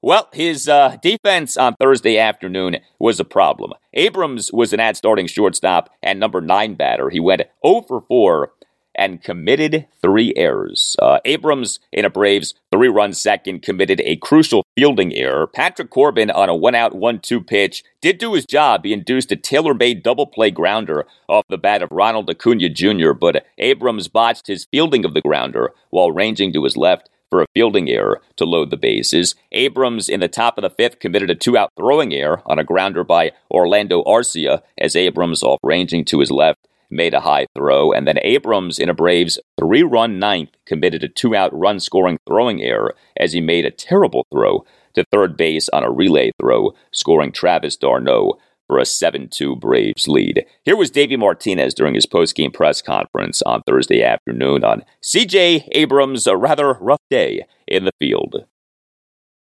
Well, 0.00 0.28
his 0.32 0.68
uh, 0.68 0.96
defense 1.02 1.56
on 1.56 1.74
Thursday 1.74 2.18
afternoon 2.18 2.76
was 3.00 3.18
a 3.18 3.24
problem. 3.24 3.72
Abrams 3.94 4.52
was 4.52 4.72
an 4.72 4.78
ad 4.78 4.96
starting 4.96 5.26
shortstop 5.26 5.90
and 6.00 6.20
number 6.20 6.40
nine 6.40 6.74
batter. 6.76 7.10
He 7.10 7.18
went 7.18 7.42
0 7.66 7.82
for 7.82 8.00
4 8.02 8.52
and 8.98 9.22
committed 9.22 9.86
three 10.02 10.34
errors. 10.36 10.96
Uh, 11.00 11.20
Abrams, 11.24 11.80
in 11.92 12.04
a 12.04 12.10
Braves 12.10 12.54
three 12.70 12.88
run 12.88 13.14
second, 13.14 13.62
committed 13.62 14.02
a 14.04 14.16
crucial 14.16 14.64
fielding 14.76 15.14
error. 15.14 15.46
Patrick 15.46 15.88
Corbin, 15.88 16.30
on 16.30 16.48
a 16.48 16.54
one 16.54 16.74
out, 16.74 16.94
one 16.94 17.20
two 17.20 17.40
pitch, 17.40 17.84
did 18.02 18.18
do 18.18 18.34
his 18.34 18.44
job. 18.44 18.84
He 18.84 18.92
induced 18.92 19.32
a 19.32 19.36
tailor 19.36 19.72
made 19.72 20.02
double 20.02 20.26
play 20.26 20.50
grounder 20.50 21.06
off 21.28 21.44
the 21.48 21.56
bat 21.56 21.82
of 21.82 21.90
Ronald 21.92 22.28
Acuna 22.28 22.68
Jr., 22.68 23.12
but 23.12 23.46
Abrams 23.56 24.08
botched 24.08 24.48
his 24.48 24.66
fielding 24.70 25.04
of 25.04 25.14
the 25.14 25.22
grounder 25.22 25.72
while 25.90 26.10
ranging 26.10 26.52
to 26.52 26.64
his 26.64 26.76
left 26.76 27.08
for 27.30 27.42
a 27.42 27.46
fielding 27.54 27.88
error 27.90 28.20
to 28.36 28.44
load 28.44 28.70
the 28.70 28.76
bases. 28.76 29.34
Abrams, 29.52 30.08
in 30.08 30.20
the 30.20 30.28
top 30.28 30.58
of 30.58 30.62
the 30.62 30.70
fifth, 30.70 30.98
committed 30.98 31.30
a 31.30 31.34
two 31.34 31.56
out 31.56 31.72
throwing 31.76 32.12
error 32.14 32.42
on 32.46 32.58
a 32.58 32.64
grounder 32.64 33.04
by 33.04 33.32
Orlando 33.50 34.02
Arcia 34.04 34.62
as 34.78 34.96
Abrams, 34.96 35.42
off 35.42 35.58
ranging 35.62 36.04
to 36.06 36.20
his 36.20 36.30
left, 36.30 36.67
made 36.90 37.14
a 37.14 37.20
high 37.20 37.46
throw, 37.56 37.92
and 37.92 38.06
then 38.06 38.18
Abrams 38.22 38.78
in 38.78 38.88
a 38.88 38.94
Braves 38.94 39.38
three 39.58 39.82
run 39.82 40.18
ninth 40.18 40.50
committed 40.66 41.04
a 41.04 41.08
two 41.08 41.34
out 41.34 41.56
run 41.58 41.80
scoring 41.80 42.18
throwing 42.26 42.62
error 42.62 42.94
as 43.16 43.32
he 43.32 43.40
made 43.40 43.64
a 43.64 43.70
terrible 43.70 44.26
throw 44.32 44.64
to 44.94 45.04
third 45.12 45.36
base 45.36 45.68
on 45.70 45.84
a 45.84 45.90
relay 45.90 46.32
throw, 46.40 46.74
scoring 46.92 47.32
Travis 47.32 47.76
d'Arnaud 47.76 48.38
for 48.68 48.78
a 48.78 48.84
7 48.84 49.28
2 49.28 49.56
Braves 49.56 50.06
lead. 50.06 50.44
Here 50.62 50.76
was 50.76 50.90
Davey 50.90 51.16
Martinez 51.16 51.74
during 51.74 51.94
his 51.94 52.06
postgame 52.06 52.52
press 52.52 52.82
conference 52.82 53.42
on 53.42 53.62
Thursday 53.62 54.02
afternoon 54.02 54.62
on 54.62 54.84
CJ 55.02 55.68
Abrams' 55.72 56.26
a 56.26 56.36
rather 56.36 56.74
rough 56.74 57.00
day 57.10 57.46
in 57.66 57.84
the 57.84 57.92
field. 57.98 58.44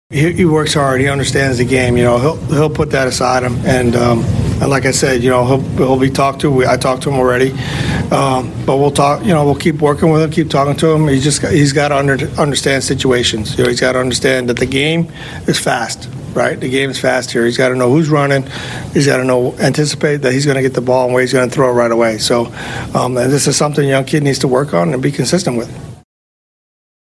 He, 0.09 0.31
he, 0.31 0.45
works 0.45 0.73
hard. 0.73 1.01
He 1.01 1.09
understands 1.09 1.57
the 1.57 1.65
game. 1.65 1.97
You 1.97 2.05
know, 2.05 2.17
he'll 2.17 2.37
he'll 2.47 2.69
put 2.69 2.91
that 2.91 3.09
aside 3.09 3.43
him, 3.43 3.57
and 3.65 3.93
um, 3.97 4.23
and 4.61 4.69
like 4.69 4.85
I 4.85 4.91
said, 4.91 5.23
you 5.23 5.29
know, 5.29 5.45
he'll 5.45 5.61
he'll 5.77 5.99
be 5.99 6.09
talked 6.09 6.41
to. 6.41 6.51
We, 6.51 6.65
I 6.65 6.77
talked 6.77 7.03
to 7.03 7.09
him 7.09 7.19
already, 7.19 7.51
um, 8.11 8.51
but 8.65 8.77
we'll 8.77 8.91
talk. 8.91 9.23
You 9.23 9.33
know, 9.33 9.45
we'll 9.45 9.55
keep 9.55 9.75
working 9.75 10.11
with 10.11 10.21
him, 10.21 10.31
keep 10.31 10.49
talking 10.49 10.75
to 10.77 10.87
him. 10.87 11.07
He's 11.07 11.23
just 11.23 11.41
he's 11.45 11.73
got 11.73 11.89
to 11.89 11.97
under, 11.97 12.15
understand 12.39 12.83
situations. 12.83 13.57
You 13.57 13.63
know, 13.63 13.69
he's 13.69 13.79
got 13.79 13.93
to 13.93 13.99
understand 13.99 14.49
that 14.49 14.57
the 14.57 14.65
game 14.65 15.11
is 15.47 15.59
fast. 15.59 16.09
Right, 16.33 16.59
the 16.59 16.69
game 16.69 16.91
is 16.91 16.99
fast 16.99 17.31
here. 17.31 17.45
He's 17.45 17.57
got 17.57 17.69
to 17.69 17.75
know 17.75 17.89
who's 17.89 18.09
running. 18.09 18.43
He's 18.93 19.07
got 19.07 19.17
to 19.17 19.23
know 19.23 19.55
anticipate 19.57 20.17
that 20.17 20.33
he's 20.33 20.45
going 20.45 20.57
to 20.57 20.61
get 20.61 20.75
the 20.75 20.81
ball 20.81 21.05
and 21.05 21.13
where 21.13 21.21
he's 21.21 21.33
going 21.33 21.49
to 21.49 21.53
throw 21.53 21.69
it 21.69 21.73
right 21.73 21.91
away. 21.91 22.19
So, 22.19 22.53
um, 22.93 23.15
this 23.15 23.47
is 23.47 23.57
something 23.57 23.87
young 23.87 24.05
kid 24.05 24.21
needs 24.21 24.39
to 24.39 24.47
work 24.47 24.73
on 24.75 24.93
and 24.93 25.01
be 25.01 25.11
consistent 25.11 25.57
with. 25.57 25.96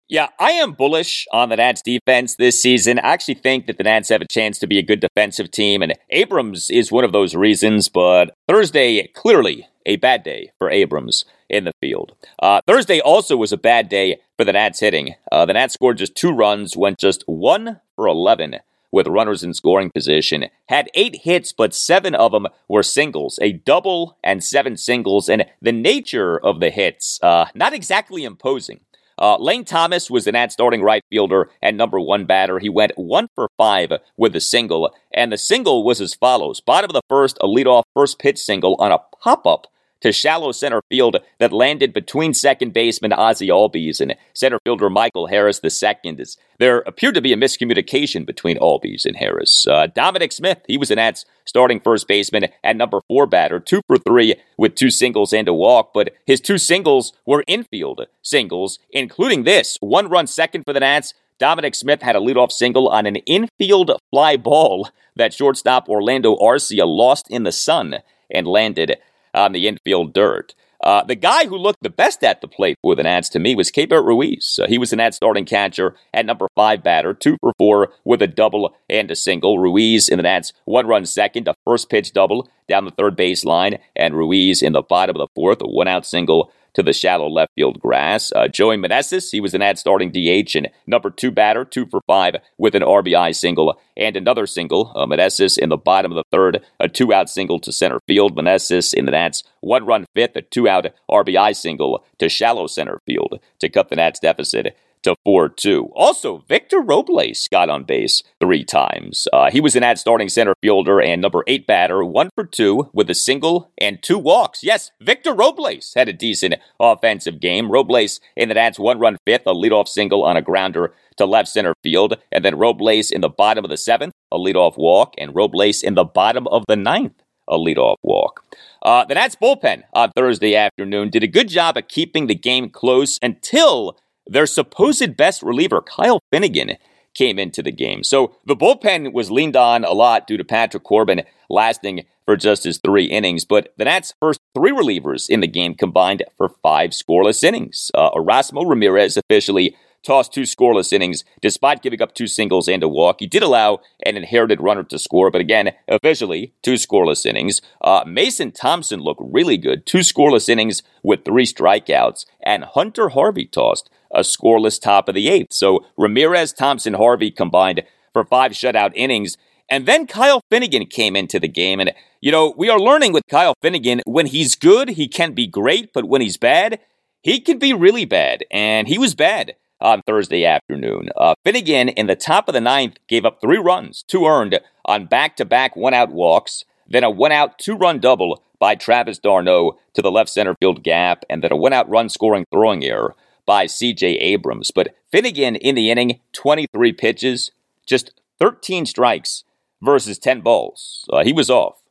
Yeah, 0.08 0.28
I 0.38 0.50
am 0.50 0.72
bullish 0.72 1.26
on 1.32 1.48
the 1.48 1.56
Nats 1.56 1.80
defense 1.80 2.36
this 2.36 2.60
season. 2.60 2.98
I 2.98 3.12
actually 3.12 3.36
think 3.36 3.66
that 3.66 3.78
the 3.78 3.84
Nats 3.84 4.10
have 4.10 4.20
a 4.20 4.26
chance 4.26 4.58
to 4.58 4.66
be 4.66 4.78
a 4.78 4.82
good 4.82 5.00
defensive 5.00 5.50
team, 5.50 5.80
and 5.80 5.94
Abrams 6.10 6.68
is 6.68 6.92
one 6.92 7.04
of 7.04 7.12
those 7.12 7.34
reasons, 7.34 7.88
but 7.88 8.36
Thursday, 8.46 9.06
clearly 9.08 9.66
a 9.86 9.96
bad 9.96 10.22
day 10.22 10.50
for 10.58 10.70
Abrams 10.70 11.24
in 11.48 11.64
the 11.64 11.72
field. 11.80 12.12
Uh, 12.38 12.60
Thursday 12.66 13.00
also 13.00 13.38
was 13.38 13.50
a 13.50 13.56
bad 13.56 13.88
day 13.88 14.18
for 14.36 14.44
the 14.44 14.52
Nats 14.52 14.80
hitting. 14.80 15.14
Uh, 15.32 15.46
the 15.46 15.54
Nats 15.54 15.72
scored 15.72 15.96
just 15.96 16.14
two 16.14 16.32
runs, 16.32 16.76
went 16.76 16.98
just 16.98 17.24
one 17.26 17.80
for 17.96 18.06
11 18.06 18.56
with 18.92 19.06
runners 19.08 19.42
in 19.42 19.54
scoring 19.54 19.90
position, 19.90 20.44
had 20.68 20.90
eight 20.94 21.22
hits, 21.22 21.52
but 21.52 21.74
seven 21.74 22.14
of 22.14 22.30
them 22.32 22.46
were 22.68 22.82
singles, 22.82 23.38
a 23.42 23.52
double 23.52 24.18
and 24.22 24.44
seven 24.44 24.76
singles, 24.76 25.30
and 25.30 25.46
the 25.62 25.72
nature 25.72 26.38
of 26.38 26.60
the 26.60 26.70
hits, 26.70 27.18
uh, 27.22 27.46
not 27.54 27.72
exactly 27.72 28.22
imposing. 28.22 28.80
Uh, 29.18 29.36
Lane 29.38 29.64
Thomas 29.64 30.10
was 30.10 30.24
the 30.24 30.32
Nats 30.32 30.54
starting 30.54 30.82
right 30.82 31.04
fielder 31.10 31.50
and 31.62 31.76
number 31.76 32.00
one 32.00 32.24
batter. 32.24 32.58
He 32.58 32.68
went 32.68 32.92
one 32.96 33.28
for 33.34 33.48
five 33.56 33.92
with 34.16 34.34
a 34.34 34.40
single, 34.40 34.94
and 35.12 35.32
the 35.32 35.38
single 35.38 35.84
was 35.84 36.00
as 36.00 36.14
follows: 36.14 36.60
bottom 36.60 36.90
of 36.90 36.94
the 36.94 37.02
first, 37.08 37.38
a 37.40 37.46
leadoff 37.46 37.84
first 37.94 38.18
pitch 38.18 38.38
single 38.38 38.76
on 38.78 38.92
a 38.92 38.98
pop 39.22 39.46
up 39.46 39.66
to 40.04 40.12
shallow 40.12 40.52
center 40.52 40.82
field 40.90 41.16
that 41.38 41.50
landed 41.50 41.94
between 41.94 42.34
second 42.34 42.74
baseman 42.74 43.10
Ozzy 43.10 43.48
Albies 43.48 44.02
and 44.02 44.14
center 44.34 44.58
fielder 44.62 44.90
Michael 44.90 45.28
Harris 45.28 45.62
II. 45.64 46.26
There 46.58 46.80
appeared 46.80 47.14
to 47.14 47.22
be 47.22 47.32
a 47.32 47.38
miscommunication 47.38 48.26
between 48.26 48.58
Albies 48.58 49.06
and 49.06 49.16
Harris. 49.16 49.66
Uh, 49.66 49.86
Dominic 49.86 50.32
Smith, 50.32 50.60
he 50.66 50.76
was 50.76 50.90
an 50.90 50.96
Nats 50.96 51.24
starting 51.46 51.80
first 51.80 52.06
baseman 52.06 52.48
and 52.62 52.76
number 52.76 53.00
four 53.08 53.26
batter, 53.26 53.58
two 53.58 53.80
for 53.86 53.96
three 53.96 54.34
with 54.58 54.74
two 54.74 54.90
singles 54.90 55.32
and 55.32 55.48
a 55.48 55.54
walk, 55.54 55.94
but 55.94 56.14
his 56.26 56.42
two 56.42 56.58
singles 56.58 57.14
were 57.24 57.42
infield 57.46 58.06
singles, 58.20 58.78
including 58.90 59.44
this 59.44 59.78
one 59.80 60.10
run 60.10 60.26
second 60.26 60.64
for 60.64 60.74
the 60.74 60.80
Nats. 60.80 61.14
Dominic 61.38 61.74
Smith 61.74 62.02
had 62.02 62.14
a 62.14 62.20
leadoff 62.20 62.52
single 62.52 62.90
on 62.90 63.06
an 63.06 63.16
infield 63.16 63.90
fly 64.10 64.36
ball 64.36 64.90
that 65.16 65.32
shortstop 65.32 65.88
Orlando 65.88 66.36
Arcia 66.36 66.84
lost 66.86 67.26
in 67.30 67.44
the 67.44 67.52
sun 67.52 67.96
and 68.30 68.46
landed 68.46 68.98
on 69.34 69.52
the 69.52 69.68
infield 69.68 70.12
dirt. 70.12 70.54
Uh, 70.82 71.02
the 71.02 71.14
guy 71.14 71.46
who 71.46 71.56
looked 71.56 71.82
the 71.82 71.88
best 71.88 72.22
at 72.22 72.42
the 72.42 72.48
plate 72.48 72.76
for 72.82 72.94
the 72.94 73.02
Nats 73.02 73.30
to 73.30 73.38
me 73.38 73.54
was 73.54 73.70
Keibert 73.70 74.04
Ruiz. 74.04 74.60
Uh, 74.62 74.68
he 74.68 74.76
was 74.76 74.90
the 74.90 74.96
Nats 74.96 75.16
starting 75.16 75.46
catcher 75.46 75.94
at 76.12 76.26
number 76.26 76.46
five 76.54 76.82
batter, 76.82 77.14
two 77.14 77.38
for 77.40 77.54
four 77.56 77.92
with 78.04 78.20
a 78.20 78.26
double 78.26 78.76
and 78.90 79.10
a 79.10 79.16
single. 79.16 79.58
Ruiz 79.58 80.10
in 80.10 80.18
the 80.18 80.22
Nats 80.24 80.52
one 80.66 80.86
run 80.86 81.06
second, 81.06 81.48
a 81.48 81.54
first 81.64 81.88
pitch 81.88 82.12
double 82.12 82.50
down 82.68 82.84
the 82.84 82.90
third 82.90 83.16
base 83.16 83.46
line, 83.46 83.78
and 83.96 84.14
Ruiz 84.14 84.62
in 84.62 84.74
the 84.74 84.82
bottom 84.82 85.16
of 85.16 85.20
the 85.20 85.32
fourth, 85.34 85.62
a 85.62 85.66
one 85.66 85.88
out 85.88 86.04
single 86.04 86.52
to 86.74 86.82
the 86.82 86.92
shallow 86.92 87.28
left 87.28 87.52
field 87.54 87.80
grass. 87.80 88.32
Uh, 88.34 88.48
Joey 88.48 88.76
Meneses, 88.76 89.30
he 89.30 89.40
was 89.40 89.54
an 89.54 89.62
ad 89.62 89.78
starting 89.78 90.10
DH 90.10 90.54
and 90.54 90.68
number 90.86 91.10
two 91.10 91.30
batter, 91.30 91.64
two 91.64 91.86
for 91.86 92.00
five 92.06 92.36
with 92.58 92.74
an 92.74 92.82
RBI 92.82 93.34
single 93.34 93.78
and 93.96 94.16
another 94.16 94.46
single. 94.46 94.92
Uh, 94.94 95.06
Meneses 95.06 95.58
in 95.58 95.68
the 95.68 95.76
bottom 95.76 96.12
of 96.12 96.16
the 96.16 96.24
third, 96.30 96.62
a 96.80 96.88
two 96.88 97.12
out 97.12 97.30
single 97.30 97.58
to 97.60 97.72
center 97.72 98.00
field. 98.06 98.36
Meneses 98.36 98.92
in 98.92 99.06
the 99.06 99.12
Nats 99.12 99.42
one 99.60 99.86
run 99.86 100.04
fifth, 100.14 100.36
a 100.36 100.42
two 100.42 100.68
out 100.68 100.86
RBI 101.10 101.56
single 101.56 102.04
to 102.18 102.28
shallow 102.28 102.66
center 102.66 103.00
field 103.06 103.40
to 103.60 103.68
cut 103.68 103.88
the 103.88 103.96
Nats 103.96 104.20
deficit 104.20 104.76
to 105.04 105.14
4 105.24 105.48
2. 105.48 105.90
Also, 105.94 106.44
Victor 106.48 106.80
Robles 106.80 107.48
got 107.48 107.70
on 107.70 107.84
base 107.84 108.22
three 108.40 108.64
times. 108.64 109.28
Uh, 109.32 109.50
he 109.50 109.60
was 109.60 109.76
an 109.76 109.82
ad 109.82 109.98
starting 109.98 110.28
center 110.28 110.54
fielder 110.60 111.00
and 111.00 111.22
number 111.22 111.44
eight 111.46 111.66
batter, 111.66 112.04
one 112.04 112.30
for 112.34 112.44
two 112.44 112.90
with 112.92 113.08
a 113.08 113.14
single 113.14 113.70
and 113.78 114.02
two 114.02 114.18
walks. 114.18 114.62
Yes, 114.62 114.90
Victor 115.00 115.32
Robles 115.32 115.92
had 115.94 116.08
a 116.08 116.12
decent 116.12 116.54
offensive 116.80 117.40
game. 117.40 117.70
Robles 117.70 118.20
in 118.36 118.48
the 118.48 118.54
Nats 118.54 118.78
one 118.78 118.98
run 118.98 119.16
fifth, 119.24 119.46
a 119.46 119.54
leadoff 119.54 119.88
single 119.88 120.24
on 120.24 120.36
a 120.36 120.42
grounder 120.42 120.92
to 121.16 121.26
left 121.26 121.48
center 121.48 121.74
field, 121.82 122.16
and 122.32 122.44
then 122.44 122.56
Robles 122.56 123.10
in 123.10 123.20
the 123.20 123.28
bottom 123.28 123.64
of 123.64 123.70
the 123.70 123.76
seventh, 123.76 124.12
a 124.32 124.38
leadoff 124.38 124.76
walk, 124.76 125.14
and 125.18 125.34
Robles 125.34 125.82
in 125.82 125.94
the 125.94 126.04
bottom 126.04 126.46
of 126.48 126.64
the 126.66 126.76
ninth 126.76 127.12
a 127.48 127.58
leadoff 127.58 127.96
walk. 128.02 128.44
Uh, 128.82 129.04
the 129.04 129.14
Nats 129.14 129.36
bullpen 129.36 129.82
on 129.92 130.10
Thursday 130.16 130.54
afternoon 130.54 131.10
did 131.10 131.22
a 131.22 131.28
good 131.28 131.48
job 131.48 131.76
of 131.76 131.88
keeping 131.88 132.26
the 132.26 132.34
game 132.34 132.70
close 132.70 133.18
until 133.22 133.96
their 134.26 134.46
supposed 134.46 135.16
best 135.16 135.42
reliever, 135.42 135.82
Kyle 135.82 136.20
Finnegan, 136.32 136.76
came 137.14 137.38
into 137.38 137.62
the 137.62 137.72
game. 137.72 138.02
So 138.02 138.36
the 138.44 138.56
bullpen 138.56 139.12
was 139.12 139.30
leaned 139.30 139.56
on 139.56 139.84
a 139.84 139.92
lot 139.92 140.26
due 140.26 140.36
to 140.36 140.44
Patrick 140.44 140.82
Corbin 140.82 141.22
lasting 141.48 142.04
for 142.24 142.36
just 142.36 142.64
his 142.64 142.78
three 142.78 143.04
innings. 143.04 143.44
But 143.44 143.72
the 143.76 143.84
Nats' 143.84 144.14
first 144.20 144.40
three 144.54 144.72
relievers 144.72 145.28
in 145.28 145.40
the 145.40 145.46
game 145.46 145.74
combined 145.74 146.24
for 146.36 146.48
five 146.62 146.90
scoreless 146.90 147.44
innings. 147.44 147.90
Uh, 147.94 148.10
Erasmo 148.10 148.68
Ramirez 148.68 149.16
officially 149.16 149.76
tossed 150.04 150.32
two 150.32 150.42
scoreless 150.42 150.92
innings 150.92 151.24
despite 151.40 151.82
giving 151.82 152.02
up 152.02 152.14
two 152.14 152.26
singles 152.26 152.68
and 152.68 152.82
a 152.82 152.88
walk. 152.88 153.16
He 153.20 153.26
did 153.26 153.42
allow 153.42 153.80
an 154.04 154.16
inherited 154.16 154.60
runner 154.60 154.82
to 154.84 154.98
score, 154.98 155.30
but 155.30 155.40
again, 155.40 155.72
officially, 155.88 156.52
two 156.62 156.74
scoreless 156.74 157.24
innings. 157.24 157.60
Uh, 157.80 158.04
Mason 158.06 158.52
Thompson 158.52 159.00
looked 159.00 159.22
really 159.24 159.56
good, 159.56 159.86
two 159.86 159.98
scoreless 159.98 160.48
innings 160.48 160.82
with 161.02 161.24
three 161.24 161.46
strikeouts, 161.46 162.26
and 162.42 162.64
Hunter 162.64 163.10
Harvey 163.10 163.46
tossed 163.46 163.88
a 164.14 164.20
scoreless 164.20 164.80
top 164.80 165.08
of 165.08 165.14
the 165.14 165.28
eighth. 165.28 165.52
So 165.52 165.84
Ramirez, 165.96 166.52
Thompson, 166.52 166.94
Harvey 166.94 167.30
combined 167.30 167.82
for 168.12 168.24
five 168.24 168.52
shutout 168.52 168.92
innings. 168.94 169.36
And 169.68 169.86
then 169.86 170.06
Kyle 170.06 170.42
Finnegan 170.50 170.86
came 170.86 171.16
into 171.16 171.40
the 171.40 171.48
game. 171.48 171.80
And, 171.80 171.92
you 172.20 172.30
know, 172.30 172.54
we 172.56 172.68
are 172.68 172.78
learning 172.78 173.12
with 173.12 173.24
Kyle 173.28 173.54
Finnegan 173.60 174.00
when 174.06 174.26
he's 174.26 174.56
good, 174.56 174.90
he 174.90 175.08
can 175.08 175.32
be 175.32 175.46
great, 175.46 175.92
but 175.92 176.06
when 176.06 176.20
he's 176.20 176.36
bad, 176.36 176.80
he 177.22 177.40
can 177.40 177.58
be 177.58 177.72
really 177.72 178.04
bad. 178.04 178.44
And 178.50 178.88
he 178.88 178.98
was 178.98 179.14
bad 179.14 179.54
on 179.80 180.02
Thursday 180.06 180.44
afternoon. 180.44 181.08
Uh, 181.16 181.34
Finnegan 181.44 181.88
in 181.88 182.06
the 182.06 182.16
top 182.16 182.48
of 182.48 182.54
the 182.54 182.60
ninth 182.60 182.96
gave 183.08 183.24
up 183.24 183.40
three 183.40 183.58
runs, 183.58 184.04
two 184.06 184.26
earned 184.26 184.60
on 184.84 185.06
back 185.06 185.36
to 185.36 185.44
back 185.44 185.76
one 185.76 185.94
out 185.94 186.12
walks, 186.12 186.64
then 186.86 187.04
a 187.04 187.10
one 187.10 187.32
out 187.32 187.58
two 187.58 187.76
run 187.76 187.98
double 187.98 188.42
by 188.58 188.74
Travis 188.74 189.18
d'Arnaud 189.18 189.78
to 189.94 190.02
the 190.02 190.10
left 190.10 190.30
center 190.30 190.54
field 190.60 190.82
gap, 190.82 191.24
and 191.28 191.42
then 191.42 191.52
a 191.52 191.56
one 191.56 191.72
out 191.72 191.88
run 191.88 192.08
scoring 192.08 192.44
throwing 192.50 192.84
error 192.84 193.14
by 193.46 193.66
CJ 193.66 194.20
Abrams. 194.20 194.70
But 194.70 194.94
Finnegan 195.10 195.56
in 195.56 195.74
the 195.74 195.90
inning, 195.90 196.20
23 196.32 196.92
pitches, 196.92 197.50
just 197.86 198.12
13 198.38 198.86
strikes 198.86 199.44
versus 199.82 200.18
10 200.18 200.40
balls. 200.40 201.04
Uh, 201.12 201.24
he 201.24 201.32
was 201.32 201.50
off. 201.50 201.82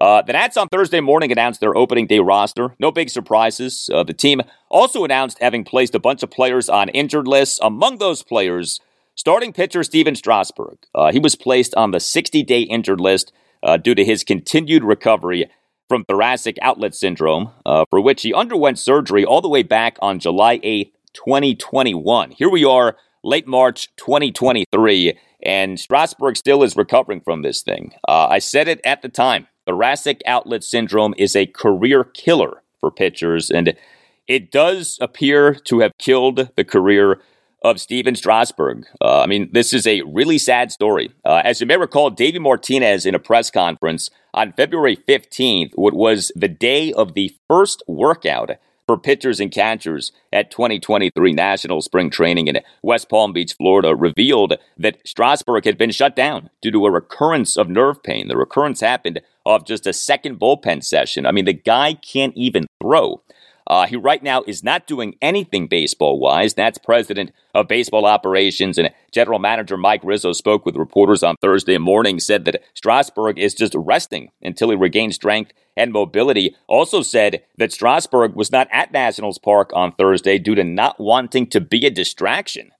Uh, 0.00 0.20
the 0.22 0.32
Nats 0.32 0.56
on 0.56 0.68
Thursday 0.68 1.00
morning 1.00 1.30
announced 1.30 1.60
their 1.60 1.76
opening 1.76 2.06
day 2.06 2.18
roster. 2.18 2.74
No 2.80 2.90
big 2.90 3.08
surprises. 3.08 3.88
Uh, 3.92 4.02
the 4.02 4.12
team 4.12 4.40
also 4.68 5.04
announced 5.04 5.38
having 5.40 5.64
placed 5.64 5.94
a 5.94 6.00
bunch 6.00 6.22
of 6.22 6.30
players 6.30 6.68
on 6.68 6.88
injured 6.88 7.28
lists. 7.28 7.60
Among 7.62 7.98
those 7.98 8.22
players, 8.22 8.80
starting 9.14 9.52
pitcher 9.52 9.84
Stephen 9.84 10.16
Strasburg. 10.16 10.78
Uh, 10.94 11.12
he 11.12 11.18
was 11.18 11.36
placed 11.36 11.74
on 11.74 11.92
the 11.92 12.00
60 12.00 12.42
day 12.42 12.62
injured 12.62 13.00
list 13.00 13.32
uh, 13.62 13.76
due 13.76 13.94
to 13.94 14.04
his 14.04 14.24
continued 14.24 14.82
recovery 14.82 15.48
from 15.88 16.04
thoracic 16.04 16.58
outlet 16.62 16.94
syndrome, 16.94 17.50
uh, 17.66 17.84
for 17.90 18.00
which 18.00 18.22
he 18.22 18.32
underwent 18.32 18.78
surgery 18.78 19.24
all 19.24 19.40
the 19.40 19.48
way 19.48 19.62
back 19.62 19.96
on 20.00 20.18
July 20.18 20.58
8th, 20.60 20.92
2021. 21.12 22.30
Here 22.30 22.48
we 22.48 22.64
are, 22.64 22.96
late 23.22 23.46
March 23.46 23.88
2023, 23.96 25.18
and 25.44 25.78
Strasburg 25.78 26.36
still 26.36 26.62
is 26.62 26.76
recovering 26.76 27.20
from 27.20 27.42
this 27.42 27.62
thing. 27.62 27.92
Uh, 28.08 28.28
I 28.28 28.38
said 28.38 28.68
it 28.68 28.80
at 28.84 29.02
the 29.02 29.08
time. 29.08 29.46
Thoracic 29.66 30.22
outlet 30.26 30.64
syndrome 30.64 31.14
is 31.18 31.36
a 31.36 31.46
career 31.46 32.04
killer 32.04 32.62
for 32.80 32.90
pitchers, 32.90 33.50
and 33.50 33.74
it 34.26 34.50
does 34.50 34.98
appear 35.00 35.54
to 35.54 35.80
have 35.80 35.92
killed 35.98 36.50
the 36.56 36.64
career 36.64 37.20
of 37.62 37.80
Stephen 37.80 38.14
Strasburg. 38.14 38.86
Uh, 39.00 39.20
I 39.20 39.26
mean, 39.26 39.48
this 39.52 39.72
is 39.72 39.86
a 39.86 40.02
really 40.02 40.38
sad 40.38 40.72
story. 40.72 41.12
Uh, 41.24 41.42
as 41.44 41.60
you 41.60 41.66
may 41.66 41.76
recall, 41.76 42.10
Davey 42.10 42.38
Martinez 42.38 43.06
in 43.06 43.14
a 43.14 43.18
press 43.18 43.50
conference 43.50 44.10
on 44.34 44.52
February 44.52 44.96
15th, 44.96 45.72
what 45.74 45.94
was 45.94 46.32
the 46.34 46.48
day 46.48 46.92
of 46.92 47.14
the 47.14 47.34
first 47.48 47.82
workout 47.86 48.50
for 48.86 48.98
pitchers 48.98 49.40
and 49.40 49.52
catchers 49.52 50.12
at 50.32 50.50
2023 50.50 51.32
National 51.32 51.80
Spring 51.80 52.10
Training 52.10 52.48
in 52.48 52.60
West 52.82 53.08
Palm 53.08 53.32
Beach, 53.32 53.54
Florida, 53.54 53.94
revealed 53.94 54.54
that 54.76 54.98
Strasburg 55.06 55.64
had 55.64 55.78
been 55.78 55.90
shut 55.90 56.16
down 56.16 56.50
due 56.60 56.72
to 56.72 56.86
a 56.86 56.90
recurrence 56.90 57.56
of 57.56 57.68
nerve 57.68 58.02
pain. 58.02 58.28
The 58.28 58.36
recurrence 58.36 58.80
happened 58.80 59.20
of 59.46 59.66
just 59.66 59.86
a 59.86 59.92
second 59.92 60.40
bullpen 60.40 60.82
session. 60.84 61.26
I 61.26 61.32
mean, 61.32 61.44
the 61.44 61.52
guy 61.52 61.94
can't 61.94 62.36
even 62.36 62.66
throw. 62.82 63.22
Uh, 63.66 63.86
he 63.86 63.96
right 63.96 64.22
now 64.22 64.42
is 64.46 64.64
not 64.64 64.86
doing 64.86 65.16
anything 65.22 65.66
baseball 65.66 66.18
wise. 66.18 66.54
That's 66.54 66.78
president 66.78 67.32
of 67.54 67.68
baseball 67.68 68.06
operations 68.06 68.78
and 68.78 68.90
general 69.12 69.38
manager 69.38 69.76
Mike 69.76 70.00
Rizzo 70.02 70.32
spoke 70.32 70.66
with 70.66 70.76
reporters 70.76 71.22
on 71.22 71.36
Thursday 71.36 71.78
morning, 71.78 72.18
said 72.18 72.44
that 72.44 72.62
Strasburg 72.74 73.38
is 73.38 73.54
just 73.54 73.74
resting 73.74 74.30
until 74.42 74.70
he 74.70 74.76
regains 74.76 75.14
strength 75.14 75.52
and 75.76 75.92
mobility. 75.92 76.56
Also 76.66 77.02
said 77.02 77.42
that 77.58 77.72
Strasburg 77.72 78.34
was 78.34 78.52
not 78.52 78.68
at 78.72 78.92
Nationals 78.92 79.38
Park 79.38 79.70
on 79.74 79.92
Thursday 79.92 80.38
due 80.38 80.54
to 80.54 80.64
not 80.64 80.98
wanting 80.98 81.46
to 81.48 81.60
be 81.60 81.86
a 81.86 81.90
distraction. 81.90 82.72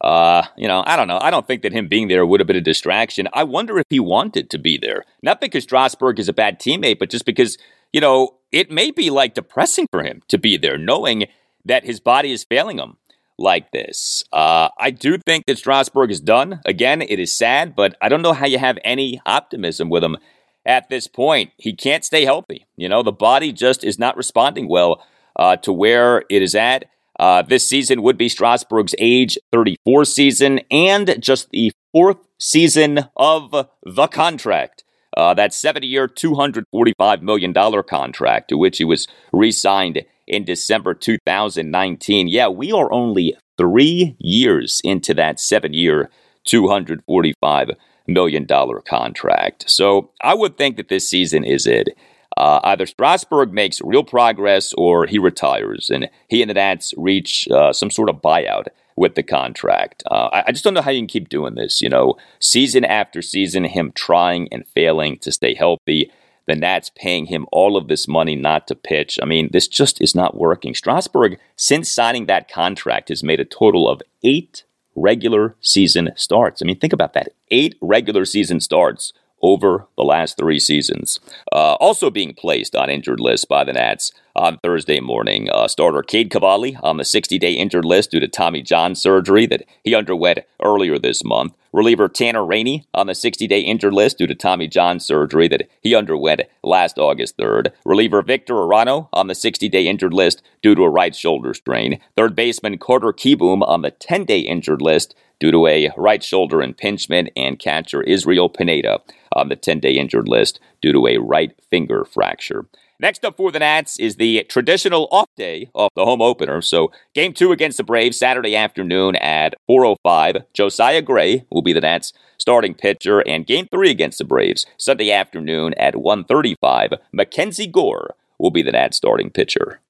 Uh, 0.00 0.42
you 0.56 0.68
know, 0.68 0.84
I 0.86 0.96
don't 0.96 1.08
know. 1.08 1.18
I 1.20 1.30
don't 1.30 1.46
think 1.46 1.62
that 1.62 1.72
him 1.72 1.88
being 1.88 2.08
there 2.08 2.26
would 2.26 2.40
have 2.40 2.46
been 2.46 2.56
a 2.56 2.60
distraction. 2.60 3.28
I 3.32 3.44
wonder 3.44 3.78
if 3.78 3.86
he 3.88 4.00
wanted 4.00 4.50
to 4.50 4.58
be 4.58 4.76
there. 4.76 5.04
Not 5.22 5.40
because 5.40 5.64
Strasburg 5.64 6.18
is 6.18 6.28
a 6.28 6.34
bad 6.34 6.60
teammate, 6.60 6.98
but 6.98 7.08
just 7.08 7.24
because, 7.24 7.56
you 7.92 8.00
know, 8.00 8.35
it 8.52 8.70
may 8.70 8.90
be 8.90 9.10
like 9.10 9.34
depressing 9.34 9.86
for 9.90 10.02
him 10.02 10.22
to 10.28 10.38
be 10.38 10.56
there, 10.56 10.78
knowing 10.78 11.26
that 11.64 11.84
his 11.84 12.00
body 12.00 12.32
is 12.32 12.44
failing 12.44 12.78
him 12.78 12.96
like 13.38 13.70
this. 13.72 14.24
Uh, 14.32 14.68
I 14.78 14.90
do 14.90 15.18
think 15.18 15.46
that 15.46 15.58
Strasburg 15.58 16.10
is 16.10 16.20
done. 16.20 16.60
Again, 16.64 17.02
it 17.02 17.18
is 17.18 17.34
sad, 17.34 17.76
but 17.76 17.96
I 18.00 18.08
don't 18.08 18.22
know 18.22 18.32
how 18.32 18.46
you 18.46 18.58
have 18.58 18.78
any 18.84 19.20
optimism 19.26 19.90
with 19.90 20.02
him 20.02 20.16
at 20.64 20.88
this 20.88 21.06
point. 21.06 21.52
He 21.58 21.74
can't 21.74 22.04
stay 22.04 22.24
healthy. 22.24 22.66
You 22.76 22.88
know, 22.88 23.02
the 23.02 23.12
body 23.12 23.52
just 23.52 23.84
is 23.84 23.98
not 23.98 24.16
responding 24.16 24.68
well 24.68 25.04
uh, 25.36 25.56
to 25.56 25.72
where 25.72 26.24
it 26.30 26.42
is 26.42 26.54
at. 26.54 26.86
Uh, 27.18 27.42
this 27.42 27.66
season 27.66 28.02
would 28.02 28.18
be 28.18 28.28
Strasburg's 28.28 28.94
age 28.98 29.38
34 29.52 30.04
season 30.04 30.60
and 30.70 31.16
just 31.20 31.50
the 31.50 31.72
fourth 31.92 32.18
season 32.38 33.06
of 33.16 33.50
the 33.84 34.06
contract. 34.08 34.84
Uh, 35.16 35.32
that 35.34 35.54
70 35.54 35.86
year, 35.86 36.08
$245 36.08 37.22
million 37.22 37.54
contract 37.54 38.48
to 38.48 38.58
which 38.58 38.78
he 38.78 38.84
was 38.84 39.08
re 39.32 39.50
signed 39.50 40.02
in 40.26 40.44
December 40.44 40.94
2019. 40.94 42.28
Yeah, 42.28 42.48
we 42.48 42.72
are 42.72 42.92
only 42.92 43.34
three 43.56 44.16
years 44.18 44.80
into 44.84 45.14
that 45.14 45.40
seven 45.40 45.72
year, 45.72 46.10
$245 46.46 47.74
million 48.06 48.46
contract. 48.86 49.70
So 49.70 50.10
I 50.20 50.34
would 50.34 50.56
think 50.56 50.76
that 50.76 50.88
this 50.88 51.08
season 51.08 51.44
is 51.44 51.66
it. 51.66 51.88
Uh, 52.36 52.60
either 52.64 52.84
Strasburg 52.84 53.52
makes 53.52 53.80
real 53.80 54.04
progress 54.04 54.74
or 54.74 55.06
he 55.06 55.18
retires, 55.18 55.88
and 55.88 56.10
he 56.28 56.42
and 56.42 56.50
the 56.50 56.54
Nats 56.54 56.92
reach 56.98 57.48
uh, 57.48 57.72
some 57.72 57.90
sort 57.90 58.10
of 58.10 58.16
buyout 58.16 58.66
with 58.96 59.14
the 59.14 59.22
contract. 59.22 60.02
Uh, 60.10 60.28
I, 60.32 60.44
I, 60.46 60.52
just 60.52 60.64
don't 60.64 60.74
know 60.74 60.82
how 60.82 60.90
you 60.90 61.00
can 61.00 61.06
keep 61.06 61.28
doing 61.28 61.54
this. 61.54 61.82
You 61.82 61.88
know, 61.88 62.16
season 62.40 62.84
after 62.84 63.22
season, 63.22 63.64
him 63.64 63.92
trying 63.94 64.48
and 64.50 64.66
failing 64.74 65.18
to 65.18 65.30
stay 65.30 65.54
healthy. 65.54 66.10
The 66.46 66.54
Nats 66.54 66.90
paying 66.94 67.26
him 67.26 67.46
all 67.50 67.76
of 67.76 67.88
this 67.88 68.06
money 68.06 68.36
not 68.36 68.68
to 68.68 68.74
pitch. 68.74 69.18
I 69.20 69.26
mean, 69.26 69.50
this 69.52 69.66
just 69.66 70.00
is 70.00 70.14
not 70.14 70.36
working. 70.36 70.74
Strasburg, 70.74 71.38
since 71.56 71.90
signing 71.90 72.26
that 72.26 72.50
contract, 72.50 73.08
has 73.08 73.22
made 73.22 73.40
a 73.40 73.44
total 73.44 73.88
of 73.88 74.00
eight 74.22 74.64
regular 74.94 75.56
season 75.60 76.12
starts. 76.16 76.62
I 76.62 76.64
mean, 76.64 76.78
think 76.78 76.92
about 76.92 77.12
that 77.14 77.30
eight 77.50 77.76
regular 77.80 78.24
season 78.24 78.60
starts 78.60 79.12
over 79.42 79.86
the 79.96 80.04
last 80.04 80.36
three 80.36 80.58
seasons. 80.58 81.20
Uh, 81.52 81.74
also 81.74 82.10
being 82.10 82.32
placed 82.32 82.74
on 82.74 82.88
injured 82.88 83.20
list 83.20 83.48
by 83.48 83.64
the 83.64 83.72
Nats 83.72 84.12
on 84.36 84.58
Thursday 84.58 85.00
morning. 85.00 85.48
Uh, 85.50 85.66
starter 85.66 86.02
Cade 86.02 86.30
Cavalli 86.30 86.76
on 86.82 86.98
the 86.98 87.04
60 87.04 87.38
day 87.38 87.52
injured 87.52 87.84
list 87.84 88.10
due 88.10 88.20
to 88.20 88.28
Tommy 88.28 88.62
John 88.62 88.94
surgery 88.94 89.46
that 89.46 89.64
he 89.82 89.94
underwent 89.94 90.40
earlier 90.62 90.98
this 90.98 91.24
month. 91.24 91.54
Reliever 91.72 92.08
Tanner 92.08 92.44
Rainey 92.44 92.86
on 92.94 93.06
the 93.06 93.14
60 93.14 93.46
day 93.46 93.60
injured 93.60 93.92
list 93.92 94.18
due 94.18 94.26
to 94.26 94.34
Tommy 94.34 94.68
John 94.68 95.00
surgery 95.00 95.48
that 95.48 95.68
he 95.80 95.94
underwent 95.94 96.42
last 96.62 96.98
August 96.98 97.36
3rd. 97.38 97.72
Reliever 97.84 98.22
Victor 98.22 98.54
Arano 98.54 99.08
on 99.12 99.26
the 99.26 99.34
60 99.34 99.68
day 99.68 99.86
injured 99.86 100.14
list 100.14 100.42
due 100.62 100.74
to 100.74 100.84
a 100.84 100.90
right 100.90 101.14
shoulder 101.14 101.54
strain. 101.54 101.98
Third 102.16 102.36
baseman 102.36 102.78
Carter 102.78 103.12
Kieboom 103.12 103.66
on 103.66 103.82
the 103.82 103.90
10 103.90 104.24
day 104.24 104.40
injured 104.40 104.82
list 104.82 105.14
due 105.38 105.50
to 105.50 105.66
a 105.66 105.90
right 105.96 106.22
shoulder 106.22 106.62
impingement, 106.62 107.30
and 107.36 107.58
catcher 107.58 108.02
Israel 108.02 108.48
Pineda 108.48 109.00
on 109.32 109.48
the 109.48 109.56
10 109.56 109.80
day 109.80 109.92
injured 109.92 110.28
list 110.28 110.60
due 110.80 110.92
to 110.92 111.06
a 111.06 111.18
right 111.18 111.52
finger 111.70 112.04
fracture. 112.04 112.66
Next 112.98 113.24
up 113.26 113.36
for 113.36 113.52
the 113.52 113.58
Nats 113.58 113.98
is 114.00 114.16
the 114.16 114.44
traditional 114.48 115.08
off 115.10 115.28
day 115.36 115.68
of 115.74 115.90
the 115.94 116.04
home 116.04 116.22
opener. 116.22 116.62
So, 116.62 116.90
game 117.14 117.34
two 117.34 117.52
against 117.52 117.76
the 117.76 117.84
Braves 117.84 118.18
Saturday 118.18 118.56
afternoon 118.56 119.16
at 119.16 119.54
4:05. 119.68 120.44
Josiah 120.54 121.02
Gray 121.02 121.44
will 121.50 121.60
be 121.60 121.74
the 121.74 121.82
Nats 121.82 122.14
starting 122.38 122.74
pitcher, 122.74 123.20
and 123.20 123.46
game 123.46 123.66
three 123.70 123.90
against 123.90 124.18
the 124.18 124.24
Braves 124.24 124.64
Sunday 124.78 125.10
afternoon 125.10 125.74
at 125.74 125.96
1:35. 125.96 126.94
Mackenzie 127.12 127.66
Gore 127.66 128.14
will 128.38 128.50
be 128.50 128.62
the 128.62 128.72
Nats 128.72 128.96
starting 128.96 129.30
pitcher. 129.30 129.80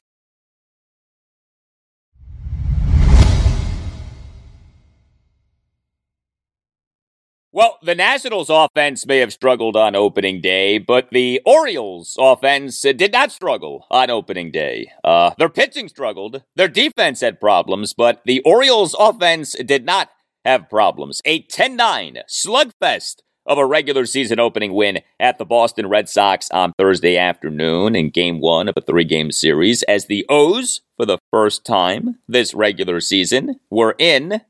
Well, 7.56 7.78
the 7.82 7.94
Nationals 7.94 8.50
offense 8.50 9.06
may 9.06 9.16
have 9.20 9.32
struggled 9.32 9.78
on 9.78 9.96
opening 9.96 10.42
day, 10.42 10.76
but 10.76 11.08
the 11.10 11.40
Orioles 11.46 12.14
offense 12.20 12.82
did 12.82 13.12
not 13.12 13.32
struggle 13.32 13.86
on 13.90 14.10
opening 14.10 14.50
day. 14.50 14.92
Uh, 15.02 15.30
their 15.38 15.48
pitching 15.48 15.88
struggled, 15.88 16.42
their 16.54 16.68
defense 16.68 17.22
had 17.22 17.40
problems, 17.40 17.94
but 17.94 18.20
the 18.26 18.40
Orioles 18.40 18.94
offense 18.98 19.54
did 19.64 19.86
not 19.86 20.10
have 20.44 20.68
problems. 20.68 21.22
A 21.24 21.40
10 21.44 21.76
9 21.76 22.18
slugfest 22.28 23.22
of 23.46 23.56
a 23.56 23.64
regular 23.64 24.04
season 24.04 24.38
opening 24.38 24.74
win 24.74 25.00
at 25.18 25.38
the 25.38 25.46
Boston 25.46 25.88
Red 25.88 26.10
Sox 26.10 26.50
on 26.50 26.74
Thursday 26.76 27.16
afternoon 27.16 27.96
in 27.96 28.10
game 28.10 28.38
one 28.38 28.68
of 28.68 28.74
a 28.76 28.82
three 28.82 29.04
game 29.04 29.32
series 29.32 29.82
as 29.84 30.04
the 30.04 30.26
O's, 30.28 30.82
for 30.98 31.06
the 31.06 31.16
first 31.30 31.64
time 31.64 32.18
this 32.28 32.52
regular 32.52 33.00
season, 33.00 33.58
were 33.70 33.96
in 33.98 34.42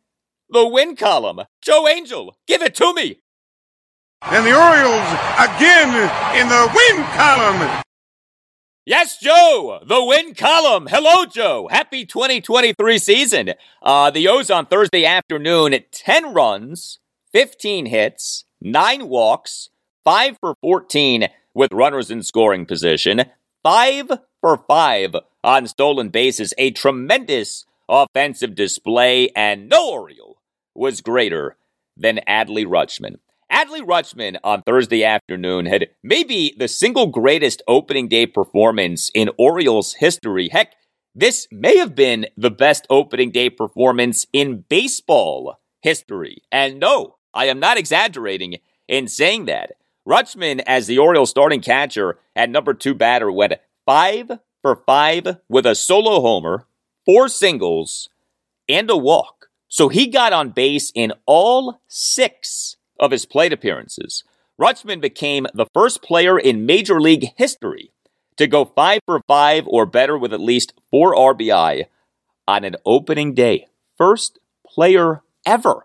the 0.48 0.66
win 0.66 0.96
column. 0.96 1.40
Joe 1.62 1.88
Angel, 1.88 2.36
give 2.46 2.62
it 2.62 2.74
to 2.76 2.94
me. 2.94 3.20
And 4.22 4.46
the 4.46 4.56
Orioles 4.56 5.08
again 5.38 5.92
in 6.40 6.48
the 6.48 6.72
win 6.74 7.04
column. 7.14 7.82
Yes, 8.84 9.18
Joe, 9.18 9.80
the 9.84 10.04
win 10.04 10.34
column. 10.34 10.86
Hello, 10.86 11.26
Joe. 11.26 11.68
Happy 11.70 12.06
2023 12.06 12.98
season. 12.98 13.54
Uh, 13.82 14.10
the 14.10 14.28
O's 14.28 14.48
on 14.48 14.66
Thursday 14.66 15.04
afternoon, 15.04 15.74
10 15.90 16.32
runs, 16.32 17.00
15 17.32 17.86
hits, 17.86 18.44
9 18.60 19.08
walks, 19.08 19.70
5 20.04 20.38
for 20.40 20.54
14 20.60 21.28
with 21.52 21.72
runners 21.72 22.12
in 22.12 22.22
scoring 22.22 22.64
position, 22.64 23.24
5 23.64 24.12
for 24.40 24.58
5 24.68 25.16
on 25.42 25.66
stolen 25.66 26.08
bases. 26.08 26.54
A 26.56 26.70
tremendous 26.70 27.64
offensive 27.88 28.54
display, 28.54 29.30
and 29.36 29.68
no 29.68 29.90
Oriole 29.90 30.38
was 30.74 31.00
greater 31.00 31.56
than 31.96 32.20
Adley 32.28 32.66
Rutschman. 32.66 33.16
Adley 33.50 33.80
Rutschman 33.80 34.38
on 34.42 34.62
Thursday 34.62 35.04
afternoon 35.04 35.66
had 35.66 35.88
maybe 36.02 36.54
the 36.58 36.68
single 36.68 37.06
greatest 37.06 37.62
opening 37.68 38.08
day 38.08 38.26
performance 38.26 39.10
in 39.14 39.30
Orioles 39.38 39.94
history. 39.94 40.48
Heck, 40.48 40.74
this 41.14 41.46
may 41.50 41.76
have 41.78 41.94
been 41.94 42.26
the 42.36 42.50
best 42.50 42.86
opening 42.90 43.30
day 43.30 43.48
performance 43.48 44.26
in 44.32 44.64
baseball 44.68 45.56
history. 45.80 46.42
And 46.50 46.80
no, 46.80 47.16
I 47.32 47.46
am 47.46 47.60
not 47.60 47.78
exaggerating 47.78 48.58
in 48.88 49.08
saying 49.08 49.46
that. 49.46 49.72
Rutschman, 50.06 50.62
as 50.66 50.86
the 50.86 50.98
Orioles 50.98 51.30
starting 51.30 51.60
catcher 51.60 52.18
and 52.34 52.52
number 52.52 52.74
two 52.74 52.94
batter, 52.94 53.30
went 53.30 53.54
five 53.86 54.30
for 54.62 54.76
five 54.86 55.38
with 55.48 55.66
a 55.66 55.74
solo 55.74 56.20
homer, 56.20 56.65
four 57.06 57.28
singles, 57.28 58.10
and 58.68 58.90
a 58.90 58.96
walk. 58.96 59.46
So 59.68 59.88
he 59.88 60.06
got 60.08 60.32
on 60.32 60.50
base 60.50 60.92
in 60.94 61.12
all 61.24 61.80
six 61.88 62.76
of 63.00 63.12
his 63.12 63.24
plate 63.24 63.52
appearances. 63.52 64.24
Rutschman 64.60 65.00
became 65.00 65.46
the 65.54 65.66
first 65.72 66.02
player 66.02 66.38
in 66.38 66.66
Major 66.66 67.00
League 67.00 67.28
history 67.36 67.92
to 68.36 68.46
go 68.46 68.64
five 68.64 69.00
for 69.06 69.20
five 69.26 69.64
or 69.66 69.86
better 69.86 70.18
with 70.18 70.32
at 70.32 70.40
least 70.40 70.74
four 70.90 71.14
RBI 71.14 71.86
on 72.48 72.64
an 72.64 72.76
opening 72.84 73.34
day. 73.34 73.66
First 73.96 74.38
player 74.66 75.22
ever. 75.44 75.84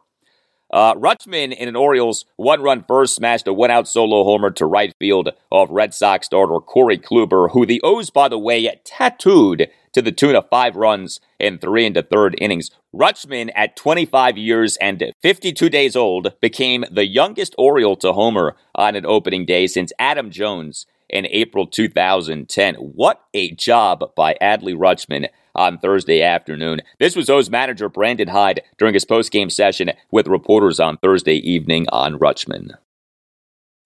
Uh, 0.71 0.95
Rutschman 0.95 1.53
in 1.53 1.67
an 1.67 1.75
Orioles 1.75 2.25
one 2.37 2.61
run 2.61 2.83
first 2.87 3.15
smashed 3.15 3.47
a 3.47 3.53
one 3.53 3.71
out 3.71 3.87
solo 3.87 4.23
homer 4.23 4.51
to 4.51 4.65
right 4.65 4.93
field 4.97 5.29
of 5.51 5.69
Red 5.69 5.93
Sox 5.93 6.27
starter 6.27 6.59
Corey 6.59 6.97
Kluber, 6.97 7.51
who 7.51 7.65
the 7.65 7.81
O's, 7.83 8.09
by 8.09 8.29
the 8.29 8.39
way, 8.39 8.73
tattooed 8.85 9.67
to 9.91 10.01
the 10.01 10.13
tune 10.13 10.35
of 10.35 10.47
five 10.49 10.77
runs 10.77 11.19
in 11.39 11.57
three 11.57 11.85
and 11.85 11.97
a 11.97 12.03
third 12.03 12.35
innings. 12.39 12.71
Rutschman, 12.95 13.51
at 13.55 13.75
25 13.75 14.37
years 14.37 14.77
and 14.77 15.03
52 15.21 15.69
days 15.69 15.95
old, 15.97 16.33
became 16.39 16.85
the 16.89 17.05
youngest 17.05 17.53
Oriole 17.57 17.97
to 17.97 18.13
homer 18.13 18.55
on 18.73 18.95
an 18.95 19.05
opening 19.05 19.45
day 19.45 19.67
since 19.67 19.91
Adam 19.99 20.31
Jones 20.31 20.85
in 21.09 21.27
April 21.27 21.67
2010. 21.67 22.75
What 22.75 23.21
a 23.33 23.51
job 23.51 24.15
by 24.15 24.35
Adley 24.41 24.75
Rutschman 24.75 25.27
on 25.55 25.77
Thursday 25.77 26.21
afternoon. 26.21 26.81
This 26.99 27.15
was 27.15 27.29
O's 27.29 27.49
manager 27.49 27.89
Brandon 27.89 28.27
Hyde 28.27 28.61
during 28.77 28.93
his 28.93 29.05
post-game 29.05 29.49
session 29.49 29.91
with 30.11 30.27
reporters 30.27 30.79
on 30.79 30.97
Thursday 30.97 31.35
evening 31.35 31.87
on 31.91 32.17
Rutschman. 32.19 32.71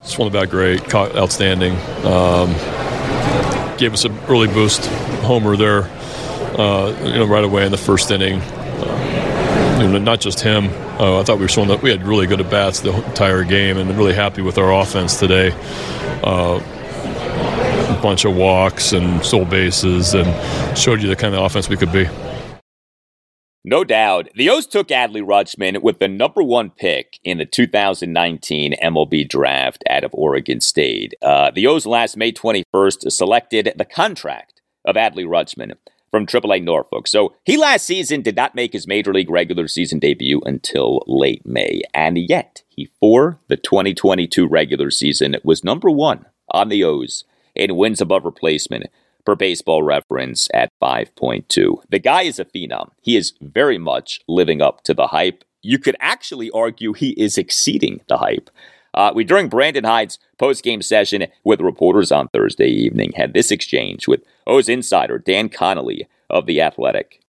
Swung 0.02 0.30
the 0.30 0.38
bat 0.38 0.50
great, 0.50 0.94
outstanding. 0.94 1.72
Um, 2.04 2.52
gave 3.78 3.92
us 3.92 4.04
an 4.04 4.16
early 4.28 4.48
boost 4.48 4.86
homer 5.22 5.56
there, 5.56 5.84
uh, 6.58 6.94
you 7.02 7.14
know, 7.14 7.26
right 7.26 7.44
away 7.44 7.64
in 7.64 7.72
the 7.72 7.78
first 7.78 8.10
inning. 8.10 8.40
Uh, 8.40 9.78
you 9.80 9.88
know, 9.88 9.98
not 9.98 10.20
just 10.20 10.40
him. 10.40 10.66
Uh, 10.98 11.20
I 11.20 11.24
thought 11.24 11.36
we 11.36 11.44
were 11.44 11.48
showing 11.48 11.68
that 11.68 11.82
we 11.82 11.90
had 11.90 12.02
really 12.06 12.26
good 12.26 12.40
at 12.40 12.50
bats 12.50 12.80
the 12.80 12.94
entire 13.08 13.44
game, 13.44 13.76
and 13.78 13.90
really 13.96 14.14
happy 14.14 14.42
with 14.42 14.58
our 14.58 14.72
offense 14.72 15.18
today. 15.18 15.50
A 17.96 18.02
bunch 18.02 18.24
of 18.24 18.36
walks 18.36 18.92
and 18.92 19.24
stole 19.24 19.44
bases, 19.44 20.14
and 20.14 20.78
showed 20.78 21.00
you 21.00 21.08
the 21.08 21.16
kind 21.16 21.34
of 21.34 21.42
offense 21.42 21.68
we 21.68 21.76
could 21.76 21.92
be. 21.92 22.06
No 23.64 23.82
doubt. 23.82 24.28
The 24.36 24.48
O's 24.48 24.66
took 24.66 24.88
Adley 24.88 25.22
Rutschman 25.22 25.82
with 25.82 25.98
the 25.98 26.06
number 26.06 26.40
one 26.40 26.70
pick 26.70 27.18
in 27.24 27.38
the 27.38 27.46
2019 27.46 28.76
MLB 28.80 29.28
draft 29.28 29.82
out 29.90 30.04
of 30.04 30.12
Oregon 30.14 30.60
State. 30.60 31.14
Uh, 31.20 31.50
the 31.50 31.66
O's 31.66 31.84
last 31.84 32.16
May 32.16 32.30
21st 32.30 33.10
selected 33.10 33.72
the 33.76 33.84
contract 33.84 34.60
of 34.84 34.94
Adley 34.94 35.26
Rutschman 35.26 35.72
from 36.12 36.26
AAA 36.26 36.62
Norfolk. 36.62 37.08
So 37.08 37.34
he 37.44 37.56
last 37.56 37.86
season 37.86 38.22
did 38.22 38.36
not 38.36 38.54
make 38.54 38.72
his 38.72 38.86
major 38.86 39.12
league 39.12 39.30
regular 39.30 39.66
season 39.66 39.98
debut 39.98 40.40
until 40.46 41.02
late 41.08 41.44
May. 41.44 41.82
And 41.92 42.16
yet, 42.18 42.62
he, 42.68 42.88
for 43.00 43.40
the 43.48 43.56
2022 43.56 44.46
regular 44.46 44.92
season, 44.92 45.36
was 45.42 45.64
number 45.64 45.90
one 45.90 46.26
on 46.52 46.68
the 46.68 46.84
O's 46.84 47.24
in 47.56 47.76
wins 47.76 48.00
above 48.00 48.24
replacement 48.24 48.86
per 49.24 49.34
baseball 49.34 49.82
reference 49.82 50.48
at 50.54 50.70
5.2. 50.82 51.82
The 51.90 51.98
guy 51.98 52.22
is 52.22 52.38
a 52.38 52.44
phenom. 52.44 52.90
He 53.02 53.16
is 53.16 53.34
very 53.40 53.76
much 53.76 54.20
living 54.28 54.62
up 54.62 54.82
to 54.84 54.94
the 54.94 55.08
hype. 55.08 55.44
You 55.62 55.78
could 55.78 55.96
actually 56.00 56.50
argue 56.52 56.92
he 56.92 57.10
is 57.10 57.36
exceeding 57.36 58.00
the 58.08 58.18
hype. 58.18 58.50
Uh, 58.94 59.12
we, 59.14 59.24
during 59.24 59.48
Brandon 59.48 59.84
Hyde's 59.84 60.18
post-game 60.38 60.80
session 60.80 61.26
with 61.44 61.60
reporters 61.60 62.10
on 62.10 62.28
Thursday 62.28 62.68
evening, 62.68 63.12
had 63.16 63.34
this 63.34 63.50
exchange 63.50 64.08
with 64.08 64.22
O's 64.46 64.70
insider 64.70 65.18
Dan 65.18 65.50
Connolly 65.50 66.08
of 66.30 66.46
The 66.46 66.62
Athletic. 66.62 67.20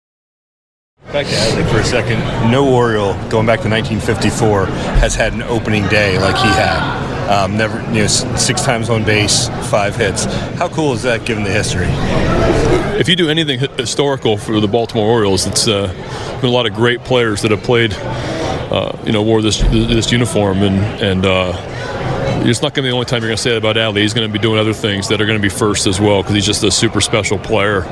Back 1.11 1.25
to 1.27 1.33
Adley 1.33 1.69
for 1.69 1.79
a 1.79 1.83
second. 1.83 2.19
No 2.51 2.73
Oriole 2.73 3.13
going 3.29 3.45
back 3.45 3.61
to 3.61 3.69
1954 3.69 4.65
has 4.99 5.15
had 5.15 5.33
an 5.33 5.43
opening 5.43 5.87
day 5.87 6.17
like 6.19 6.35
he 6.35 6.47
had. 6.49 7.06
Um, 7.27 7.57
never, 7.57 7.81
you 7.91 8.01
know, 8.01 8.07
six 8.07 8.63
times 8.63 8.89
on 8.89 9.03
base, 9.03 9.49
five 9.69 9.95
hits. 9.95 10.23
How 10.55 10.69
cool 10.69 10.93
is 10.93 11.03
that 11.03 11.25
given 11.25 11.43
the 11.43 11.51
history? 11.51 11.87
If 12.99 13.09
you 13.09 13.17
do 13.17 13.29
anything 13.29 13.59
historical 13.77 14.37
for 14.37 14.61
the 14.61 14.67
Baltimore 14.67 15.05
Orioles, 15.05 15.45
it's 15.45 15.67
uh, 15.67 15.87
been 16.41 16.49
a 16.49 16.53
lot 16.53 16.65
of 16.65 16.73
great 16.73 17.03
players 17.03 17.41
that 17.41 17.51
have 17.51 17.63
played, 17.63 17.93
uh, 17.93 18.97
you 19.05 19.11
know, 19.11 19.23
wore 19.23 19.41
this 19.41 19.59
this 19.61 20.11
uniform, 20.11 20.59
and 20.59 20.77
and 21.01 21.25
uh, 21.25 21.53
it's 22.45 22.61
not 22.61 22.73
going 22.73 22.83
to 22.83 22.87
be 22.87 22.89
the 22.89 22.95
only 22.95 23.05
time 23.05 23.21
you're 23.21 23.29
going 23.29 23.37
to 23.37 23.43
say 23.43 23.51
that 23.51 23.57
about 23.57 23.75
Adley. 23.75 23.97
He's 24.01 24.13
going 24.13 24.27
to 24.27 24.31
be 24.31 24.39
doing 24.39 24.57
other 24.57 24.73
things 24.73 25.09
that 25.09 25.19
are 25.19 25.25
going 25.25 25.37
to 25.37 25.41
be 25.41 25.53
first 25.53 25.85
as 25.85 25.99
well 25.99 26.21
because 26.21 26.35
he's 26.35 26.45
just 26.45 26.63
a 26.63 26.71
super 26.71 27.01
special 27.01 27.37
player, 27.37 27.83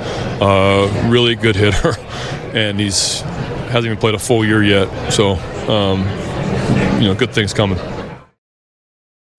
uh, 0.41 1.09
really 1.09 1.35
good 1.35 1.55
hitter, 1.55 1.97
and 2.53 2.79
he's 2.79 3.21
hasn't 3.67 3.87
even 3.87 3.97
played 3.97 4.15
a 4.15 4.19
full 4.19 4.45
year 4.45 4.63
yet. 4.63 5.11
So, 5.11 5.33
um, 5.67 5.99
you 7.01 7.09
know, 7.09 7.15
good 7.15 7.33
things 7.33 7.53
coming. 7.53 7.77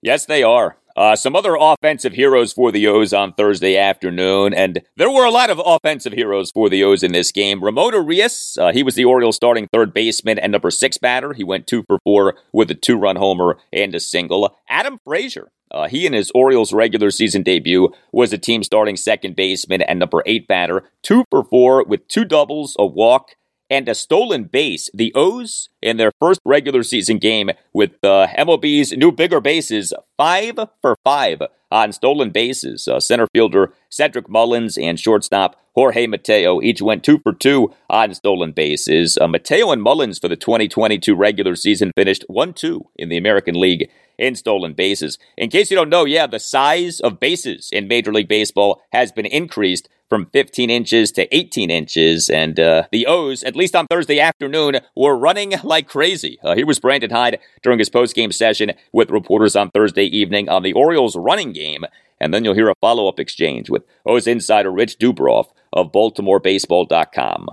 Yes, 0.06 0.24
they 0.24 0.44
are. 0.44 0.76
Uh, 0.96 1.16
some 1.16 1.34
other 1.34 1.56
offensive 1.58 2.12
heroes 2.12 2.52
for 2.52 2.70
the 2.70 2.86
O's 2.86 3.12
on 3.12 3.32
Thursday 3.32 3.76
afternoon, 3.76 4.54
and 4.54 4.82
there 4.96 5.10
were 5.10 5.24
a 5.24 5.32
lot 5.32 5.50
of 5.50 5.60
offensive 5.66 6.12
heroes 6.12 6.52
for 6.52 6.68
the 6.68 6.84
O's 6.84 7.02
in 7.02 7.10
this 7.10 7.32
game. 7.32 7.60
Ramon 7.60 7.92
Urias, 7.92 8.56
uh, 8.56 8.72
he 8.72 8.84
was 8.84 8.94
the 8.94 9.04
Orioles 9.04 9.34
starting 9.34 9.66
third 9.66 9.92
baseman 9.92 10.38
and 10.38 10.52
number 10.52 10.70
six 10.70 10.96
batter. 10.96 11.32
He 11.32 11.42
went 11.42 11.66
two 11.66 11.82
for 11.88 11.98
four 12.04 12.36
with 12.52 12.70
a 12.70 12.74
two 12.74 12.96
run 12.96 13.16
homer 13.16 13.58
and 13.72 13.96
a 13.96 13.98
single. 13.98 14.56
Adam 14.68 14.96
Frazier, 15.02 15.50
uh, 15.72 15.88
he 15.88 16.06
in 16.06 16.12
his 16.12 16.30
Orioles 16.36 16.72
regular 16.72 17.10
season 17.10 17.42
debut 17.42 17.92
was 18.12 18.30
the 18.30 18.38
team 18.38 18.62
starting 18.62 18.96
second 18.96 19.34
baseman 19.34 19.82
and 19.82 19.98
number 19.98 20.22
eight 20.24 20.46
batter, 20.46 20.84
two 21.02 21.24
for 21.32 21.42
four 21.42 21.82
with 21.82 22.06
two 22.06 22.24
doubles, 22.24 22.76
a 22.78 22.86
walk, 22.86 23.34
and 23.70 23.88
a 23.88 23.94
stolen 23.94 24.44
base. 24.44 24.90
The 24.94 25.12
O's 25.14 25.68
in 25.82 25.96
their 25.96 26.12
first 26.20 26.40
regular 26.44 26.82
season 26.82 27.18
game 27.18 27.50
with 27.72 27.92
the 28.02 28.28
MLB's 28.38 28.92
new 28.92 29.12
bigger 29.12 29.40
bases, 29.40 29.92
five 30.16 30.58
for 30.80 30.96
five 31.04 31.42
on 31.70 31.92
stolen 31.92 32.30
bases. 32.30 32.86
Uh, 32.88 33.00
center 33.00 33.26
fielder 33.32 33.72
Cedric 33.90 34.28
Mullins 34.28 34.78
and 34.78 34.98
shortstop 34.98 35.56
Jorge 35.74 36.06
Mateo 36.06 36.62
each 36.62 36.80
went 36.80 37.04
two 37.04 37.18
for 37.18 37.32
two 37.32 37.72
on 37.90 38.14
stolen 38.14 38.52
bases. 38.52 39.18
Uh, 39.20 39.28
Mateo 39.28 39.70
and 39.70 39.82
Mullins 39.82 40.18
for 40.18 40.28
the 40.28 40.36
2022 40.36 41.14
regular 41.14 41.54
season 41.54 41.92
finished 41.96 42.24
1 42.28 42.54
2 42.54 42.86
in 42.96 43.08
the 43.08 43.18
American 43.18 43.60
League 43.60 43.90
in 44.18 44.34
stolen 44.34 44.72
bases. 44.72 45.18
In 45.36 45.50
case 45.50 45.70
you 45.70 45.76
don't 45.76 45.90
know, 45.90 46.06
yeah, 46.06 46.26
the 46.26 46.38
size 46.38 47.00
of 47.00 47.20
bases 47.20 47.68
in 47.72 47.88
Major 47.88 48.12
League 48.12 48.28
Baseball 48.28 48.80
has 48.92 49.12
been 49.12 49.26
increased 49.26 49.88
from 50.08 50.26
15 50.32 50.70
inches 50.70 51.12
to 51.12 51.34
18 51.34 51.70
inches. 51.70 52.28
And 52.28 52.58
uh, 52.58 52.84
the 52.92 53.06
O's, 53.06 53.42
at 53.42 53.56
least 53.56 53.74
on 53.74 53.86
Thursday 53.86 54.20
afternoon, 54.20 54.80
were 54.94 55.16
running 55.16 55.54
like 55.62 55.88
crazy. 55.88 56.38
Uh, 56.42 56.54
here 56.54 56.66
was 56.66 56.80
Brandon 56.80 57.10
Hyde 57.10 57.38
during 57.62 57.78
his 57.78 57.90
post-game 57.90 58.32
session 58.32 58.72
with 58.92 59.10
reporters 59.10 59.56
on 59.56 59.70
Thursday 59.70 60.04
evening 60.04 60.48
on 60.48 60.62
the 60.62 60.72
Orioles 60.72 61.16
running 61.16 61.52
game. 61.52 61.84
And 62.20 62.32
then 62.32 62.44
you'll 62.44 62.54
hear 62.54 62.70
a 62.70 62.74
follow-up 62.80 63.20
exchange 63.20 63.68
with 63.68 63.84
O's 64.06 64.26
insider 64.26 64.70
Rich 64.70 64.98
Dubroff 64.98 65.46
of 65.72 65.92
BaltimoreBaseball.com. 65.92 67.48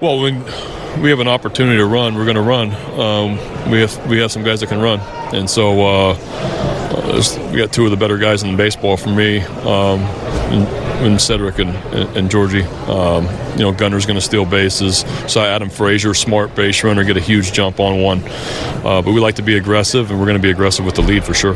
Well, 0.00 0.20
when 0.20 0.44
we 1.02 1.10
have 1.10 1.20
an 1.20 1.28
opportunity 1.28 1.76
to 1.76 1.84
run, 1.84 2.14
we're 2.14 2.24
going 2.24 2.36
to 2.36 2.42
run. 2.42 2.72
Um, 2.98 3.70
we 3.70 3.80
have 3.80 4.06
we 4.08 4.18
have 4.18 4.32
some 4.32 4.42
guys 4.42 4.60
that 4.60 4.68
can 4.68 4.80
run, 4.80 4.98
and 5.34 5.48
so 5.50 5.86
uh, 5.86 6.14
we 7.10 7.58
got 7.58 7.72
two 7.72 7.84
of 7.84 7.90
the 7.90 7.96
better 7.96 8.18
guys 8.18 8.42
in 8.42 8.56
baseball 8.56 8.96
for 8.96 9.10
me, 9.10 9.40
um, 9.40 10.00
and, 10.50 10.68
and, 11.06 11.20
Cedric 11.20 11.58
and, 11.58 11.70
and, 12.16 12.30
Georgie. 12.30 12.62
Um, 12.62 13.24
you 13.52 13.62
know, 13.62 13.72
Gunnar's 13.72 14.06
going 14.06 14.18
to 14.18 14.24
steal 14.24 14.44
bases. 14.44 15.04
So 15.26 15.42
Adam 15.42 15.70
Frazier, 15.70 16.14
smart 16.14 16.54
base 16.54 16.84
runner, 16.84 17.04
get 17.04 17.16
a 17.16 17.20
huge 17.20 17.52
jump 17.52 17.80
on 17.80 18.00
one. 18.00 18.22
Uh, 18.84 19.02
but 19.02 19.12
we 19.12 19.20
like 19.20 19.36
to 19.36 19.42
be 19.42 19.56
aggressive, 19.56 20.10
and 20.10 20.18
we're 20.18 20.26
going 20.26 20.38
to 20.38 20.42
be 20.42 20.50
aggressive 20.50 20.84
with 20.84 20.94
the 20.94 21.02
lead 21.02 21.24
for 21.24 21.34
sure. 21.34 21.54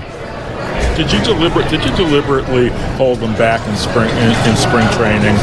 Did 0.97 1.13
you 1.13 1.23
deliberate? 1.25 1.69
Did 1.71 1.85
you 1.85 1.97
deliberately 1.97 2.69
hold 2.97 3.19
them 3.19 3.35
back 3.35 3.67
in 3.69 3.77
spring 3.77 4.11
in, 4.11 4.49
in 4.49 4.57
spring 4.57 4.89
training? 4.93 5.37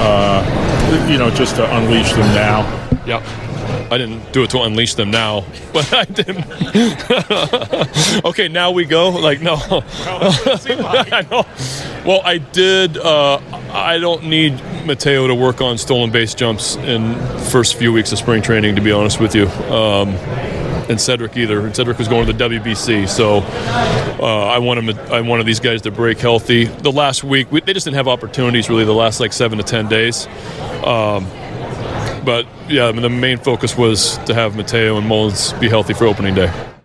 Uh, 0.00 1.08
you 1.10 1.18
know, 1.18 1.30
just 1.30 1.56
to 1.56 1.76
unleash 1.76 2.12
them 2.12 2.34
now. 2.34 2.62
Yep. 3.06 3.45
I 3.90 3.98
didn't 3.98 4.32
do 4.32 4.42
it 4.42 4.50
to 4.50 4.62
unleash 4.62 4.94
them 4.94 5.10
now, 5.10 5.44
but 5.72 5.92
I 5.92 6.04
didn't. 6.04 6.44
okay, 8.24 8.48
now 8.48 8.70
we 8.70 8.84
go. 8.84 9.10
Like 9.10 9.40
no. 9.40 9.56
I 9.60 11.26
know. 11.30 11.44
Well, 12.04 12.20
I 12.24 12.38
did. 12.38 12.98
Uh, 12.98 13.38
I 13.72 13.98
don't 13.98 14.24
need 14.24 14.52
Mateo 14.84 15.26
to 15.26 15.34
work 15.34 15.60
on 15.60 15.78
stolen 15.78 16.10
base 16.10 16.34
jumps 16.34 16.76
in 16.76 17.14
first 17.50 17.76
few 17.76 17.92
weeks 17.92 18.12
of 18.12 18.18
spring 18.18 18.42
training. 18.42 18.76
To 18.76 18.82
be 18.82 18.92
honest 18.92 19.20
with 19.20 19.34
you. 19.34 19.48
Um, 19.48 20.16
and 20.88 21.00
Cedric 21.00 21.36
either. 21.36 21.66
And 21.66 21.74
Cedric 21.74 21.98
was 21.98 22.08
going 22.08 22.26
to 22.26 22.32
the 22.32 22.48
WBC, 22.48 23.08
so 23.08 23.38
uh, 24.22 24.46
I 24.46 24.58
want 24.58 24.80
him. 24.80 24.98
I 25.12 25.20
wanted 25.20 25.46
these 25.46 25.60
guys 25.60 25.82
to 25.82 25.90
break 25.90 26.18
healthy. 26.18 26.64
The 26.64 26.92
last 26.92 27.24
week, 27.24 27.50
we, 27.50 27.60
they 27.60 27.72
just 27.72 27.84
didn't 27.84 27.96
have 27.96 28.08
opportunities 28.08 28.68
really. 28.68 28.84
The 28.84 28.94
last 28.94 29.20
like 29.20 29.32
seven 29.32 29.58
to 29.58 29.64
ten 29.64 29.88
days. 29.88 30.26
Um, 30.84 31.26
but 32.26 32.46
yeah, 32.68 32.88
I 32.88 32.92
mean, 32.92 33.02
the 33.02 33.08
main 33.08 33.38
focus 33.38 33.78
was 33.78 34.18
to 34.26 34.34
have 34.34 34.56
Mateo 34.56 34.98
and 34.98 35.06
Mullins 35.06 35.54
be 35.54 35.68
healthy 35.68 35.94
for 35.94 36.06
opening 36.06 36.34
day. 36.34 36.75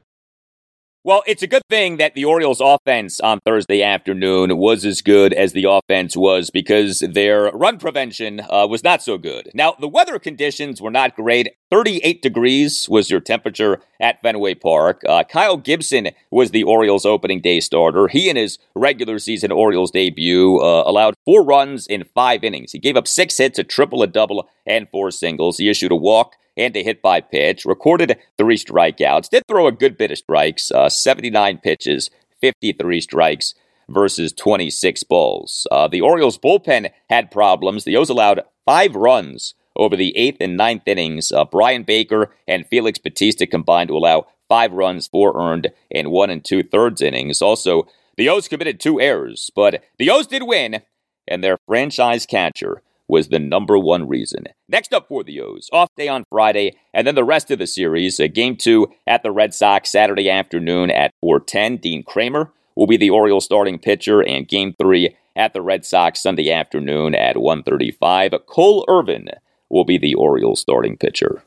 Well, 1.04 1.24
it's 1.26 1.42
a 1.42 1.48
good 1.48 1.64
thing 1.68 1.98
that 1.98 2.14
the 2.14 2.26
Orioles' 2.26 2.62
offense 2.62 3.20
on 3.20 3.40
Thursday 3.44 3.82
afternoon 3.82 4.56
was 4.60 4.86
as 4.86 5.02
good 5.02 5.34
as 5.34 5.52
the 5.52 5.64
offense 5.64 6.16
was 6.16 6.52
because 6.52 7.00
their 7.00 7.46
run 7.54 7.80
prevention 7.80 8.40
uh, 8.40 8.68
was 8.70 8.84
not 8.84 9.02
so 9.02 9.18
good. 9.18 9.50
Now, 9.56 9.74
the 9.80 9.88
weather 9.88 10.20
conditions 10.20 10.80
were 10.80 10.92
not 10.92 11.16
great. 11.16 11.56
38 11.72 12.22
degrees 12.22 12.88
was 12.88 13.10
your 13.10 13.20
temperature 13.20 13.82
at 14.00 14.22
Fenway 14.22 14.54
Park. 14.54 15.02
Uh, 15.10 15.24
Kyle 15.24 15.58
Gibson 15.58 16.10
was 16.30 16.52
the 16.52 16.62
Orioles' 16.62 17.04
opening 17.04 17.42
day 17.42 17.62
starter. 17.62 18.08
He, 18.08 18.30
in 18.30 18.36
his 18.36 18.60
regular 18.76 19.18
season 19.18 19.52
Orioles 19.52 19.90
debut, 19.90 20.60
uh, 20.60 20.84
allowed 20.86 21.16
four 21.26 21.44
runs 21.44 21.88
in 21.88 22.04
five 22.14 22.44
innings. 22.44 22.74
He 22.74 22.80
gave 22.80 22.96
up 22.96 23.08
six 23.08 23.40
hits, 23.40 23.58
a 23.58 23.64
triple, 23.64 24.04
a 24.04 24.08
double, 24.08 24.48
and 24.68 24.88
four 24.92 25.10
singles. 25.10 25.58
He 25.58 25.68
issued 25.68 25.92
a 25.92 25.96
walk 25.96 26.36
and 26.58 26.76
a 26.76 26.84
hit 26.84 27.02
by 27.02 27.22
pitch, 27.22 27.66
recorded 27.66 28.18
three 28.38 28.58
strikeouts, 28.58 29.30
did 29.30 29.44
throw 29.48 29.68
a 29.68 29.72
good 29.72 29.98
bit 29.98 30.12
of 30.12 30.18
strikes, 30.18 30.72
uh, 30.72 30.90
79 30.90 31.60
pitches, 31.60 32.10
53 32.42 33.02
strikes 33.02 33.54
versus 33.90 34.34
26 34.34 35.04
balls. 35.04 35.68
Uh, 35.72 35.88
the 35.88 36.02
Orioles 36.02 36.38
bullpen 36.38 36.92
had 37.10 37.32
problems. 37.32 37.84
The 37.84 37.98
O's 37.98 38.10
allowed 38.10 38.42
five 38.66 38.96
runs 38.96 39.54
over 39.76 39.96
the 39.96 40.16
eighth 40.18 40.38
and 40.40 40.58
ninth 40.58 40.84
innings. 40.86 41.32
Uh, 41.32 41.46
Bryan 41.46 41.84
Baker 41.84 42.34
and 42.48 42.68
Felix 42.68 43.00
Bautista 43.00 43.48
combined 43.48 43.90
to 43.90 43.98
allow 43.98 44.28
five 44.50 44.74
runs, 44.74 45.08
four 45.08 45.34
earned, 45.40 45.72
in 45.90 46.10
one 46.10 46.30
and 46.30 46.44
two 46.44 46.64
thirds 46.64 47.02
innings. 47.02 47.42
Also, 47.42 47.88
the 48.18 48.30
O's 48.30 48.48
committed 48.48 48.80
two 48.80 49.00
errors, 49.00 49.50
but 49.56 49.84
the 49.98 50.10
O's 50.10 50.28
did 50.28 50.44
win, 50.44 50.82
and 51.28 51.44
their 51.44 51.58
franchise 51.68 52.26
catcher 52.26 52.82
was 53.12 53.28
the 53.28 53.40
number 53.40 53.78
one 53.78 54.08
reason. 54.08 54.46
Next 54.70 54.94
up 54.94 55.10
for 55.10 55.22
the 55.24 55.42
O's, 55.42 55.70
off 55.74 55.90
day 55.98 56.08
on 56.08 56.24
Friday, 56.30 56.78
and 56.94 57.06
then 57.06 57.14
the 57.14 57.26
rest 57.26 57.52
of 57.52 57.60
the 57.60 57.68
series. 57.68 58.20
Uh, 58.20 58.28
game 58.34 58.56
two 58.56 58.88
at 59.06 59.22
the 59.22 59.32
Red 59.32 59.54
Sox 59.54 59.92
Saturday 59.92 60.30
afternoon 60.30 60.90
at 60.90 61.12
4:10. 61.22 61.78
Dean 61.78 62.04
Kremer 62.04 62.54
will 62.74 62.88
be 62.88 62.96
the 62.96 63.10
Orioles 63.10 63.44
starting 63.44 63.78
pitcher, 63.78 64.22
and 64.22 64.48
game 64.48 64.74
three 64.80 65.16
at 65.36 65.52
the 65.52 65.62
Red 65.62 65.86
Sox 65.86 66.24
Sunday 66.24 66.50
afternoon 66.50 67.14
at 67.14 67.36
1:35. 67.36 68.32
Cole 68.48 68.86
Irvin 68.88 69.28
will 69.70 69.86
be 69.86 69.98
the 69.98 70.16
Orioles 70.16 70.62
starting 70.62 70.98
pitcher. 70.98 71.44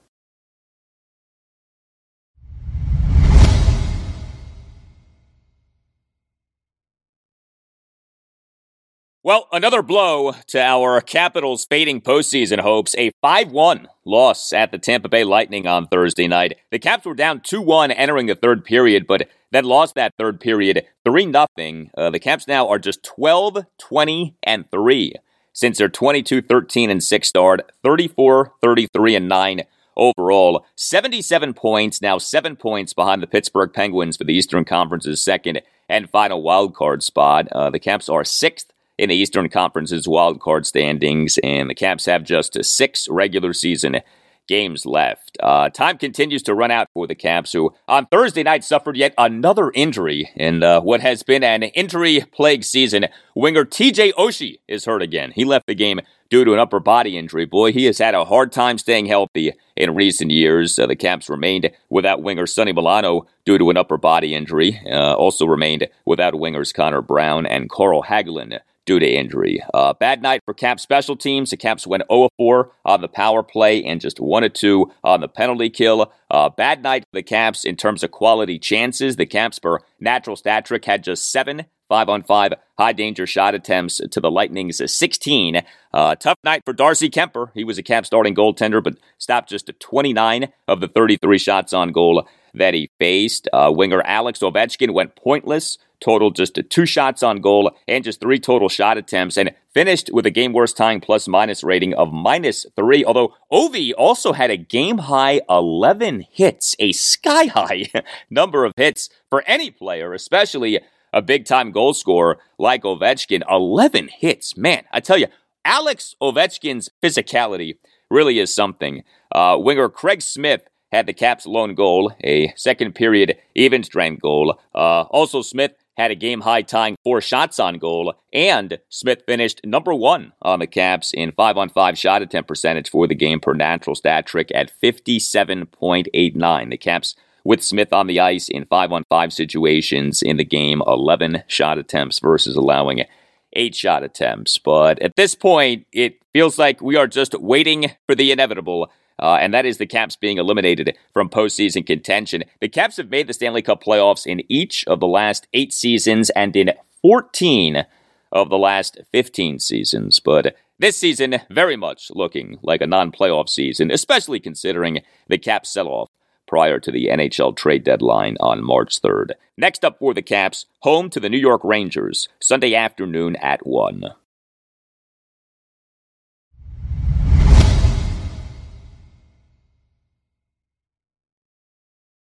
Well, 9.24 9.48
another 9.52 9.80
blow 9.80 10.34
to 10.48 10.60
our 10.60 11.00
Capitals' 11.00 11.64
fading 11.64 12.02
postseason 12.02 12.60
hopes. 12.60 12.94
A 12.98 13.10
5 13.22 13.52
1 13.52 13.88
loss 14.04 14.52
at 14.52 14.70
the 14.70 14.76
Tampa 14.76 15.08
Bay 15.08 15.24
Lightning 15.24 15.66
on 15.66 15.86
Thursday 15.86 16.28
night. 16.28 16.58
The 16.70 16.78
Caps 16.78 17.06
were 17.06 17.14
down 17.14 17.40
2 17.40 17.62
1 17.62 17.90
entering 17.90 18.26
the 18.26 18.34
third 18.34 18.66
period, 18.66 19.06
but 19.06 19.26
then 19.50 19.64
lost 19.64 19.94
that 19.94 20.12
third 20.18 20.40
period 20.40 20.84
3 21.06 21.32
0. 21.32 21.86
Uh, 21.96 22.10
the 22.10 22.20
Caps 22.20 22.46
now 22.46 22.68
are 22.68 22.78
just 22.78 23.02
12, 23.02 23.64
20, 23.78 24.34
and 24.42 24.70
3 24.70 25.14
since 25.54 25.78
their 25.78 25.88
22 25.88 26.42
13 26.42 26.90
and 26.90 27.02
6 27.02 27.26
start, 27.26 27.72
34, 27.82 28.52
33, 28.60 29.16
and 29.16 29.26
9 29.26 29.62
overall. 29.96 30.66
77 30.76 31.54
points, 31.54 32.02
now 32.02 32.18
7 32.18 32.56
points 32.56 32.92
behind 32.92 33.22
the 33.22 33.26
Pittsburgh 33.26 33.72
Penguins 33.72 34.18
for 34.18 34.24
the 34.24 34.34
Eastern 34.34 34.66
Conference's 34.66 35.22
second 35.22 35.62
and 35.88 36.10
final 36.10 36.42
wildcard 36.42 37.02
spot. 37.02 37.48
Uh, 37.52 37.70
the 37.70 37.80
Caps 37.80 38.10
are 38.10 38.22
sixth 38.22 38.73
in 38.98 39.08
the 39.08 39.16
Eastern 39.16 39.48
Conference's 39.48 40.06
wildcard 40.06 40.66
standings, 40.66 41.38
and 41.38 41.68
the 41.68 41.74
Caps 41.74 42.06
have 42.06 42.24
just 42.24 42.62
six 42.64 43.08
regular 43.08 43.52
season 43.52 44.00
games 44.46 44.84
left. 44.84 45.36
Uh, 45.42 45.68
time 45.70 45.98
continues 45.98 46.42
to 46.42 46.54
run 46.54 46.70
out 46.70 46.88
for 46.92 47.06
the 47.06 47.14
Caps, 47.14 47.52
who 47.52 47.74
on 47.88 48.06
Thursday 48.06 48.42
night 48.42 48.64
suffered 48.64 48.96
yet 48.96 49.14
another 49.16 49.70
injury 49.74 50.30
in 50.36 50.62
uh, 50.62 50.80
what 50.80 51.00
has 51.00 51.22
been 51.22 51.42
an 51.42 51.62
injury 51.62 52.24
plagued 52.32 52.64
season. 52.64 53.06
Winger 53.34 53.64
TJ 53.64 54.12
Oshie 54.12 54.58
is 54.68 54.84
hurt 54.84 55.02
again. 55.02 55.32
He 55.34 55.44
left 55.44 55.66
the 55.66 55.74
game 55.74 56.00
due 56.30 56.44
to 56.44 56.52
an 56.52 56.58
upper 56.58 56.80
body 56.80 57.16
injury. 57.16 57.44
Boy, 57.44 57.72
he 57.72 57.84
has 57.86 57.98
had 57.98 58.14
a 58.14 58.24
hard 58.24 58.52
time 58.52 58.78
staying 58.78 59.06
healthy 59.06 59.52
in 59.76 59.94
recent 59.94 60.30
years. 60.30 60.78
Uh, 60.78 60.86
the 60.86 60.96
Caps 60.96 61.28
remained 61.28 61.70
without 61.88 62.22
winger 62.22 62.46
Sonny 62.46 62.72
Milano 62.72 63.26
due 63.44 63.58
to 63.58 63.70
an 63.70 63.76
upper 63.76 63.96
body 63.96 64.34
injury. 64.34 64.80
Uh, 64.86 65.14
also 65.14 65.46
remained 65.46 65.88
without 66.04 66.34
wingers 66.34 66.74
Connor 66.74 67.02
Brown 67.02 67.46
and 67.46 67.70
Carl 67.70 68.02
Hagelin 68.02 68.60
due 68.86 68.98
to 68.98 69.06
injury. 69.06 69.62
Uh, 69.72 69.92
bad 69.94 70.22
night 70.22 70.42
for 70.44 70.54
Caps 70.54 70.82
special 70.82 71.16
teams. 71.16 71.50
The 71.50 71.56
Caps 71.56 71.86
went 71.86 72.04
0 72.10 72.28
4 72.36 72.70
on 72.84 73.00
the 73.00 73.08
power 73.08 73.42
play 73.42 73.82
and 73.84 74.00
just 74.00 74.20
1 74.20 74.50
2 74.50 74.92
on 75.02 75.20
the 75.20 75.28
penalty 75.28 75.70
kill. 75.70 76.12
Uh, 76.30 76.48
bad 76.50 76.82
night 76.82 77.04
for 77.04 77.14
the 77.14 77.22
Caps 77.22 77.64
in 77.64 77.76
terms 77.76 78.02
of 78.02 78.10
quality 78.10 78.58
chances. 78.58 79.16
The 79.16 79.26
Caps, 79.26 79.58
per 79.58 79.80
natural 80.00 80.36
stat 80.36 80.64
trick, 80.66 80.84
had 80.84 81.04
just 81.04 81.30
seven 81.30 81.66
five 81.88 82.08
on 82.08 82.22
five 82.22 82.52
high 82.78 82.92
danger 82.92 83.26
shot 83.26 83.54
attempts 83.54 84.00
to 84.10 84.20
the 84.20 84.30
Lightning's 84.30 84.80
16. 84.92 85.62
Uh, 85.92 86.14
tough 86.16 86.38
night 86.42 86.62
for 86.64 86.72
Darcy 86.72 87.10
Kuemper. 87.10 87.50
He 87.54 87.64
was 87.64 87.78
a 87.78 87.82
cap 87.82 88.06
starting 88.06 88.34
goaltender, 88.34 88.82
but 88.82 88.96
stopped 89.18 89.48
just 89.48 89.70
29 89.78 90.48
of 90.66 90.80
the 90.80 90.88
33 90.88 91.38
shots 91.38 91.72
on 91.72 91.92
goal 91.92 92.26
that 92.54 92.74
he 92.74 92.90
faced. 92.98 93.48
Uh, 93.52 93.72
winger 93.74 94.02
Alex 94.02 94.40
Ovechkin 94.40 94.92
went 94.92 95.16
pointless 95.16 95.78
totaled 96.04 96.36
just 96.36 96.58
two 96.68 96.84
shots 96.84 97.22
on 97.22 97.40
goal 97.40 97.70
and 97.88 98.04
just 98.04 98.20
three 98.20 98.38
total 98.38 98.68
shot 98.68 98.98
attempts, 98.98 99.36
and 99.36 99.54
finished 99.72 100.10
with 100.12 100.26
a 100.26 100.30
game 100.30 100.52
worst 100.52 100.76
tying 100.76 101.00
plus 101.00 101.26
minus 101.26 101.64
rating 101.64 101.94
of 101.94 102.12
minus 102.12 102.66
three. 102.76 103.04
Although 103.04 103.34
Ovi 103.50 103.92
also 103.96 104.32
had 104.32 104.50
a 104.50 104.56
game 104.56 104.98
high 104.98 105.40
11 105.48 106.26
hits, 106.30 106.76
a 106.78 106.92
sky 106.92 107.44
high 107.54 107.86
number 108.28 108.64
of 108.64 108.72
hits 108.76 109.08
for 109.30 109.42
any 109.46 109.70
player, 109.70 110.12
especially 110.12 110.80
a 111.12 111.22
big 111.22 111.46
time 111.46 111.72
goal 111.72 111.94
scorer 111.94 112.38
like 112.58 112.82
Ovechkin. 112.82 113.42
11 113.48 114.08
hits. 114.08 114.56
Man, 114.56 114.84
I 114.92 115.00
tell 115.00 115.18
you, 115.18 115.28
Alex 115.64 116.14
Ovechkin's 116.20 116.90
physicality 117.02 117.78
really 118.10 118.38
is 118.38 118.54
something. 118.54 119.02
Uh, 119.32 119.56
winger 119.58 119.88
Craig 119.88 120.20
Smith 120.20 120.68
had 120.94 121.06
the 121.06 121.12
Caps' 121.12 121.46
lone 121.46 121.74
goal, 121.74 122.12
a 122.22 122.52
second 122.56 122.94
period 122.94 123.36
even 123.54 123.82
strength 123.82 124.22
goal. 124.22 124.58
Uh, 124.74 125.02
also, 125.10 125.42
Smith 125.42 125.72
had 125.96 126.10
a 126.10 126.14
game 126.14 126.40
high 126.40 126.62
tying 126.62 126.96
four 127.04 127.20
shots 127.20 127.58
on 127.58 127.78
goal, 127.78 128.14
and 128.32 128.78
Smith 128.88 129.22
finished 129.26 129.60
number 129.64 129.94
one 129.94 130.32
on 130.42 130.60
the 130.60 130.66
Caps 130.66 131.12
in 131.12 131.32
5 131.32 131.56
on 131.56 131.68
5 131.68 131.98
shot 131.98 132.22
attempt 132.22 132.48
percentage 132.48 132.90
for 132.90 133.06
the 133.06 133.14
game 133.14 133.40
per 133.40 133.54
natural 133.54 133.94
stat 133.94 134.26
trick 134.26 134.50
at 134.54 134.72
57.89. 134.82 136.70
The 136.70 136.76
Caps 136.76 137.14
with 137.44 137.62
Smith 137.62 137.92
on 137.92 138.06
the 138.06 138.20
ice 138.20 138.48
in 138.48 138.64
5 138.64 138.92
on 138.92 139.04
5 139.08 139.32
situations 139.32 140.22
in 140.22 140.36
the 140.36 140.44
game, 140.44 140.82
11 140.86 141.44
shot 141.46 141.78
attempts 141.78 142.18
versus 142.18 142.56
allowing 142.56 143.04
eight 143.52 143.74
shot 143.74 144.02
attempts. 144.02 144.58
But 144.58 145.00
at 145.00 145.16
this 145.16 145.34
point, 145.34 145.86
it 145.92 146.20
feels 146.32 146.58
like 146.58 146.80
we 146.80 146.96
are 146.96 147.06
just 147.06 147.34
waiting 147.34 147.92
for 148.06 148.14
the 148.14 148.32
inevitable. 148.32 148.90
Uh, 149.18 149.38
and 149.40 149.54
that 149.54 149.66
is 149.66 149.78
the 149.78 149.86
Caps 149.86 150.16
being 150.16 150.38
eliminated 150.38 150.96
from 151.12 151.28
postseason 151.28 151.86
contention. 151.86 152.44
The 152.60 152.68
Caps 152.68 152.96
have 152.96 153.10
made 153.10 153.26
the 153.26 153.32
Stanley 153.32 153.62
Cup 153.62 153.82
playoffs 153.82 154.26
in 154.26 154.42
each 154.48 154.84
of 154.86 155.00
the 155.00 155.06
last 155.06 155.46
eight 155.52 155.72
seasons 155.72 156.30
and 156.30 156.54
in 156.56 156.72
14 157.02 157.86
of 158.32 158.50
the 158.50 158.58
last 158.58 158.98
15 159.12 159.60
seasons. 159.60 160.18
But 160.18 160.56
this 160.78 160.96
season, 160.96 161.36
very 161.50 161.76
much 161.76 162.10
looking 162.12 162.58
like 162.62 162.80
a 162.80 162.86
non 162.86 163.12
playoff 163.12 163.48
season, 163.48 163.90
especially 163.90 164.40
considering 164.40 165.02
the 165.28 165.38
Caps 165.38 165.70
sell 165.70 165.88
off 165.88 166.10
prior 166.46 166.78
to 166.80 166.90
the 166.90 167.06
NHL 167.06 167.56
trade 167.56 167.84
deadline 167.84 168.36
on 168.40 168.62
March 168.62 169.00
3rd. 169.00 169.32
Next 169.56 169.84
up 169.84 169.98
for 169.98 170.12
the 170.12 170.22
Caps, 170.22 170.66
home 170.80 171.08
to 171.10 171.20
the 171.20 171.28
New 171.28 171.38
York 171.38 171.62
Rangers, 171.64 172.28
Sunday 172.40 172.74
afternoon 172.74 173.36
at 173.36 173.64
1. 173.64 174.04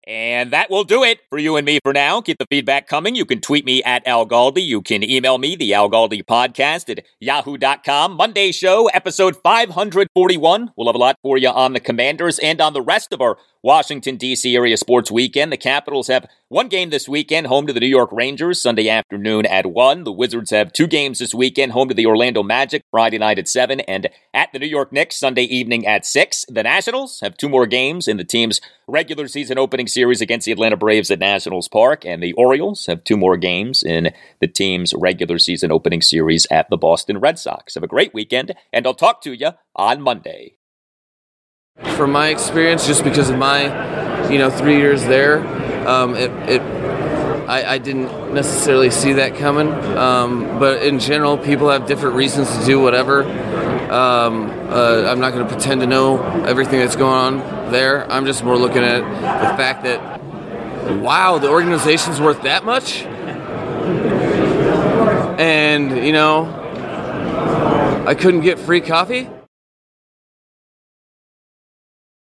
And 0.08 0.52
that 0.52 0.70
will 0.70 0.84
do 0.84 1.04
it 1.04 1.20
for 1.28 1.38
you 1.38 1.56
and 1.56 1.66
me 1.66 1.80
for 1.84 1.92
now. 1.92 2.22
Keep 2.22 2.38
the 2.38 2.46
feedback 2.48 2.88
coming. 2.88 3.14
You 3.14 3.26
can 3.26 3.42
tweet 3.42 3.66
me 3.66 3.82
at 3.82 4.06
Al 4.06 4.26
Galdi. 4.26 4.64
You 4.64 4.80
can 4.80 5.02
email 5.02 5.36
me, 5.36 5.54
the 5.54 5.74
Al 5.74 5.90
Galdi 5.90 6.24
podcast 6.24 6.88
at 6.88 7.04
yahoo.com. 7.20 8.16
Monday 8.16 8.50
show, 8.50 8.86
episode 8.94 9.36
541. 9.42 10.70
We'll 10.76 10.86
have 10.86 10.94
a 10.94 10.98
lot 10.98 11.18
for 11.22 11.36
you 11.36 11.50
on 11.50 11.74
the 11.74 11.80
Commanders 11.80 12.38
and 12.38 12.58
on 12.58 12.72
the 12.72 12.80
rest 12.80 13.12
of 13.12 13.20
our 13.20 13.36
Washington, 13.62 14.16
D.C. 14.16 14.54
area 14.54 14.76
sports 14.76 15.10
weekend. 15.10 15.50
The 15.50 15.56
Capitals 15.56 16.06
have 16.06 16.28
one 16.48 16.68
game 16.68 16.90
this 16.90 17.08
weekend, 17.08 17.48
home 17.48 17.66
to 17.66 17.72
the 17.72 17.80
New 17.80 17.86
York 17.86 18.10
Rangers, 18.12 18.62
Sunday 18.62 18.88
afternoon 18.88 19.44
at 19.46 19.66
1. 19.66 20.04
The 20.04 20.12
Wizards 20.12 20.50
have 20.50 20.72
two 20.72 20.86
games 20.86 21.18
this 21.18 21.34
weekend, 21.34 21.72
home 21.72 21.88
to 21.88 21.94
the 21.94 22.06
Orlando 22.06 22.42
Magic, 22.42 22.82
Friday 22.90 23.18
night 23.18 23.38
at 23.38 23.48
7, 23.48 23.80
and 23.80 24.08
at 24.32 24.52
the 24.52 24.60
New 24.60 24.66
York 24.66 24.92
Knicks, 24.92 25.16
Sunday 25.16 25.42
evening 25.42 25.86
at 25.86 26.06
6. 26.06 26.46
The 26.48 26.62
Nationals 26.62 27.18
have 27.20 27.36
two 27.36 27.48
more 27.48 27.66
games 27.66 28.06
in 28.06 28.16
the 28.16 28.24
team's 28.24 28.60
regular 28.86 29.26
season 29.26 29.58
opening 29.58 29.88
series 29.88 30.20
against 30.20 30.46
the 30.46 30.52
Atlanta 30.52 30.76
Braves 30.76 31.10
at 31.10 31.18
Nationals 31.18 31.68
Park, 31.68 32.06
and 32.06 32.22
the 32.22 32.32
Orioles 32.34 32.86
have 32.86 33.02
two 33.02 33.16
more 33.16 33.36
games 33.36 33.82
in 33.82 34.12
the 34.40 34.48
team's 34.48 34.94
regular 34.94 35.38
season 35.38 35.72
opening 35.72 36.00
series 36.00 36.46
at 36.50 36.70
the 36.70 36.76
Boston 36.76 37.18
Red 37.18 37.38
Sox. 37.38 37.74
Have 37.74 37.82
a 37.82 37.88
great 37.88 38.14
weekend, 38.14 38.54
and 38.72 38.86
I'll 38.86 38.94
talk 38.94 39.20
to 39.22 39.32
you 39.32 39.50
on 39.74 40.00
Monday. 40.00 40.57
From 41.98 42.10
my 42.10 42.28
experience, 42.28 42.86
just 42.88 43.04
because 43.04 43.30
of 43.30 43.38
my, 43.38 44.28
you 44.30 44.38
know, 44.38 44.50
three 44.50 44.78
years 44.78 45.02
there, 45.02 45.46
um, 45.88 46.16
it, 46.16 46.30
it 46.48 46.60
I, 47.48 47.74
I, 47.74 47.78
didn't 47.78 48.34
necessarily 48.34 48.90
see 48.90 49.14
that 49.14 49.36
coming. 49.36 49.72
Um, 49.96 50.58
but 50.58 50.82
in 50.82 50.98
general, 50.98 51.38
people 51.38 51.70
have 51.70 51.86
different 51.86 52.16
reasons 52.16 52.56
to 52.58 52.64
do 52.64 52.80
whatever. 52.80 53.22
Um, 53.92 54.50
uh, 54.70 55.08
I'm 55.08 55.20
not 55.20 55.32
going 55.32 55.46
to 55.46 55.52
pretend 55.52 55.80
to 55.82 55.86
know 55.86 56.20
everything 56.44 56.80
that's 56.80 56.96
going 56.96 57.14
on 57.42 57.70
there. 57.70 58.10
I'm 58.10 58.26
just 58.26 58.42
more 58.42 58.56
looking 58.56 58.82
at 58.82 59.00
the 59.00 59.56
fact 59.56 59.84
that, 59.84 60.20
wow, 61.00 61.38
the 61.38 61.48
organization's 61.48 62.20
worth 62.20 62.42
that 62.42 62.64
much. 62.64 63.02
And, 65.40 66.04
you 66.04 66.12
know, 66.12 66.44
I 68.04 68.16
couldn't 68.16 68.40
get 68.40 68.58
free 68.58 68.80
coffee 68.80 69.30